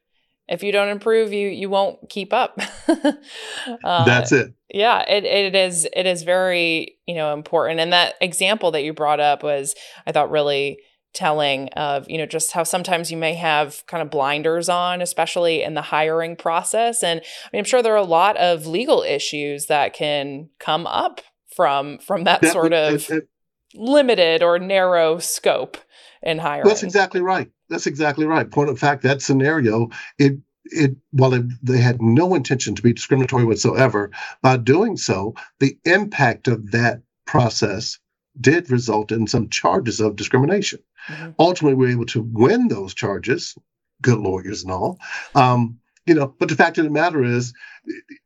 If 0.48 0.62
you 0.62 0.72
don't 0.72 0.88
improve, 0.88 1.32
you 1.32 1.48
you 1.48 1.70
won't 1.70 2.08
keep 2.08 2.32
up. 2.32 2.58
uh, 2.88 4.04
That's 4.04 4.32
it. 4.32 4.52
Yeah, 4.68 5.02
it, 5.08 5.24
it 5.24 5.54
is 5.54 5.86
it 5.94 6.06
is 6.06 6.22
very 6.22 6.98
you 7.06 7.14
know 7.14 7.32
important. 7.32 7.80
And 7.80 7.92
that 7.92 8.14
example 8.20 8.70
that 8.72 8.82
you 8.82 8.92
brought 8.92 9.20
up 9.20 9.42
was 9.42 9.74
I 10.06 10.12
thought 10.12 10.30
really 10.30 10.78
telling 11.12 11.68
of 11.70 12.08
you 12.08 12.18
know 12.18 12.26
just 12.26 12.52
how 12.52 12.62
sometimes 12.62 13.10
you 13.10 13.16
may 13.16 13.34
have 13.34 13.84
kind 13.86 14.02
of 14.02 14.10
blinders 14.10 14.68
on 14.68 15.02
especially 15.02 15.62
in 15.62 15.74
the 15.74 15.82
hiring 15.82 16.36
process. 16.36 17.02
And 17.02 17.20
I 17.20 17.48
mean, 17.52 17.60
i'm 17.60 17.64
sure 17.64 17.82
there 17.82 17.94
are 17.94 17.96
a 17.96 18.02
lot 18.02 18.36
of 18.36 18.66
legal 18.66 19.02
issues 19.02 19.66
that 19.66 19.92
can 19.92 20.48
come 20.58 20.86
up 20.86 21.20
from 21.54 21.98
from 21.98 22.24
that, 22.24 22.40
that 22.42 22.52
sort 22.52 22.72
of 22.72 22.94
it, 22.94 23.10
it, 23.10 23.28
limited 23.74 24.42
or 24.42 24.58
narrow 24.58 25.18
scope 25.18 25.76
in 26.22 26.38
hiring. 26.38 26.68
that's 26.68 26.82
exactly 26.82 27.20
right. 27.20 27.50
That's 27.68 27.86
exactly 27.86 28.26
right. 28.26 28.50
Point 28.50 28.70
of 28.70 28.78
fact 28.78 29.02
that 29.02 29.22
scenario 29.22 29.90
it 30.18 30.38
it 30.66 30.96
while 31.10 31.34
it, 31.34 31.44
they 31.62 31.78
had 31.78 32.00
no 32.00 32.34
intention 32.34 32.74
to 32.74 32.82
be 32.82 32.92
discriminatory 32.92 33.44
whatsoever 33.44 34.10
by 34.42 34.56
doing 34.56 34.96
so 34.96 35.34
the 35.58 35.76
impact 35.84 36.48
of 36.48 36.70
that 36.70 37.02
process 37.26 37.98
did 38.40 38.70
result 38.70 39.12
in 39.12 39.26
some 39.26 39.48
charges 39.48 40.00
of 40.00 40.16
discrimination 40.16 40.78
Mm-hmm. 41.08 41.30
Ultimately, 41.38 41.74
we 41.74 41.86
were 41.86 41.92
able 41.92 42.06
to 42.06 42.22
win 42.22 42.68
those 42.68 42.94
charges, 42.94 43.56
good 44.00 44.18
lawyers 44.18 44.62
and 44.62 44.72
all. 44.72 44.98
Um, 45.34 45.80
you 46.06 46.14
know, 46.14 46.34
but 46.38 46.48
the 46.48 46.56
fact 46.56 46.78
of 46.78 46.84
the 46.84 46.90
matter 46.90 47.22
is, 47.22 47.52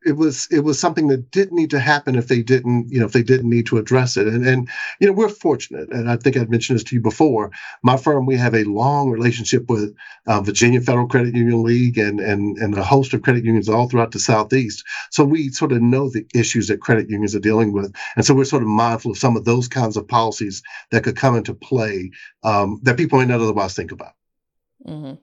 it 0.05 0.15
was 0.15 0.47
it 0.51 0.59
was 0.59 0.79
something 0.79 1.07
that 1.07 1.31
didn't 1.31 1.55
need 1.55 1.71
to 1.71 1.79
happen 1.79 2.15
if 2.15 2.27
they 2.27 2.43
didn't 2.43 2.89
you 2.91 2.99
know 2.99 3.05
if 3.05 3.13
they 3.13 3.23
didn't 3.23 3.49
need 3.49 3.65
to 3.65 3.77
address 3.77 4.15
it. 4.15 4.27
And 4.27 4.45
and 4.45 4.69
you 4.99 5.07
know 5.07 5.13
we're 5.13 5.29
fortunate 5.29 5.89
and 5.91 6.09
i 6.11 6.15
think 6.15 6.37
i've 6.37 6.49
mentioned 6.49 6.77
this 6.77 6.83
to 6.85 6.95
you 6.95 7.01
before. 7.01 7.51
My 7.83 7.97
firm 7.97 8.25
we 8.25 8.37
have 8.37 8.53
a 8.53 8.63
long 8.65 9.09
relationship 9.09 9.69
with 9.69 9.95
uh, 10.27 10.41
virginia 10.41 10.79
federal 10.81 11.07
credit 11.07 11.35
union 11.35 11.63
league 11.63 11.97
and 11.97 12.19
and 12.19 12.57
and 12.57 12.77
a 12.77 12.83
host 12.83 13.13
of 13.13 13.23
credit 13.23 13.45
unions 13.45 13.67
all 13.67 13.89
throughout 13.89 14.11
the 14.11 14.19
southeast. 14.19 14.83
So 15.09 15.25
we 15.25 15.49
sort 15.49 15.71
of 15.71 15.81
know 15.81 16.09
the 16.09 16.25
issues 16.35 16.67
that 16.67 16.81
credit 16.81 17.09
unions 17.09 17.35
are 17.35 17.39
dealing 17.39 17.73
with. 17.73 17.93
And 18.15 18.25
so 18.25 18.35
we're 18.35 18.45
sort 18.45 18.63
of 18.63 18.69
mindful 18.69 19.11
of 19.11 19.17
some 19.17 19.35
of 19.35 19.45
those 19.45 19.67
kinds 19.67 19.97
of 19.97 20.07
policies 20.07 20.61
that 20.91 21.03
could 21.03 21.15
come 21.15 21.35
into 21.35 21.53
play 21.53 22.11
um, 22.43 22.79
that 22.83 22.97
people 22.97 23.19
may 23.19 23.25
not 23.25 23.41
otherwise 23.41 23.73
think 23.73 23.91
about. 23.91 24.13
Mm-hmm. 24.85 25.15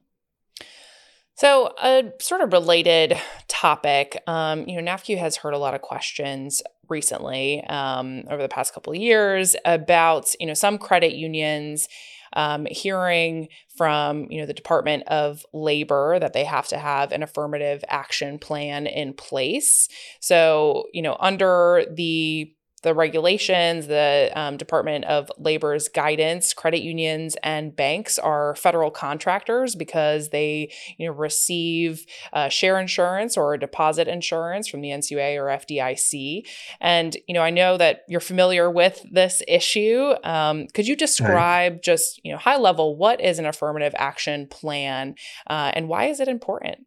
So, 1.37 1.75
a 1.83 2.13
sort 2.21 2.43
of 2.43 2.53
related 2.53 3.17
topic, 3.49 4.23
um, 4.27 4.69
you 4.69 4.81
know, 4.81 4.93
NAFCU 4.93 5.19
has 5.19 5.37
heard 5.37 5.55
a 5.55 5.59
lot 5.59 5.75
of 5.75 5.83
questions 5.83 6.63
recently 6.89 7.65
um, 7.65 8.23
over 8.31 8.41
the 8.41 8.49
past 8.49 8.73
couple 8.73 8.93
of 8.93 8.99
years 8.99 9.57
about, 9.65 10.33
you 10.39 10.47
know, 10.47 10.55
some 10.55 10.79
credit 10.79 11.15
unions 11.15 11.89
um, 12.35 12.67
hearing 12.71 13.49
from, 13.77 14.27
you 14.31 14.41
know, 14.41 14.47
the 14.47 14.55
Department 14.55 15.05
of 15.09 15.45
Labor 15.53 16.19
that 16.21 16.33
they 16.33 16.45
have 16.45 16.69
to 16.69 16.79
have 16.79 17.13
an 17.13 17.23
affirmative 17.23 17.85
action 17.89 18.39
plan 18.39 18.87
in 18.87 19.13
place. 19.13 19.89
So, 20.21 20.85
you 20.93 21.03
know, 21.03 21.17
under 21.19 21.85
the 21.91 22.53
the 22.85 22.95
regulations, 22.95 23.89
the 23.89 24.31
um, 24.37 24.57
Department 24.57 25.07
of 25.07 25.33
Labor's 25.39 25.89
guidance, 25.89 26.53
credit 26.53 26.83
unions 26.83 27.37
and 27.43 27.75
banks 27.75 28.19
are 28.19 28.55
federal 28.55 28.91
contractors 28.91 29.75
because 29.75 30.29
they, 30.29 30.71
you 30.99 31.07
know, 31.07 31.13
receive 31.13 32.07
uh, 32.33 32.49
share 32.49 32.79
insurance 32.79 33.37
or 33.37 33.57
deposit 33.57 34.07
insurance 34.07 34.69
from 34.69 34.83
the 34.83 34.91
NCUA 34.91 35.37
or 35.37 35.47
FDIC. 35.47 36.47
And 36.81 37.17
you 37.27 37.35
know, 37.35 37.43
I 37.43 37.51
know 37.51 37.79
that 37.79 38.03
you're 38.07 38.21
familiar 38.21 38.71
with 38.71 39.05
this 39.11 39.43
issue. 39.49 40.13
Um, 40.23 40.69
could 40.69 40.87
you 40.87 40.95
describe 40.95 41.73
right. 41.73 41.83
just, 41.83 42.21
you 42.23 42.33
know, 42.33 42.39
high 42.39 42.59
level 42.59 42.97
what 42.97 43.21
is 43.21 43.39
an 43.39 43.47
affirmative 43.47 43.95
action 43.97 44.47
plan 44.47 45.15
uh, 45.49 45.73
and 45.75 45.89
why 45.89 46.05
is 46.07 46.21
it 46.21 46.29
important? 46.29 46.87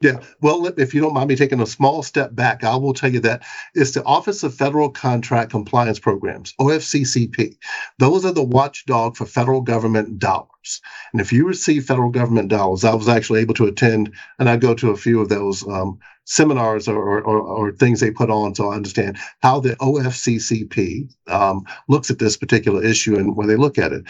Yeah. 0.00 0.20
Well, 0.40 0.66
if 0.76 0.92
you 0.92 1.00
don't 1.00 1.14
mind 1.14 1.28
me 1.28 1.36
taking 1.36 1.60
a 1.60 1.66
small 1.66 2.02
step 2.02 2.34
back, 2.34 2.62
I 2.62 2.76
will 2.76 2.92
tell 2.92 3.12
you 3.12 3.20
that 3.20 3.42
it's 3.74 3.92
the 3.92 4.04
Office 4.04 4.42
of 4.42 4.54
Federal 4.54 4.90
Contract 4.90 5.50
Compliance 5.50 5.98
Programs, 5.98 6.52
OFCCP. 6.60 7.56
Those 7.98 8.24
are 8.24 8.32
the 8.32 8.42
watchdog 8.42 9.16
for 9.16 9.24
federal 9.24 9.62
government 9.62 10.18
dollars. 10.18 10.82
And 11.12 11.22
if 11.22 11.32
you 11.32 11.46
receive 11.46 11.86
federal 11.86 12.10
government 12.10 12.48
dollars, 12.48 12.84
I 12.84 12.94
was 12.94 13.08
actually 13.08 13.40
able 13.40 13.54
to 13.54 13.66
attend, 13.66 14.12
and 14.38 14.50
I 14.50 14.56
go 14.56 14.74
to 14.74 14.90
a 14.90 14.96
few 14.96 15.20
of 15.20 15.28
those 15.28 15.66
um, 15.66 15.98
seminars 16.26 16.88
or, 16.88 17.22
or, 17.22 17.40
or, 17.40 17.72
things 17.72 18.00
they 18.00 18.10
put 18.10 18.30
on 18.30 18.54
so 18.54 18.70
I 18.70 18.76
understand 18.76 19.18
how 19.42 19.60
the 19.60 19.76
OFCCP 19.76 21.14
um, 21.28 21.64
looks 21.88 22.10
at 22.10 22.18
this 22.18 22.36
particular 22.36 22.82
issue 22.82 23.16
and 23.16 23.36
where 23.36 23.46
they 23.46 23.56
look 23.56 23.78
at 23.78 23.92
it. 23.92 24.04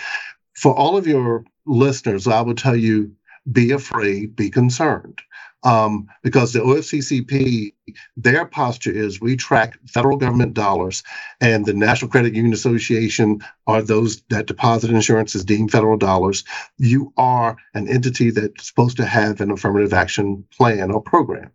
For 0.54 0.74
all 0.74 0.96
of 0.96 1.06
your 1.06 1.44
listeners, 1.66 2.26
I 2.26 2.40
would 2.40 2.58
tell 2.58 2.76
you 2.76 3.12
be 3.50 3.72
afraid, 3.72 4.34
be 4.34 4.48
concerned 4.50 5.20
um, 5.64 6.08
because 6.22 6.52
the 6.52 6.60
OFCCP, 6.60 7.72
their 8.16 8.46
posture 8.46 8.92
is 8.92 9.20
we 9.20 9.36
track 9.36 9.78
federal 9.88 10.18
government 10.18 10.54
dollars, 10.54 11.02
and 11.40 11.66
the 11.66 11.74
National 11.74 12.10
Credit 12.10 12.34
Union 12.34 12.52
Association 12.54 13.40
are 13.66 13.82
those 13.82 14.22
that 14.30 14.46
deposit 14.46 14.90
insurance 14.90 15.34
is 15.34 15.44
deemed 15.44 15.72
federal 15.72 15.96
dollars. 15.96 16.44
You 16.78 17.12
are 17.16 17.56
an 17.74 17.88
entity 17.88 18.30
that's 18.30 18.68
supposed 18.68 18.98
to 18.98 19.06
have 19.06 19.40
an 19.40 19.50
affirmative 19.50 19.92
action 19.94 20.44
plan 20.56 20.90
or 20.90 21.02
program. 21.02 21.50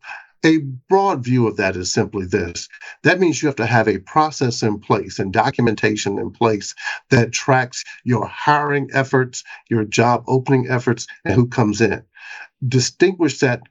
A 0.46 0.60
broad 0.88 1.24
view 1.24 1.48
of 1.48 1.58
that 1.58 1.76
is 1.76 1.92
simply 1.92 2.26
this. 2.26 2.70
That 3.04 3.20
means 3.20 3.42
you 3.42 3.48
have 3.48 3.58
to 3.58 3.66
have 3.66 3.90
a 3.90 4.00
process 4.00 4.64
in 4.64 4.80
place 4.80 5.20
and 5.20 5.34
documentation 5.34 6.18
in 6.18 6.32
place 6.32 6.76
that 7.10 7.34
tracks 7.34 7.84
your 8.06 8.26
hiring 8.26 8.90
efforts, 8.94 9.44
your 9.70 9.84
job 9.84 10.24
opening 10.28 10.68
efforts, 10.70 11.08
and 11.26 11.34
who 11.36 11.48
comes 11.48 11.82
in. 11.82 12.04
Distinguish 12.68 13.40
that 13.40 13.62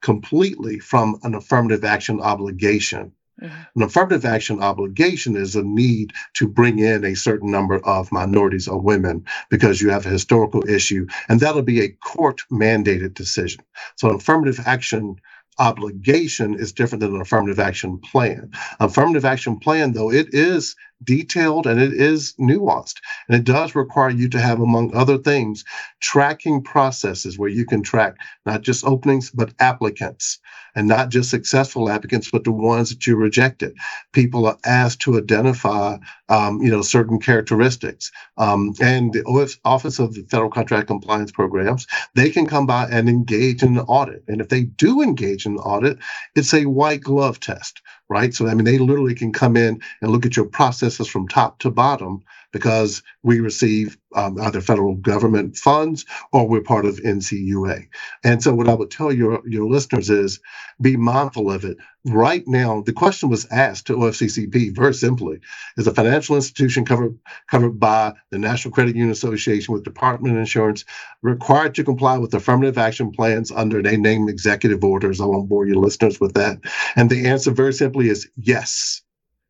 completely 0.00 0.78
from 0.78 1.18
an 1.22 1.34
affirmative 1.34 1.84
action 1.84 2.20
obligation. 2.20 3.12
Mm-hmm. 3.40 3.62
An 3.76 3.82
affirmative 3.82 4.24
action 4.24 4.62
obligation 4.62 5.36
is 5.36 5.56
a 5.56 5.62
need 5.62 6.12
to 6.34 6.46
bring 6.46 6.78
in 6.78 7.04
a 7.04 7.16
certain 7.16 7.50
number 7.50 7.78
of 7.84 8.12
minorities 8.12 8.68
or 8.68 8.80
women 8.80 9.24
because 9.50 9.80
you 9.80 9.90
have 9.90 10.06
a 10.06 10.10
historical 10.10 10.68
issue, 10.68 11.06
and 11.28 11.40
that'll 11.40 11.62
be 11.62 11.80
a 11.80 11.88
court 11.88 12.42
mandated 12.50 13.14
decision. 13.14 13.64
So, 13.96 14.08
an 14.08 14.16
affirmative 14.16 14.60
action 14.66 15.16
obligation 15.58 16.54
is 16.54 16.72
different 16.72 17.00
than 17.00 17.14
an 17.14 17.20
affirmative 17.20 17.60
action 17.60 17.98
plan. 17.98 18.50
Affirmative 18.80 19.24
action 19.24 19.58
plan, 19.58 19.92
though, 19.92 20.10
it 20.10 20.32
is 20.32 20.76
detailed 21.02 21.66
and 21.66 21.80
it 21.80 21.92
is 21.92 22.34
nuanced. 22.40 22.96
And 23.28 23.36
it 23.36 23.44
does 23.44 23.74
require 23.74 24.10
you 24.10 24.28
to 24.30 24.40
have, 24.40 24.60
among 24.60 24.94
other 24.94 25.18
things, 25.18 25.64
tracking 26.00 26.62
processes 26.62 27.38
where 27.38 27.48
you 27.48 27.66
can 27.66 27.82
track 27.82 28.16
not 28.46 28.62
just 28.62 28.84
openings, 28.84 29.30
but 29.30 29.54
applicants, 29.58 30.38
and 30.74 30.88
not 30.88 31.08
just 31.08 31.30
successful 31.30 31.88
applicants, 31.88 32.30
but 32.30 32.44
the 32.44 32.52
ones 32.52 32.90
that 32.90 33.06
you 33.06 33.16
rejected. 33.16 33.74
People 34.12 34.46
are 34.46 34.58
asked 34.64 35.00
to 35.00 35.18
identify, 35.18 35.96
um, 36.28 36.60
you 36.60 36.70
know, 36.70 36.82
certain 36.82 37.18
characteristics. 37.20 38.10
Um, 38.36 38.74
and 38.80 39.12
the 39.12 39.56
Office 39.64 39.98
of 39.98 40.14
the 40.14 40.24
Federal 40.30 40.50
Contract 40.50 40.86
Compliance 40.86 41.32
Programs, 41.32 41.86
they 42.14 42.30
can 42.30 42.46
come 42.46 42.66
by 42.66 42.86
and 42.90 43.08
engage 43.08 43.62
in 43.62 43.78
an 43.78 43.84
audit. 43.86 44.24
And 44.28 44.40
if 44.40 44.48
they 44.48 44.64
do 44.64 45.02
engage 45.02 45.46
in 45.46 45.52
an 45.52 45.58
audit, 45.58 45.98
it's 46.34 46.54
a 46.54 46.66
white 46.66 47.00
glove 47.00 47.40
test 47.40 47.80
right? 48.08 48.34
So, 48.34 48.46
I 48.48 48.54
mean, 48.54 48.64
they 48.64 48.78
literally 48.78 49.14
can 49.14 49.32
come 49.32 49.56
in 49.56 49.82
and 50.02 50.12
look 50.12 50.26
at 50.26 50.36
your 50.36 50.46
processes 50.46 51.08
from 51.08 51.28
top 51.28 51.60
to 51.60 51.70
bottom 51.70 52.22
because 52.54 53.02
we 53.24 53.40
receive 53.40 53.98
um, 54.14 54.40
either 54.40 54.60
federal 54.60 54.94
government 54.94 55.56
funds 55.56 56.06
or 56.32 56.46
we're 56.46 56.60
part 56.60 56.86
of 56.86 57.00
NCUA. 57.00 57.88
And 58.22 58.40
so, 58.40 58.54
what 58.54 58.68
I 58.68 58.74
would 58.74 58.92
tell 58.92 59.12
your, 59.12 59.42
your 59.44 59.68
listeners 59.68 60.08
is 60.08 60.38
be 60.80 60.96
mindful 60.96 61.50
of 61.50 61.64
it. 61.64 61.78
Right 62.04 62.44
now, 62.46 62.80
the 62.82 62.92
question 62.92 63.28
was 63.28 63.44
asked 63.50 63.88
to 63.88 63.96
OFCCP 63.96 64.72
very 64.72 64.94
simply 64.94 65.40
Is 65.76 65.88
a 65.88 65.94
financial 65.94 66.36
institution 66.36 66.84
covered, 66.84 67.18
covered 67.50 67.80
by 67.80 68.14
the 68.30 68.38
National 68.38 68.72
Credit 68.72 68.94
Union 68.94 69.10
Association 69.10 69.74
with 69.74 69.82
Department 69.82 70.34
of 70.34 70.38
Insurance 70.38 70.84
required 71.22 71.74
to 71.74 71.82
comply 71.82 72.18
with 72.18 72.34
affirmative 72.34 72.78
action 72.78 73.10
plans 73.10 73.50
under 73.50 73.82
they 73.82 73.96
name 73.96 74.28
executive 74.28 74.84
orders? 74.84 75.20
I 75.20 75.24
won't 75.24 75.48
bore 75.48 75.66
your 75.66 75.78
listeners 75.78 76.20
with 76.20 76.34
that. 76.34 76.60
And 76.94 77.10
the 77.10 77.26
answer 77.26 77.50
very 77.50 77.72
simply 77.72 78.10
is 78.10 78.28
yes. 78.36 79.02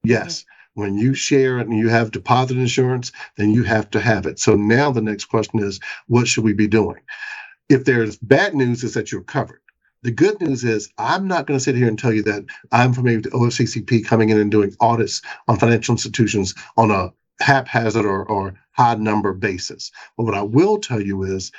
Yes. 0.03 0.47
When 0.74 0.98
you 0.98 1.14
share 1.14 1.58
it 1.58 1.68
and 1.68 1.78
you 1.78 1.88
have 1.88 2.10
deposit 2.10 2.56
insurance, 2.56 3.12
then 3.37 3.50
you 3.50 3.62
have 3.62 3.90
to 3.90 4.00
have 4.00 4.26
it. 4.26 4.38
So 4.38 4.56
now 4.56 4.90
the 4.90 5.00
next 5.00 5.26
question 5.26 5.60
is, 5.60 5.80
what 6.08 6.26
should 6.26 6.44
we 6.44 6.52
be 6.52 6.66
doing? 6.66 7.00
If 7.68 7.84
there's 7.84 8.16
bad 8.16 8.54
news, 8.54 8.84
is 8.84 8.94
that 8.94 9.12
you're 9.12 9.22
covered. 9.22 9.60
The 10.02 10.10
good 10.10 10.40
news 10.40 10.64
is 10.64 10.90
I'm 10.98 11.28
not 11.28 11.46
going 11.46 11.58
to 11.58 11.64
sit 11.64 11.76
here 11.76 11.88
and 11.88 11.98
tell 11.98 12.12
you 12.12 12.22
that 12.24 12.44
I'm 12.72 12.92
from 12.92 13.04
the 13.04 13.30
OFCCP 13.30 14.04
coming 14.04 14.28
in 14.28 14.38
and 14.38 14.50
doing 14.50 14.76
audits 14.80 15.22
on 15.48 15.58
financial 15.58 15.94
institutions 15.94 16.54
on 16.76 16.90
a 16.90 17.12
haphazard 17.40 18.04
or, 18.04 18.28
or 18.28 18.54
high 18.72 18.96
number 18.96 19.32
basis. 19.32 19.90
But 20.16 20.24
what 20.24 20.34
I 20.34 20.42
will 20.42 20.78
tell 20.78 21.00
you 21.00 21.22
is 21.22 21.52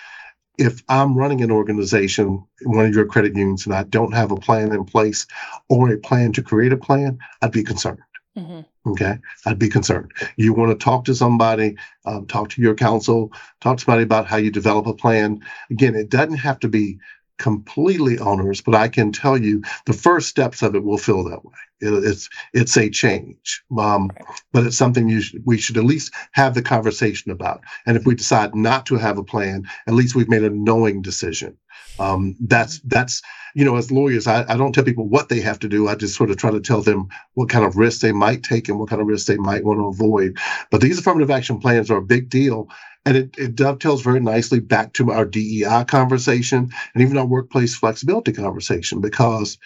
if 0.58 0.84
I'm 0.90 1.18
running 1.18 1.42
an 1.42 1.52
organization, 1.52 2.46
one 2.64 2.86
of 2.86 2.96
your 2.96 3.06
credit 3.06 3.36
unions, 3.36 3.66
and 3.66 3.74
I 3.74 3.84
don't 3.84 4.14
have 4.14 4.32
a 4.32 4.38
plan 4.38 4.72
in 4.74 4.86
place 4.86 5.26
or 5.70 5.92
a 5.92 5.98
plan 5.98 6.34
to 6.34 6.44
create 6.44 6.72
a 6.72 6.78
plan, 6.78 7.18
I'd 7.42 7.52
be 7.52 7.64
concerned. 7.64 8.00
Mm-hmm. 8.38 8.92
Okay, 8.92 9.18
I'd 9.46 9.60
be 9.60 9.70
concerned. 9.70 10.12
You 10.36 10.54
want 10.54 10.78
to 10.78 10.84
talk 10.84 11.06
to 11.06 11.16
somebody, 11.16 11.78
um, 12.06 12.28
talk 12.28 12.50
to 12.50 12.62
your 12.62 12.76
counsel, 12.76 13.32
talk 13.62 13.78
to 13.78 13.84
somebody 13.84 14.04
about 14.04 14.28
how 14.28 14.38
you 14.38 14.52
develop 14.52 14.88
a 14.88 14.94
plan. 14.94 15.40
Again, 15.72 15.96
it 15.96 16.10
doesn't 16.10 16.38
have 16.38 16.60
to 16.60 16.68
be 16.68 17.00
completely 17.38 18.18
onerous, 18.20 18.62
but 18.62 18.76
I 18.76 18.88
can 18.88 19.12
tell 19.12 19.38
you 19.38 19.62
the 19.86 19.94
first 19.94 20.30
steps 20.30 20.62
of 20.62 20.76
it 20.76 20.84
will 20.84 20.98
feel 20.98 21.24
that 21.26 21.44
way. 21.44 21.54
It, 21.82 22.04
it's 22.06 22.30
it's 22.54 22.78
a 22.78 22.90
change, 22.90 23.64
um, 23.78 24.12
but 24.54 24.66
it's 24.66 24.78
something 24.78 25.10
you 25.10 25.22
should, 25.22 25.42
we 25.46 25.58
should 25.58 25.78
at 25.78 25.84
least 25.84 26.14
have 26.32 26.54
the 26.54 26.62
conversation 26.62 27.32
about. 27.32 27.62
And 27.86 27.98
if 27.98 28.06
we 28.06 28.16
decide 28.16 28.56
not 28.56 28.86
to 28.88 28.96
have 28.96 29.18
a 29.18 29.24
plan, 29.24 29.64
at 29.88 29.94
least 29.94 30.16
we've 30.16 30.30
made 30.30 30.44
a 30.44 30.50
knowing 30.50 31.02
decision. 31.02 31.58
Um, 32.00 32.36
that's 32.40 32.80
that's 32.82 33.22
you 33.56 33.64
know, 33.64 33.78
as 33.78 33.90
lawyers, 33.90 34.28
I, 34.28 34.44
I 34.50 34.58
don't 34.58 34.74
tell 34.74 34.84
people 34.84 35.08
what 35.08 35.30
they 35.30 35.40
have 35.40 35.60
to 35.60 35.70
do. 35.70 35.88
I 35.88 35.96
just 35.96 36.16
sort 36.16 36.30
of 36.30 36.38
try 36.38 36.52
to 36.52 36.60
tell 36.60 36.82
them 36.82 37.08
what 37.36 37.50
kind 37.50 37.66
of 37.66 37.78
risks 37.78 38.02
they 38.02 38.12
might 38.12 38.44
take 38.44 38.68
and 38.68 38.78
what 38.78 38.90
kind 38.90 39.02
of 39.02 39.08
risks 39.08 39.28
they 39.28 39.38
might 39.38 39.64
want 39.64 39.80
to 39.80 39.88
avoid. 39.88 40.38
But 40.70 40.82
these 40.82 41.00
affirmative 41.00 41.32
action 41.32 41.60
plans 41.60 41.90
are 41.90 41.98
a 41.98 42.02
big 42.02 42.30
deal. 42.30 42.68
And 43.06 43.16
it, 43.16 43.36
it 43.38 43.56
dovetails 43.56 44.02
very 44.02 44.20
nicely 44.20 44.60
back 44.60 44.94
to 44.94 45.12
our 45.12 45.26
DEI 45.26 45.86
conversation 45.88 46.72
and 46.94 47.04
even 47.04 47.18
our 47.18 47.26
workplace 47.26 47.76
flexibility 47.76 48.34
conversation 48.34 49.00
because 49.00 49.58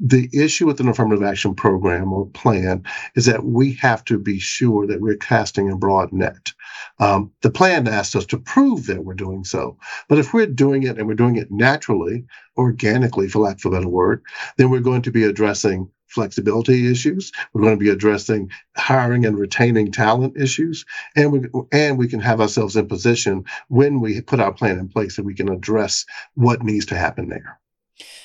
the 0.00 0.28
issue 0.32 0.66
with 0.66 0.80
an 0.80 0.88
affirmative 0.88 1.22
action 1.22 1.54
program 1.54 2.12
or 2.12 2.26
plan 2.26 2.84
is 3.14 3.26
that 3.26 3.44
we 3.44 3.74
have 3.74 4.04
to 4.06 4.18
be 4.18 4.38
sure 4.38 4.86
that 4.86 5.00
we're 5.00 5.16
casting 5.16 5.70
a 5.70 5.76
broad 5.76 6.12
net. 6.12 6.52
Um, 6.98 7.30
the 7.42 7.50
plan 7.50 7.86
asks 7.86 8.16
us 8.16 8.26
to 8.26 8.38
prove 8.38 8.86
that 8.86 9.04
we're 9.04 9.14
doing 9.14 9.44
so. 9.44 9.78
But 10.08 10.18
if 10.18 10.34
we're 10.34 10.46
doing 10.46 10.82
it 10.82 10.98
and 10.98 11.06
we're 11.06 11.14
doing 11.14 11.36
it 11.36 11.50
naturally, 11.50 12.24
organically, 12.56 13.28
for 13.28 13.38
lack 13.40 13.64
of 13.64 13.66
a 13.66 13.76
better 13.76 13.88
word, 13.88 14.22
then 14.56 14.70
we're 14.70 14.80
going 14.80 15.02
to 15.02 15.12
be 15.12 15.24
addressing 15.24 15.88
flexibility 16.08 16.90
issues. 16.90 17.32
We're 17.52 17.62
going 17.62 17.78
to 17.78 17.84
be 17.84 17.90
addressing 17.90 18.50
hiring 18.76 19.24
and 19.24 19.38
retaining 19.38 19.92
talent 19.92 20.36
issues, 20.36 20.84
and 21.16 21.32
we 21.32 21.40
and 21.72 21.96
we 21.96 22.08
can 22.08 22.20
have 22.20 22.40
ourselves 22.40 22.76
in 22.76 22.86
position 22.86 23.44
when 23.68 24.00
we 24.00 24.20
put 24.20 24.40
our 24.40 24.52
plan 24.52 24.78
in 24.78 24.88
place 24.88 25.16
that 25.16 25.24
we 25.24 25.34
can 25.34 25.48
address 25.48 26.04
what 26.34 26.62
needs 26.62 26.86
to 26.86 26.96
happen 26.96 27.28
there. 27.28 27.58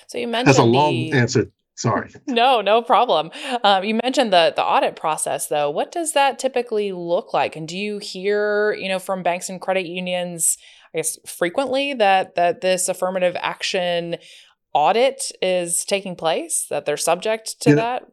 So 0.08 0.18
you 0.18 0.28
mentioned 0.28 0.48
that's 0.48 0.60
a 0.60 0.64
long 0.64 0.94
the, 0.94 1.12
answer 1.14 1.52
Sorry. 1.78 2.12
No, 2.28 2.62
no 2.62 2.82
problem. 2.82 3.32
Um, 3.64 3.84
you 3.84 4.00
mentioned 4.04 4.34
the 4.34 4.54
the 4.56 4.64
audit 4.64 4.96
process, 4.96 5.48
though. 5.48 5.70
What 5.70 5.92
does 5.92 6.14
that 6.14 6.40
typically 6.40 6.92
look 6.92 7.34
like? 7.34 7.56
And 7.56 7.68
do 7.68 7.78
you 7.78 8.00
hear, 8.00 8.74
you 8.74 8.90
know, 8.90 9.00
from 9.00 9.24
banks 9.24 9.50
and 9.50 9.62
credit 9.62 9.86
unions, 9.86 10.58
I 10.94 11.00
guess, 11.00 11.18
frequently 11.26 11.94
that 11.94 12.36
that 12.36 12.62
this 12.62 12.90
affirmative 12.90 13.36
action 13.40 14.18
audit 14.74 15.32
is 15.42 15.86
taking 15.86 16.16
place? 16.16 16.68
That 16.70 16.86
they're 16.86 16.98
subject 16.98 17.62
to 17.62 17.70
yeah. 17.70 17.76
that? 17.76 18.04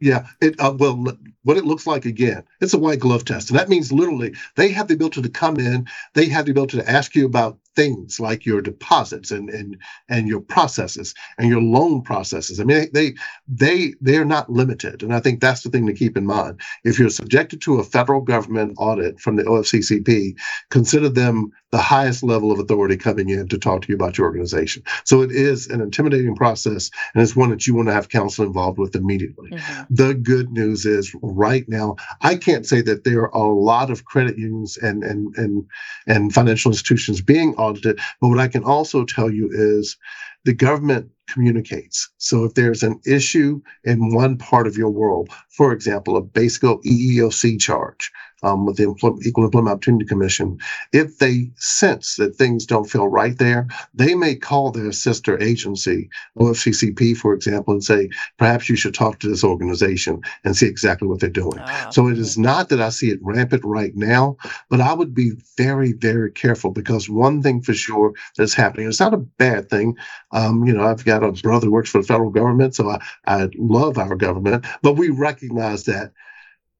Yeah. 0.00 0.26
It 0.40 0.58
uh, 0.58 0.74
well, 0.76 1.04
what 1.44 1.56
it 1.56 1.64
looks 1.64 1.86
like 1.86 2.04
again, 2.04 2.44
it's 2.60 2.74
a 2.74 2.78
white 2.78 3.00
glove 3.00 3.24
test, 3.24 3.50
and 3.50 3.58
that 3.58 3.68
means 3.68 3.92
literally 3.92 4.34
they 4.56 4.68
have 4.70 4.88
the 4.88 4.94
ability 4.94 5.22
to 5.22 5.28
come 5.28 5.58
in, 5.58 5.86
they 6.14 6.26
have 6.26 6.46
the 6.46 6.52
ability 6.52 6.78
to 6.78 6.90
ask 6.90 7.14
you 7.14 7.26
about 7.26 7.58
things 7.80 8.20
like 8.20 8.44
your 8.44 8.60
deposits 8.60 9.30
and 9.30 9.48
and 9.48 9.78
and 10.08 10.28
your 10.28 10.40
processes 10.40 11.14
and 11.38 11.48
your 11.48 11.62
loan 11.62 12.02
processes. 12.02 12.60
I 12.60 12.64
mean, 12.64 12.88
they 12.92 13.14
they 13.48 13.94
they're 14.02 14.26
not 14.26 14.50
limited, 14.50 15.02
and 15.02 15.14
I 15.14 15.20
think 15.20 15.40
that's 15.40 15.62
the 15.62 15.70
thing 15.70 15.86
to 15.86 15.94
keep 15.94 16.16
in 16.16 16.26
mind. 16.26 16.60
If 16.84 16.98
you're 16.98 17.08
subjected 17.08 17.62
to 17.62 17.80
a 17.80 17.84
federal 17.84 18.20
government 18.20 18.74
audit 18.76 19.18
from 19.18 19.36
the 19.36 19.44
OFCCP, 19.44 20.36
consider 20.68 21.08
them 21.08 21.52
the 21.70 21.78
highest 21.78 22.22
level 22.22 22.50
of 22.50 22.58
authority 22.58 22.96
coming 22.96 23.30
in 23.30 23.48
to 23.48 23.58
talk 23.58 23.82
to 23.82 23.88
you 23.88 23.94
about 23.94 24.18
your 24.18 24.26
organization. 24.26 24.82
So 25.04 25.22
it 25.22 25.30
is 25.30 25.68
an 25.68 25.80
intimidating 25.80 26.34
process, 26.34 26.90
and 27.14 27.22
it's 27.22 27.36
one 27.36 27.50
that 27.50 27.66
you 27.66 27.74
want 27.74 27.88
to 27.88 27.94
have 27.94 28.08
counsel 28.08 28.44
involved 28.44 28.78
with 28.78 28.96
immediately. 28.96 29.50
Mm-hmm. 29.50 29.94
The 29.94 30.14
good 30.14 30.50
news 30.50 30.84
is, 30.84 31.14
right 31.22 31.64
now, 31.68 31.96
I 32.20 32.36
can't 32.36 32.66
say 32.66 32.82
that 32.82 33.04
there 33.04 33.32
are 33.34 33.50
a 33.50 33.54
lot 33.54 33.90
of 33.90 34.04
credit 34.04 34.36
unions 34.36 34.76
and 34.76 35.02
and 35.04 35.34
and 35.36 35.66
and 36.06 36.34
financial 36.34 36.72
institutions 36.72 37.22
being 37.22 37.54
audited. 37.54 37.69
But 37.82 37.98
what 38.20 38.38
I 38.38 38.48
can 38.48 38.64
also 38.64 39.04
tell 39.04 39.30
you 39.30 39.48
is 39.52 39.96
the 40.44 40.54
government 40.54 41.10
communicates. 41.28 42.10
So 42.18 42.44
if 42.44 42.54
there's 42.54 42.82
an 42.82 43.00
issue 43.06 43.60
in 43.84 44.14
one 44.14 44.36
part 44.36 44.66
of 44.66 44.76
your 44.76 44.90
world, 44.90 45.30
for 45.50 45.72
example, 45.72 46.16
a 46.16 46.22
basic 46.22 46.62
EEOC 46.62 47.60
charge, 47.60 48.10
um, 48.42 48.66
with 48.66 48.76
the 48.76 48.84
Equal 49.24 49.44
Employment 49.44 49.72
Opportunity 49.72 50.04
Commission, 50.04 50.58
if 50.92 51.18
they 51.18 51.50
sense 51.56 52.16
that 52.16 52.36
things 52.36 52.66
don't 52.66 52.90
feel 52.90 53.08
right 53.08 53.36
there, 53.38 53.66
they 53.94 54.14
may 54.14 54.34
call 54.34 54.70
their 54.70 54.92
sister 54.92 55.40
agency, 55.42 56.08
OFCCP, 56.38 57.16
for 57.16 57.34
example, 57.34 57.74
and 57.74 57.84
say, 57.84 58.08
perhaps 58.38 58.68
you 58.68 58.76
should 58.76 58.94
talk 58.94 59.18
to 59.20 59.28
this 59.28 59.44
organization 59.44 60.20
and 60.44 60.56
see 60.56 60.66
exactly 60.66 61.08
what 61.08 61.20
they're 61.20 61.30
doing. 61.30 61.58
Oh, 61.60 61.90
so 61.90 62.08
it 62.08 62.18
is 62.18 62.38
not 62.38 62.68
that 62.70 62.80
I 62.80 62.90
see 62.90 63.10
it 63.10 63.18
rampant 63.22 63.64
right 63.64 63.94
now, 63.94 64.36
but 64.68 64.80
I 64.80 64.92
would 64.92 65.14
be 65.14 65.32
very, 65.56 65.92
very 65.92 66.30
careful 66.30 66.70
because 66.70 67.08
one 67.08 67.42
thing 67.42 67.62
for 67.62 67.74
sure 67.74 68.14
that's 68.36 68.54
happening, 68.54 68.88
it's 68.88 69.00
not 69.00 69.14
a 69.14 69.18
bad 69.18 69.68
thing. 69.68 69.96
Um, 70.32 70.66
you 70.66 70.72
know, 70.72 70.84
I've 70.84 71.04
got 71.04 71.22
a 71.22 71.32
brother 71.32 71.66
who 71.66 71.72
works 71.72 71.90
for 71.90 71.98
the 71.98 72.06
federal 72.06 72.30
government, 72.30 72.74
so 72.74 72.90
I, 72.90 73.00
I 73.26 73.48
love 73.56 73.98
our 73.98 74.16
government, 74.16 74.66
but 74.82 74.94
we 74.94 75.10
recognize 75.10 75.84
that 75.84 76.12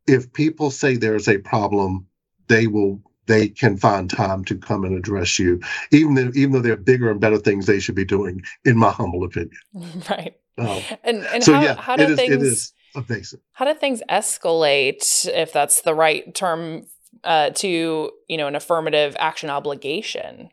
if 0.07 0.33
people 0.33 0.71
say 0.71 0.97
there's 0.97 1.29
a 1.29 1.39
problem, 1.39 2.07
they 2.49 2.67
will 2.67 3.01
they 3.27 3.49
can 3.49 3.77
find 3.77 4.11
time 4.11 4.45
to 4.45 4.57
come 4.57 4.85
and 4.85 4.97
address 4.97 5.39
you, 5.39 5.61
even 5.93 6.15
though 6.15 6.31
even 6.35 6.53
though 6.53 6.61
there 6.61 6.73
are 6.73 6.77
bigger 6.77 7.11
and 7.11 7.21
better 7.21 7.39
things 7.39 7.67
they 7.67 7.79
should 7.79 7.95
be 7.95 8.05
doing, 8.05 8.43
in 8.65 8.77
my 8.77 8.91
humble 8.91 9.25
opinion. 9.25 9.51
Right. 10.11 10.35
Um, 10.59 10.83
and 11.05 11.19
and 11.27 11.45
so 11.45 11.55
how, 11.55 11.63
yeah, 11.63 11.75
how 11.77 11.97
do 11.97 12.13
it 12.13 12.17
things 12.17 12.43
is 12.43 12.73
How 13.53 13.65
do 13.65 13.75
things 13.75 14.03
escalate, 14.11 15.29
if 15.29 15.53
that's 15.53 15.83
the 15.83 15.95
right 15.95 16.35
term, 16.35 16.87
uh, 17.25 17.51
to 17.51 18.11
you 18.29 18.37
know 18.37 18.49
an 18.49 18.57
affirmative 18.57 19.17
action 19.19 19.49
obligation? 19.49 20.51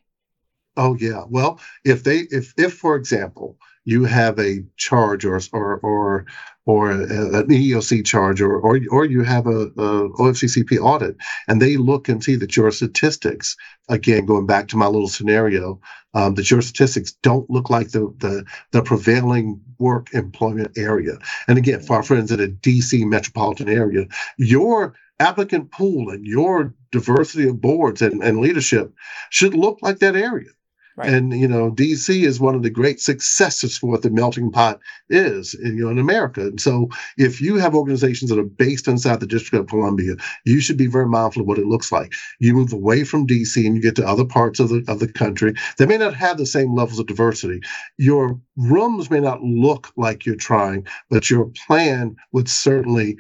Oh 0.77 0.97
yeah. 0.99 1.25
Well, 1.29 1.61
if 1.85 2.05
they 2.05 2.21
if 2.31 2.53
if 2.57 2.75
for 2.75 2.97
example 2.97 3.57
you 3.85 4.05
have 4.05 4.39
a 4.39 4.65
charge 4.77 5.25
or 5.25 5.41
or 5.53 5.79
or 5.81 6.25
or 6.67 6.91
an 6.91 7.49
EEOC 7.49 8.05
charge 8.05 8.41
or 8.41 8.57
or 8.59 8.79
or 8.91 9.05
you 9.05 9.23
have 9.23 9.47
a, 9.47 9.67
a 9.77 10.09
OFCCP 10.19 10.79
audit 10.81 11.17
and 11.49 11.61
they 11.61 11.77
look 11.77 12.09
and 12.09 12.23
see 12.23 12.37
that 12.37 12.57
your 12.57 12.71
statistics 12.71 13.57
again 13.89 14.25
going 14.27 14.47
back 14.47 14.69
to 14.69 14.77
my 14.77 14.87
little 14.87 15.09
scenario 15.09 15.81
um, 16.15 16.35
that 16.35 16.51
your 16.51 16.63
statistics 16.63 17.13
don't 17.23 17.49
look 17.51 17.69
like 17.71 17.91
the, 17.91 18.01
the 18.19 18.45
the 18.73 18.83
prevailing 18.83 19.61
work 19.79 20.13
employment 20.15 20.77
area 20.79 21.19
and 21.49 21.59
again 21.59 21.81
for 21.81 21.97
our 21.97 22.03
friends 22.03 22.31
in 22.31 22.41
a 22.41 22.47
DC 22.49 23.05
metropolitan 23.05 23.69
area 23.69 24.07
your 24.39 24.95
applicant 25.19 25.71
pool 25.71 26.11
and 26.11 26.25
your 26.27 26.75
diversity 26.91 27.49
of 27.49 27.61
boards 27.61 28.01
and, 28.03 28.23
and 28.23 28.39
leadership 28.41 28.93
should 29.31 29.55
look 29.55 29.79
like 29.83 29.99
that 29.99 30.17
area 30.17 30.49
Right. 30.97 31.13
And 31.13 31.31
you 31.31 31.47
know, 31.47 31.69
DC 31.69 32.23
is 32.23 32.39
one 32.39 32.55
of 32.55 32.63
the 32.63 32.71
great 32.71 32.99
successes 32.99 33.77
for 33.77 33.87
what 33.87 34.01
the 34.01 34.09
melting 34.09 34.51
pot 34.51 34.79
is, 35.11 35.53
in, 35.53 35.77
you 35.77 35.85
know, 35.85 35.91
in 35.91 35.99
America. 35.99 36.41
And 36.41 36.59
so, 36.59 36.89
if 37.19 37.39
you 37.39 37.57
have 37.57 37.75
organizations 37.75 38.31
that 38.31 38.39
are 38.39 38.43
based 38.43 38.87
inside 38.87 39.19
the 39.19 39.27
District 39.27 39.61
of 39.61 39.69
Columbia, 39.69 40.15
you 40.43 40.59
should 40.59 40.75
be 40.77 40.87
very 40.87 41.05
mindful 41.05 41.43
of 41.43 41.47
what 41.47 41.59
it 41.59 41.67
looks 41.67 41.91
like. 41.91 42.13
You 42.39 42.55
move 42.55 42.73
away 42.73 43.03
from 43.03 43.27
DC 43.27 43.63
and 43.63 43.75
you 43.75 43.81
get 43.81 43.95
to 43.97 44.07
other 44.07 44.25
parts 44.25 44.59
of 44.59 44.69
the 44.69 44.83
of 44.87 44.97
the 44.97 45.07
country 45.07 45.53
that 45.77 45.87
may 45.87 45.97
not 45.97 46.15
have 46.15 46.39
the 46.39 46.47
same 46.47 46.73
levels 46.73 46.97
of 46.97 47.05
diversity. 47.05 47.59
Your 47.99 48.41
rooms 48.55 49.11
may 49.11 49.19
not 49.19 49.43
look 49.43 49.91
like 49.97 50.25
you're 50.25 50.35
trying, 50.35 50.87
but 51.11 51.29
your 51.29 51.51
plan 51.67 52.15
would 52.31 52.49
certainly 52.49 53.17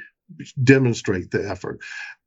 demonstrate 0.63 1.31
the 1.31 1.47
effort 1.47 1.79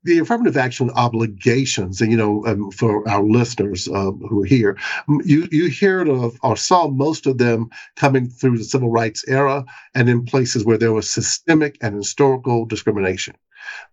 the 0.03 0.19
affirmative 0.19 0.57
action 0.57 0.89
obligations, 0.91 2.01
and 2.01 2.11
you 2.11 2.17
know, 2.17 2.45
um, 2.45 2.71
for 2.71 3.07
our 3.07 3.23
listeners 3.23 3.87
uh, 3.87 4.11
who 4.11 4.43
are 4.43 4.45
here, 4.45 4.77
you 5.23 5.47
you 5.51 5.71
heard 5.79 6.09
of 6.09 6.37
or 6.43 6.57
saw 6.57 6.87
most 6.87 7.27
of 7.27 7.37
them 7.37 7.69
coming 7.95 8.27
through 8.27 8.57
the 8.57 8.63
civil 8.63 8.89
rights 8.89 9.23
era 9.27 9.63
and 9.93 10.09
in 10.09 10.25
places 10.25 10.65
where 10.65 10.77
there 10.77 10.93
was 10.93 11.09
systemic 11.09 11.77
and 11.81 11.95
historical 11.95 12.65
discrimination. 12.65 13.35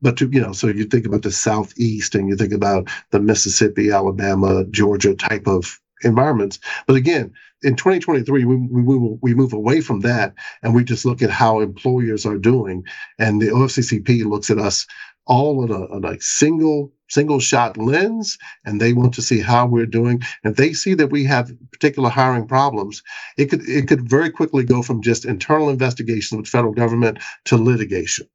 But 0.00 0.16
to 0.18 0.30
you 0.32 0.40
know, 0.40 0.52
so 0.52 0.68
you 0.68 0.84
think 0.84 1.06
about 1.06 1.22
the 1.22 1.30
Southeast 1.30 2.14
and 2.14 2.28
you 2.28 2.36
think 2.36 2.52
about 2.52 2.88
the 3.10 3.20
Mississippi, 3.20 3.90
Alabama, 3.90 4.64
Georgia 4.70 5.14
type 5.14 5.46
of 5.46 5.78
environments. 6.02 6.58
But 6.86 6.96
again, 6.96 7.32
in 7.62 7.74
2023, 7.74 8.44
we, 8.44 8.56
we, 8.56 9.16
we 9.20 9.34
move 9.34 9.52
away 9.52 9.80
from 9.80 10.00
that 10.00 10.34
and 10.62 10.74
we 10.74 10.84
just 10.84 11.04
look 11.04 11.22
at 11.22 11.30
how 11.30 11.60
employers 11.60 12.24
are 12.24 12.38
doing. 12.38 12.84
And 13.18 13.40
the 13.40 13.48
OFCCP 13.48 14.24
looks 14.24 14.50
at 14.50 14.58
us 14.58 14.86
all 15.28 15.92
in 15.92 16.04
a 16.04 16.20
single 16.20 16.90
single 17.10 17.40
shot 17.40 17.76
lens 17.76 18.38
and 18.64 18.80
they 18.80 18.92
want 18.92 19.14
to 19.14 19.22
see 19.22 19.40
how 19.40 19.66
we're 19.66 19.86
doing 19.86 20.20
and 20.44 20.56
they 20.56 20.72
see 20.72 20.94
that 20.94 21.10
we 21.10 21.24
have 21.24 21.50
particular 21.70 22.08
hiring 22.08 22.46
problems 22.46 23.02
it 23.36 23.46
could 23.46 23.60
it 23.68 23.86
could 23.88 24.08
very 24.08 24.30
quickly 24.30 24.64
go 24.64 24.82
from 24.82 25.02
just 25.02 25.24
internal 25.24 25.68
investigation 25.68 26.36
with 26.36 26.46
federal 26.46 26.72
government 26.72 27.18
to 27.44 27.56
litigation 27.56 28.26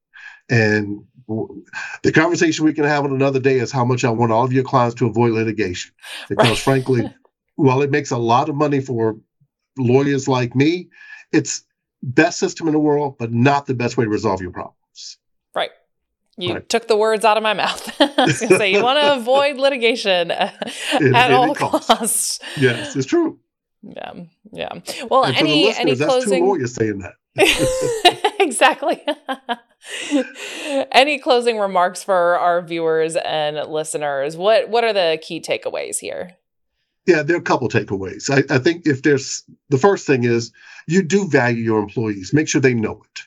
and 0.48 1.04
the 2.02 2.12
conversation 2.12 2.64
we 2.64 2.74
can 2.74 2.84
have 2.84 3.04
on 3.04 3.12
another 3.12 3.40
day 3.40 3.58
is 3.58 3.72
how 3.72 3.84
much 3.84 4.04
I 4.04 4.10
want 4.10 4.32
all 4.32 4.44
of 4.44 4.52
your 4.52 4.64
clients 4.64 4.94
to 4.96 5.06
avoid 5.06 5.32
litigation 5.32 5.92
because 6.28 6.48
right. 6.48 6.58
frankly 6.58 7.14
while 7.56 7.82
it 7.82 7.90
makes 7.90 8.10
a 8.10 8.18
lot 8.18 8.48
of 8.48 8.54
money 8.54 8.80
for 8.80 9.16
lawyers 9.78 10.28
like 10.28 10.54
me 10.54 10.88
it's 11.32 11.64
best 12.02 12.38
system 12.38 12.66
in 12.66 12.72
the 12.72 12.78
world 12.78 13.16
but 13.18 13.32
not 13.32 13.66
the 13.66 13.74
best 13.74 13.96
way 13.96 14.04
to 14.04 14.10
resolve 14.10 14.40
your 14.40 14.50
problems 14.50 15.18
right 15.54 15.70
you 16.36 16.54
right. 16.54 16.68
took 16.68 16.88
the 16.88 16.96
words 16.96 17.24
out 17.24 17.36
of 17.36 17.42
my 17.42 17.54
mouth. 17.54 17.88
I 18.00 18.24
was 18.24 18.40
going 18.40 18.50
to 18.50 18.58
say 18.58 18.72
you 18.72 18.82
want 18.82 18.98
to 19.00 19.14
avoid 19.16 19.56
litigation 19.56 20.30
at 20.30 21.30
all 21.30 21.54
costs. 21.54 21.86
costs. 21.86 22.40
Yes, 22.56 22.96
it's 22.96 23.06
true. 23.06 23.38
Yeah, 23.82 24.12
yeah. 24.50 24.80
Well, 25.10 25.24
and 25.24 25.36
any 25.36 25.74
any 25.76 25.94
closing? 25.94 26.08
That's 26.08 26.24
two 26.24 26.44
lawyers 26.44 26.74
saying 26.74 26.98
that. 27.00 28.36
exactly. 28.40 29.04
any 30.90 31.18
closing 31.18 31.58
remarks 31.58 32.02
for 32.02 32.38
our 32.38 32.62
viewers 32.62 33.16
and 33.16 33.56
listeners? 33.70 34.36
What 34.36 34.70
what 34.70 34.84
are 34.84 34.92
the 34.92 35.18
key 35.22 35.40
takeaways 35.40 35.98
here? 35.98 36.36
Yeah, 37.06 37.22
there 37.22 37.36
are 37.36 37.40
a 37.40 37.42
couple 37.42 37.68
takeaways. 37.68 38.30
I, 38.30 38.54
I 38.54 38.58
think 38.58 38.86
if 38.86 39.02
there's 39.02 39.44
the 39.68 39.78
first 39.78 40.06
thing 40.06 40.24
is 40.24 40.52
you 40.86 41.02
do 41.02 41.28
value 41.28 41.62
your 41.62 41.80
employees. 41.80 42.32
Make 42.32 42.48
sure 42.48 42.60
they 42.60 42.74
know 42.74 43.02
it. 43.04 43.20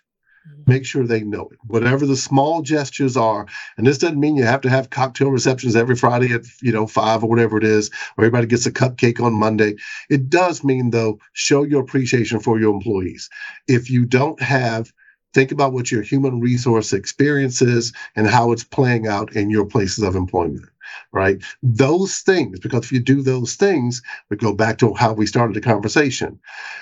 Mm-hmm. 0.49 0.71
Make 0.71 0.85
sure 0.85 1.05
they 1.05 1.21
know 1.21 1.49
it. 1.51 1.59
Whatever 1.67 2.05
the 2.05 2.15
small 2.15 2.61
gestures 2.61 3.15
are 3.15 3.45
and 3.77 3.85
this 3.85 3.99
doesn't 3.99 4.19
mean 4.19 4.35
you 4.35 4.45
have 4.45 4.61
to 4.61 4.69
have 4.69 4.89
cocktail 4.89 5.29
receptions 5.29 5.75
every 5.75 5.95
friday 5.95 6.33
at 6.33 6.41
you 6.61 6.71
know 6.71 6.87
five 6.87 7.23
or 7.23 7.29
whatever 7.29 7.57
it 7.57 7.63
is 7.63 7.89
or 8.17 8.23
everybody 8.25 8.47
gets 8.47 8.65
a 8.65 8.71
cupcake 8.71 9.21
on 9.21 9.33
monday. 9.33 9.75
It 10.09 10.29
does 10.29 10.63
mean 10.63 10.89
though 10.89 11.19
show 11.33 11.63
your 11.63 11.81
appreciation 11.81 12.39
for 12.39 12.59
your 12.59 12.73
employees. 12.73 13.29
If 13.67 13.91
you 13.91 14.05
don't 14.05 14.41
have 14.41 14.91
think 15.33 15.51
about 15.51 15.73
what 15.73 15.91
your 15.91 16.01
human 16.01 16.39
resource 16.39 16.93
experience 16.93 17.61
is 17.61 17.93
and 18.15 18.27
how 18.27 18.51
it's 18.51 18.63
playing 18.63 19.07
out 19.07 19.35
in 19.35 19.49
your 19.49 19.65
places 19.65 20.03
of 20.03 20.15
employment 20.15 20.65
right? 21.11 21.41
Those 21.63 22.19
things, 22.19 22.59
because 22.59 22.85
if 22.85 22.91
you 22.91 22.99
do 22.99 23.21
those 23.21 23.55
things, 23.55 24.01
we 24.29 24.37
go 24.37 24.53
back 24.53 24.77
to 24.79 24.93
how 24.93 25.13
we 25.13 25.25
started 25.25 25.55
the 25.55 25.61
conversation. 25.61 26.39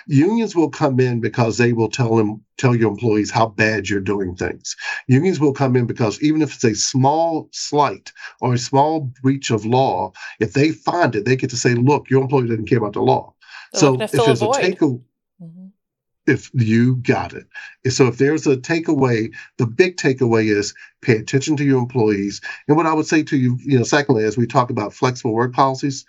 Unions 0.07 0.55
will 0.55 0.69
come 0.69 0.99
in 0.99 1.21
because 1.21 1.57
they 1.57 1.73
will 1.73 1.89
tell 1.89 2.15
them 2.15 2.41
tell 2.57 2.75
your 2.75 2.89
employees 2.89 3.31
how 3.31 3.47
bad 3.47 3.89
you're 3.89 3.99
doing 3.99 4.35
things. 4.35 4.75
Unions 5.07 5.39
will 5.39 5.53
come 5.53 5.75
in 5.75 5.85
because 5.85 6.21
even 6.21 6.41
if 6.41 6.53
it's 6.53 6.63
a 6.63 6.75
small 6.75 7.49
slight 7.51 8.11
or 8.41 8.53
a 8.53 8.57
small 8.57 9.11
breach 9.21 9.51
of 9.51 9.65
law, 9.65 10.11
if 10.39 10.53
they 10.53 10.71
find 10.71 11.15
it, 11.15 11.25
they 11.25 11.35
get 11.35 11.49
to 11.49 11.57
say, 11.57 11.75
"Look, 11.75 12.09
your 12.09 12.21
employee 12.21 12.47
doesn't 12.47 12.69
care 12.69 12.77
about 12.77 12.93
the 12.93 13.01
law." 13.01 13.33
so 13.73 13.99
if 14.01 14.11
there's 14.11 14.41
a 14.41 14.47
takeaway 14.47 15.01
if 16.27 16.49
you 16.53 16.95
got 16.97 17.33
it. 17.33 17.45
So 17.91 18.07
if 18.07 18.17
there's 18.17 18.47
a 18.47 18.57
takeaway, 18.57 19.33
the 19.57 19.67
big 19.67 19.97
takeaway 19.97 20.45
is 20.45 20.73
pay 21.01 21.17
attention 21.17 21.57
to 21.57 21.63
your 21.63 21.79
employees. 21.79 22.41
And 22.67 22.75
what 22.75 22.87
I 22.87 22.93
would 22.93 23.05
say 23.05 23.23
to 23.23 23.37
you, 23.37 23.57
you 23.63 23.77
know, 23.77 23.83
secondly, 23.83 24.23
as 24.23 24.37
we 24.37 24.47
talk 24.47 24.69
about 24.69 24.93
flexible 24.93 25.33
work 25.33 25.53
policies, 25.53 26.05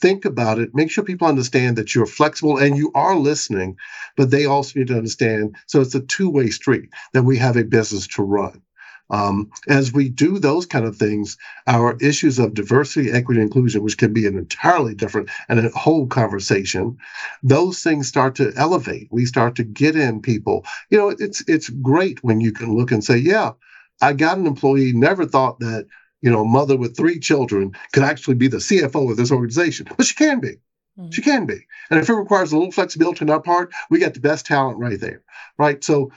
think 0.00 0.24
about 0.24 0.58
it. 0.58 0.74
Make 0.74 0.90
sure 0.90 1.04
people 1.04 1.28
understand 1.28 1.76
that 1.76 1.94
you're 1.94 2.06
flexible 2.06 2.58
and 2.58 2.76
you 2.76 2.90
are 2.94 3.16
listening, 3.16 3.76
but 4.16 4.30
they 4.30 4.46
also 4.46 4.78
need 4.78 4.88
to 4.88 4.96
understand. 4.96 5.56
So 5.66 5.80
it's 5.80 5.94
a 5.94 6.00
two-way 6.00 6.50
street 6.50 6.90
that 7.12 7.22
we 7.22 7.38
have 7.38 7.56
a 7.56 7.64
business 7.64 8.08
to 8.08 8.22
run. 8.22 8.62
Um, 9.10 9.50
as 9.68 9.92
we 9.92 10.08
do 10.08 10.38
those 10.38 10.66
kind 10.66 10.84
of 10.84 10.96
things, 10.96 11.36
our 11.66 11.96
issues 12.00 12.38
of 12.38 12.54
diversity, 12.54 13.10
equity, 13.10 13.40
inclusion, 13.40 13.82
which 13.82 13.98
can 13.98 14.12
be 14.12 14.26
an 14.26 14.38
entirely 14.38 14.94
different 14.94 15.30
and 15.48 15.58
a 15.58 15.68
whole 15.70 16.06
conversation, 16.06 16.96
those 17.42 17.82
things 17.82 18.08
start 18.08 18.36
to 18.36 18.52
elevate. 18.56 19.08
We 19.10 19.26
start 19.26 19.56
to 19.56 19.64
get 19.64 19.96
in 19.96 20.22
people. 20.22 20.64
You 20.90 20.98
know, 20.98 21.08
it's 21.10 21.42
it's 21.46 21.68
great 21.68 22.22
when 22.24 22.40
you 22.40 22.52
can 22.52 22.74
look 22.74 22.90
and 22.90 23.04
say, 23.04 23.18
yeah, 23.18 23.52
I 24.00 24.12
got 24.14 24.38
an 24.38 24.46
employee, 24.46 24.92
never 24.92 25.26
thought 25.26 25.60
that, 25.60 25.86
you 26.22 26.30
know, 26.30 26.42
a 26.42 26.44
mother 26.48 26.76
with 26.76 26.96
three 26.96 27.18
children 27.18 27.72
could 27.92 28.02
actually 28.02 28.34
be 28.34 28.48
the 28.48 28.58
CFO 28.58 29.10
of 29.10 29.16
this 29.16 29.30
organization, 29.30 29.86
but 29.96 30.06
she 30.06 30.14
can 30.14 30.40
be. 30.40 30.56
Mm-hmm. 30.98 31.10
She 31.10 31.22
can 31.22 31.46
be. 31.46 31.66
And 31.90 32.00
if 32.00 32.08
it 32.08 32.14
requires 32.14 32.52
a 32.52 32.56
little 32.56 32.72
flexibility 32.72 33.22
on 33.22 33.30
our 33.30 33.40
part, 33.40 33.72
we 33.88 33.98
got 33.98 34.12
the 34.12 34.20
best 34.20 34.44
talent 34.44 34.78
right 34.78 35.00
there. 35.00 35.22
Right. 35.58 35.82
So 35.82 36.12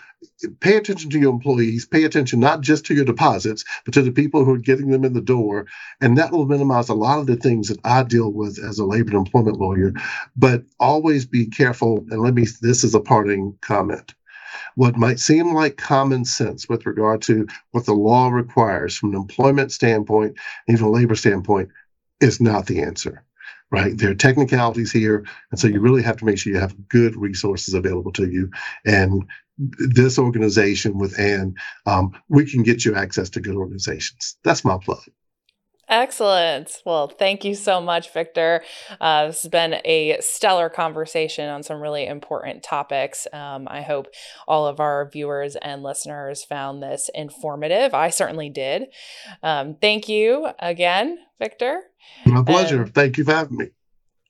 pay 0.60 0.76
attention 0.76 1.10
to 1.12 1.20
your 1.20 1.32
employees, 1.32 1.86
pay 1.86 2.04
attention 2.04 2.42
not 2.42 2.62
just 2.62 2.86
to 2.86 2.94
your 2.94 3.06
deposits, 3.06 3.64
but 3.86 3.94
to 3.94 4.02
the 4.02 4.12
people 4.12 4.44
who 4.44 4.54
are 4.54 4.58
getting 4.58 4.90
them 4.90 5.06
in 5.06 5.14
the 5.14 5.22
door. 5.22 5.68
And 6.02 6.18
that 6.18 6.32
will 6.32 6.46
minimize 6.46 6.90
a 6.90 6.94
lot 6.94 7.20
of 7.20 7.28
the 7.28 7.38
things 7.38 7.70
that 7.70 7.80
I 7.86 8.04
deal 8.04 8.34
with 8.34 8.60
as 8.60 8.78
a 8.78 8.86
labor 8.86 9.12
and 9.12 9.26
employment 9.26 9.60
lawyer. 9.60 9.94
But 10.36 10.64
always 10.80 11.26
be 11.26 11.46
careful. 11.46 12.06
And 12.10 12.22
let 12.22 12.34
me, 12.34 12.46
this 12.62 12.84
is 12.84 12.96
a 12.96 13.00
parting 13.00 13.58
comment. 13.62 14.14
What 14.76 14.98
might 14.98 15.20
seem 15.20 15.54
like 15.54 15.78
common 15.78 16.26
sense 16.26 16.68
with 16.68 16.86
regard 16.86 17.22
to 17.24 17.48
what 17.72 17.86
the 17.86 17.94
law 17.94 18.28
requires 18.28 18.98
from 18.98 19.12
an 19.12 19.16
employment 19.16 19.72
standpoint, 19.72 20.38
even 20.68 20.86
a 20.86 20.90
labor 20.90 21.16
standpoint, 21.16 21.70
is 22.20 22.42
not 22.42 22.66
the 22.66 22.82
answer 22.82 23.24
right? 23.76 23.98
There 23.98 24.12
are 24.12 24.16
technicalities 24.16 24.92
here. 24.92 25.26
And 25.52 25.60
so 25.60 25.68
you 25.68 25.80
really 25.80 26.02
have 26.02 26.18
to 26.18 26.26
make 26.26 26.38
sure 26.38 26.54
you 26.54 26.60
have 26.60 26.88
good 26.88 27.16
resources 27.16 27.74
available 27.74 28.12
to 28.14 28.30
you. 28.30 28.50
And 28.86 29.26
this 29.58 30.18
organization 30.18 30.98
with 30.98 31.20
Ann, 31.20 31.56
um, 31.86 32.12
we 32.30 32.50
can 32.50 32.64
get 32.64 32.86
you 32.86 32.96
access 32.96 33.30
to 33.32 33.42
good 33.42 33.56
organizations. 33.56 34.38
That's 34.44 34.64
my 34.64 34.78
plug. 34.78 35.04
Excellent. 35.88 36.82
Well, 36.86 37.08
thank 37.08 37.46
you 37.46 37.54
so 37.54 37.80
much, 37.80 38.12
Victor. 38.12 38.64
Uh, 39.00 39.28
this 39.28 39.44
has 39.44 39.52
been 39.52 39.76
a 39.86 40.18
stellar 40.20 40.70
conversation 40.70 41.48
on 41.48 41.62
some 41.62 41.80
really 41.80 42.08
important 42.08 42.64
topics. 42.64 43.28
Um, 43.32 43.68
I 43.70 43.82
hope 43.82 44.08
all 44.48 44.66
of 44.66 44.80
our 44.80 45.10
viewers 45.10 45.56
and 45.56 45.84
listeners 45.84 46.44
found 46.44 46.82
this 46.82 47.10
informative. 47.14 47.94
I 47.94 48.10
certainly 48.10 48.50
did. 48.50 48.88
Um, 49.44 49.76
thank 49.80 50.10
you 50.10 50.48
again, 50.60 51.20
Victor. 51.40 51.82
My 52.26 52.44
pleasure. 52.44 52.84
And- 52.84 52.94
thank 52.94 53.18
you 53.18 53.24
for 53.24 53.34
having 53.34 53.58
me. 53.58 53.66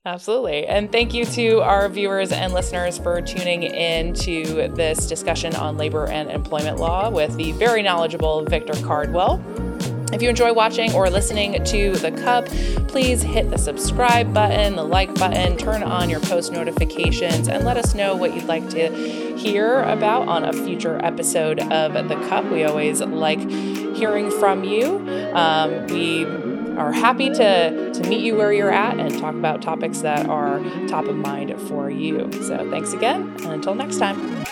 Absolutely. 0.04 0.66
And 0.68 0.92
thank 0.92 1.14
you 1.14 1.24
to 1.24 1.62
our 1.62 1.88
viewers 1.88 2.30
and 2.30 2.52
listeners 2.52 2.96
for 2.96 3.20
tuning 3.20 3.64
in 3.64 4.14
to 4.14 4.68
this 4.68 5.08
discussion 5.08 5.56
on 5.56 5.76
labor 5.76 6.06
and 6.06 6.30
employment 6.30 6.78
law 6.78 7.10
with 7.10 7.36
the 7.36 7.50
very 7.52 7.82
knowledgeable 7.82 8.44
Victor 8.44 8.74
Cardwell. 8.84 9.42
If 10.12 10.22
you 10.22 10.28
enjoy 10.28 10.52
watching 10.52 10.92
or 10.92 11.10
listening 11.10 11.62
to 11.64 11.96
The 11.96 12.12
Cup, 12.12 12.46
please 12.88 13.22
hit 13.22 13.50
the 13.50 13.58
subscribe 13.58 14.32
button, 14.32 14.76
the 14.76 14.84
like 14.84 15.12
button, 15.14 15.56
turn 15.56 15.82
on 15.82 16.08
your 16.08 16.20
post 16.20 16.52
notifications, 16.52 17.48
and 17.48 17.64
let 17.64 17.76
us 17.76 17.94
know 17.94 18.14
what 18.14 18.34
you'd 18.34 18.44
like 18.44 18.68
to 18.70 19.36
hear 19.36 19.82
about 19.82 20.28
on 20.28 20.44
a 20.44 20.52
future 20.52 21.04
episode 21.04 21.60
of 21.60 22.08
The 22.08 22.16
Cup. 22.28 22.44
We 22.46 22.64
always 22.64 23.00
like 23.00 23.40
hearing 23.40 24.30
from 24.30 24.64
you. 24.64 24.98
Um, 25.34 25.86
we 25.88 26.24
are 26.76 26.92
happy 26.92 27.30
to, 27.30 27.92
to 27.92 28.08
meet 28.08 28.20
you 28.20 28.36
where 28.36 28.52
you're 28.52 28.72
at 28.72 29.00
and 29.00 29.18
talk 29.18 29.34
about 29.34 29.60
topics 29.60 30.00
that 30.00 30.26
are 30.28 30.60
top 30.86 31.06
of 31.06 31.16
mind 31.16 31.60
for 31.62 31.90
you. 31.90 32.30
So 32.32 32.70
thanks 32.70 32.92
again, 32.92 33.34
and 33.40 33.46
until 33.46 33.74
next 33.74 33.98
time. 33.98 34.46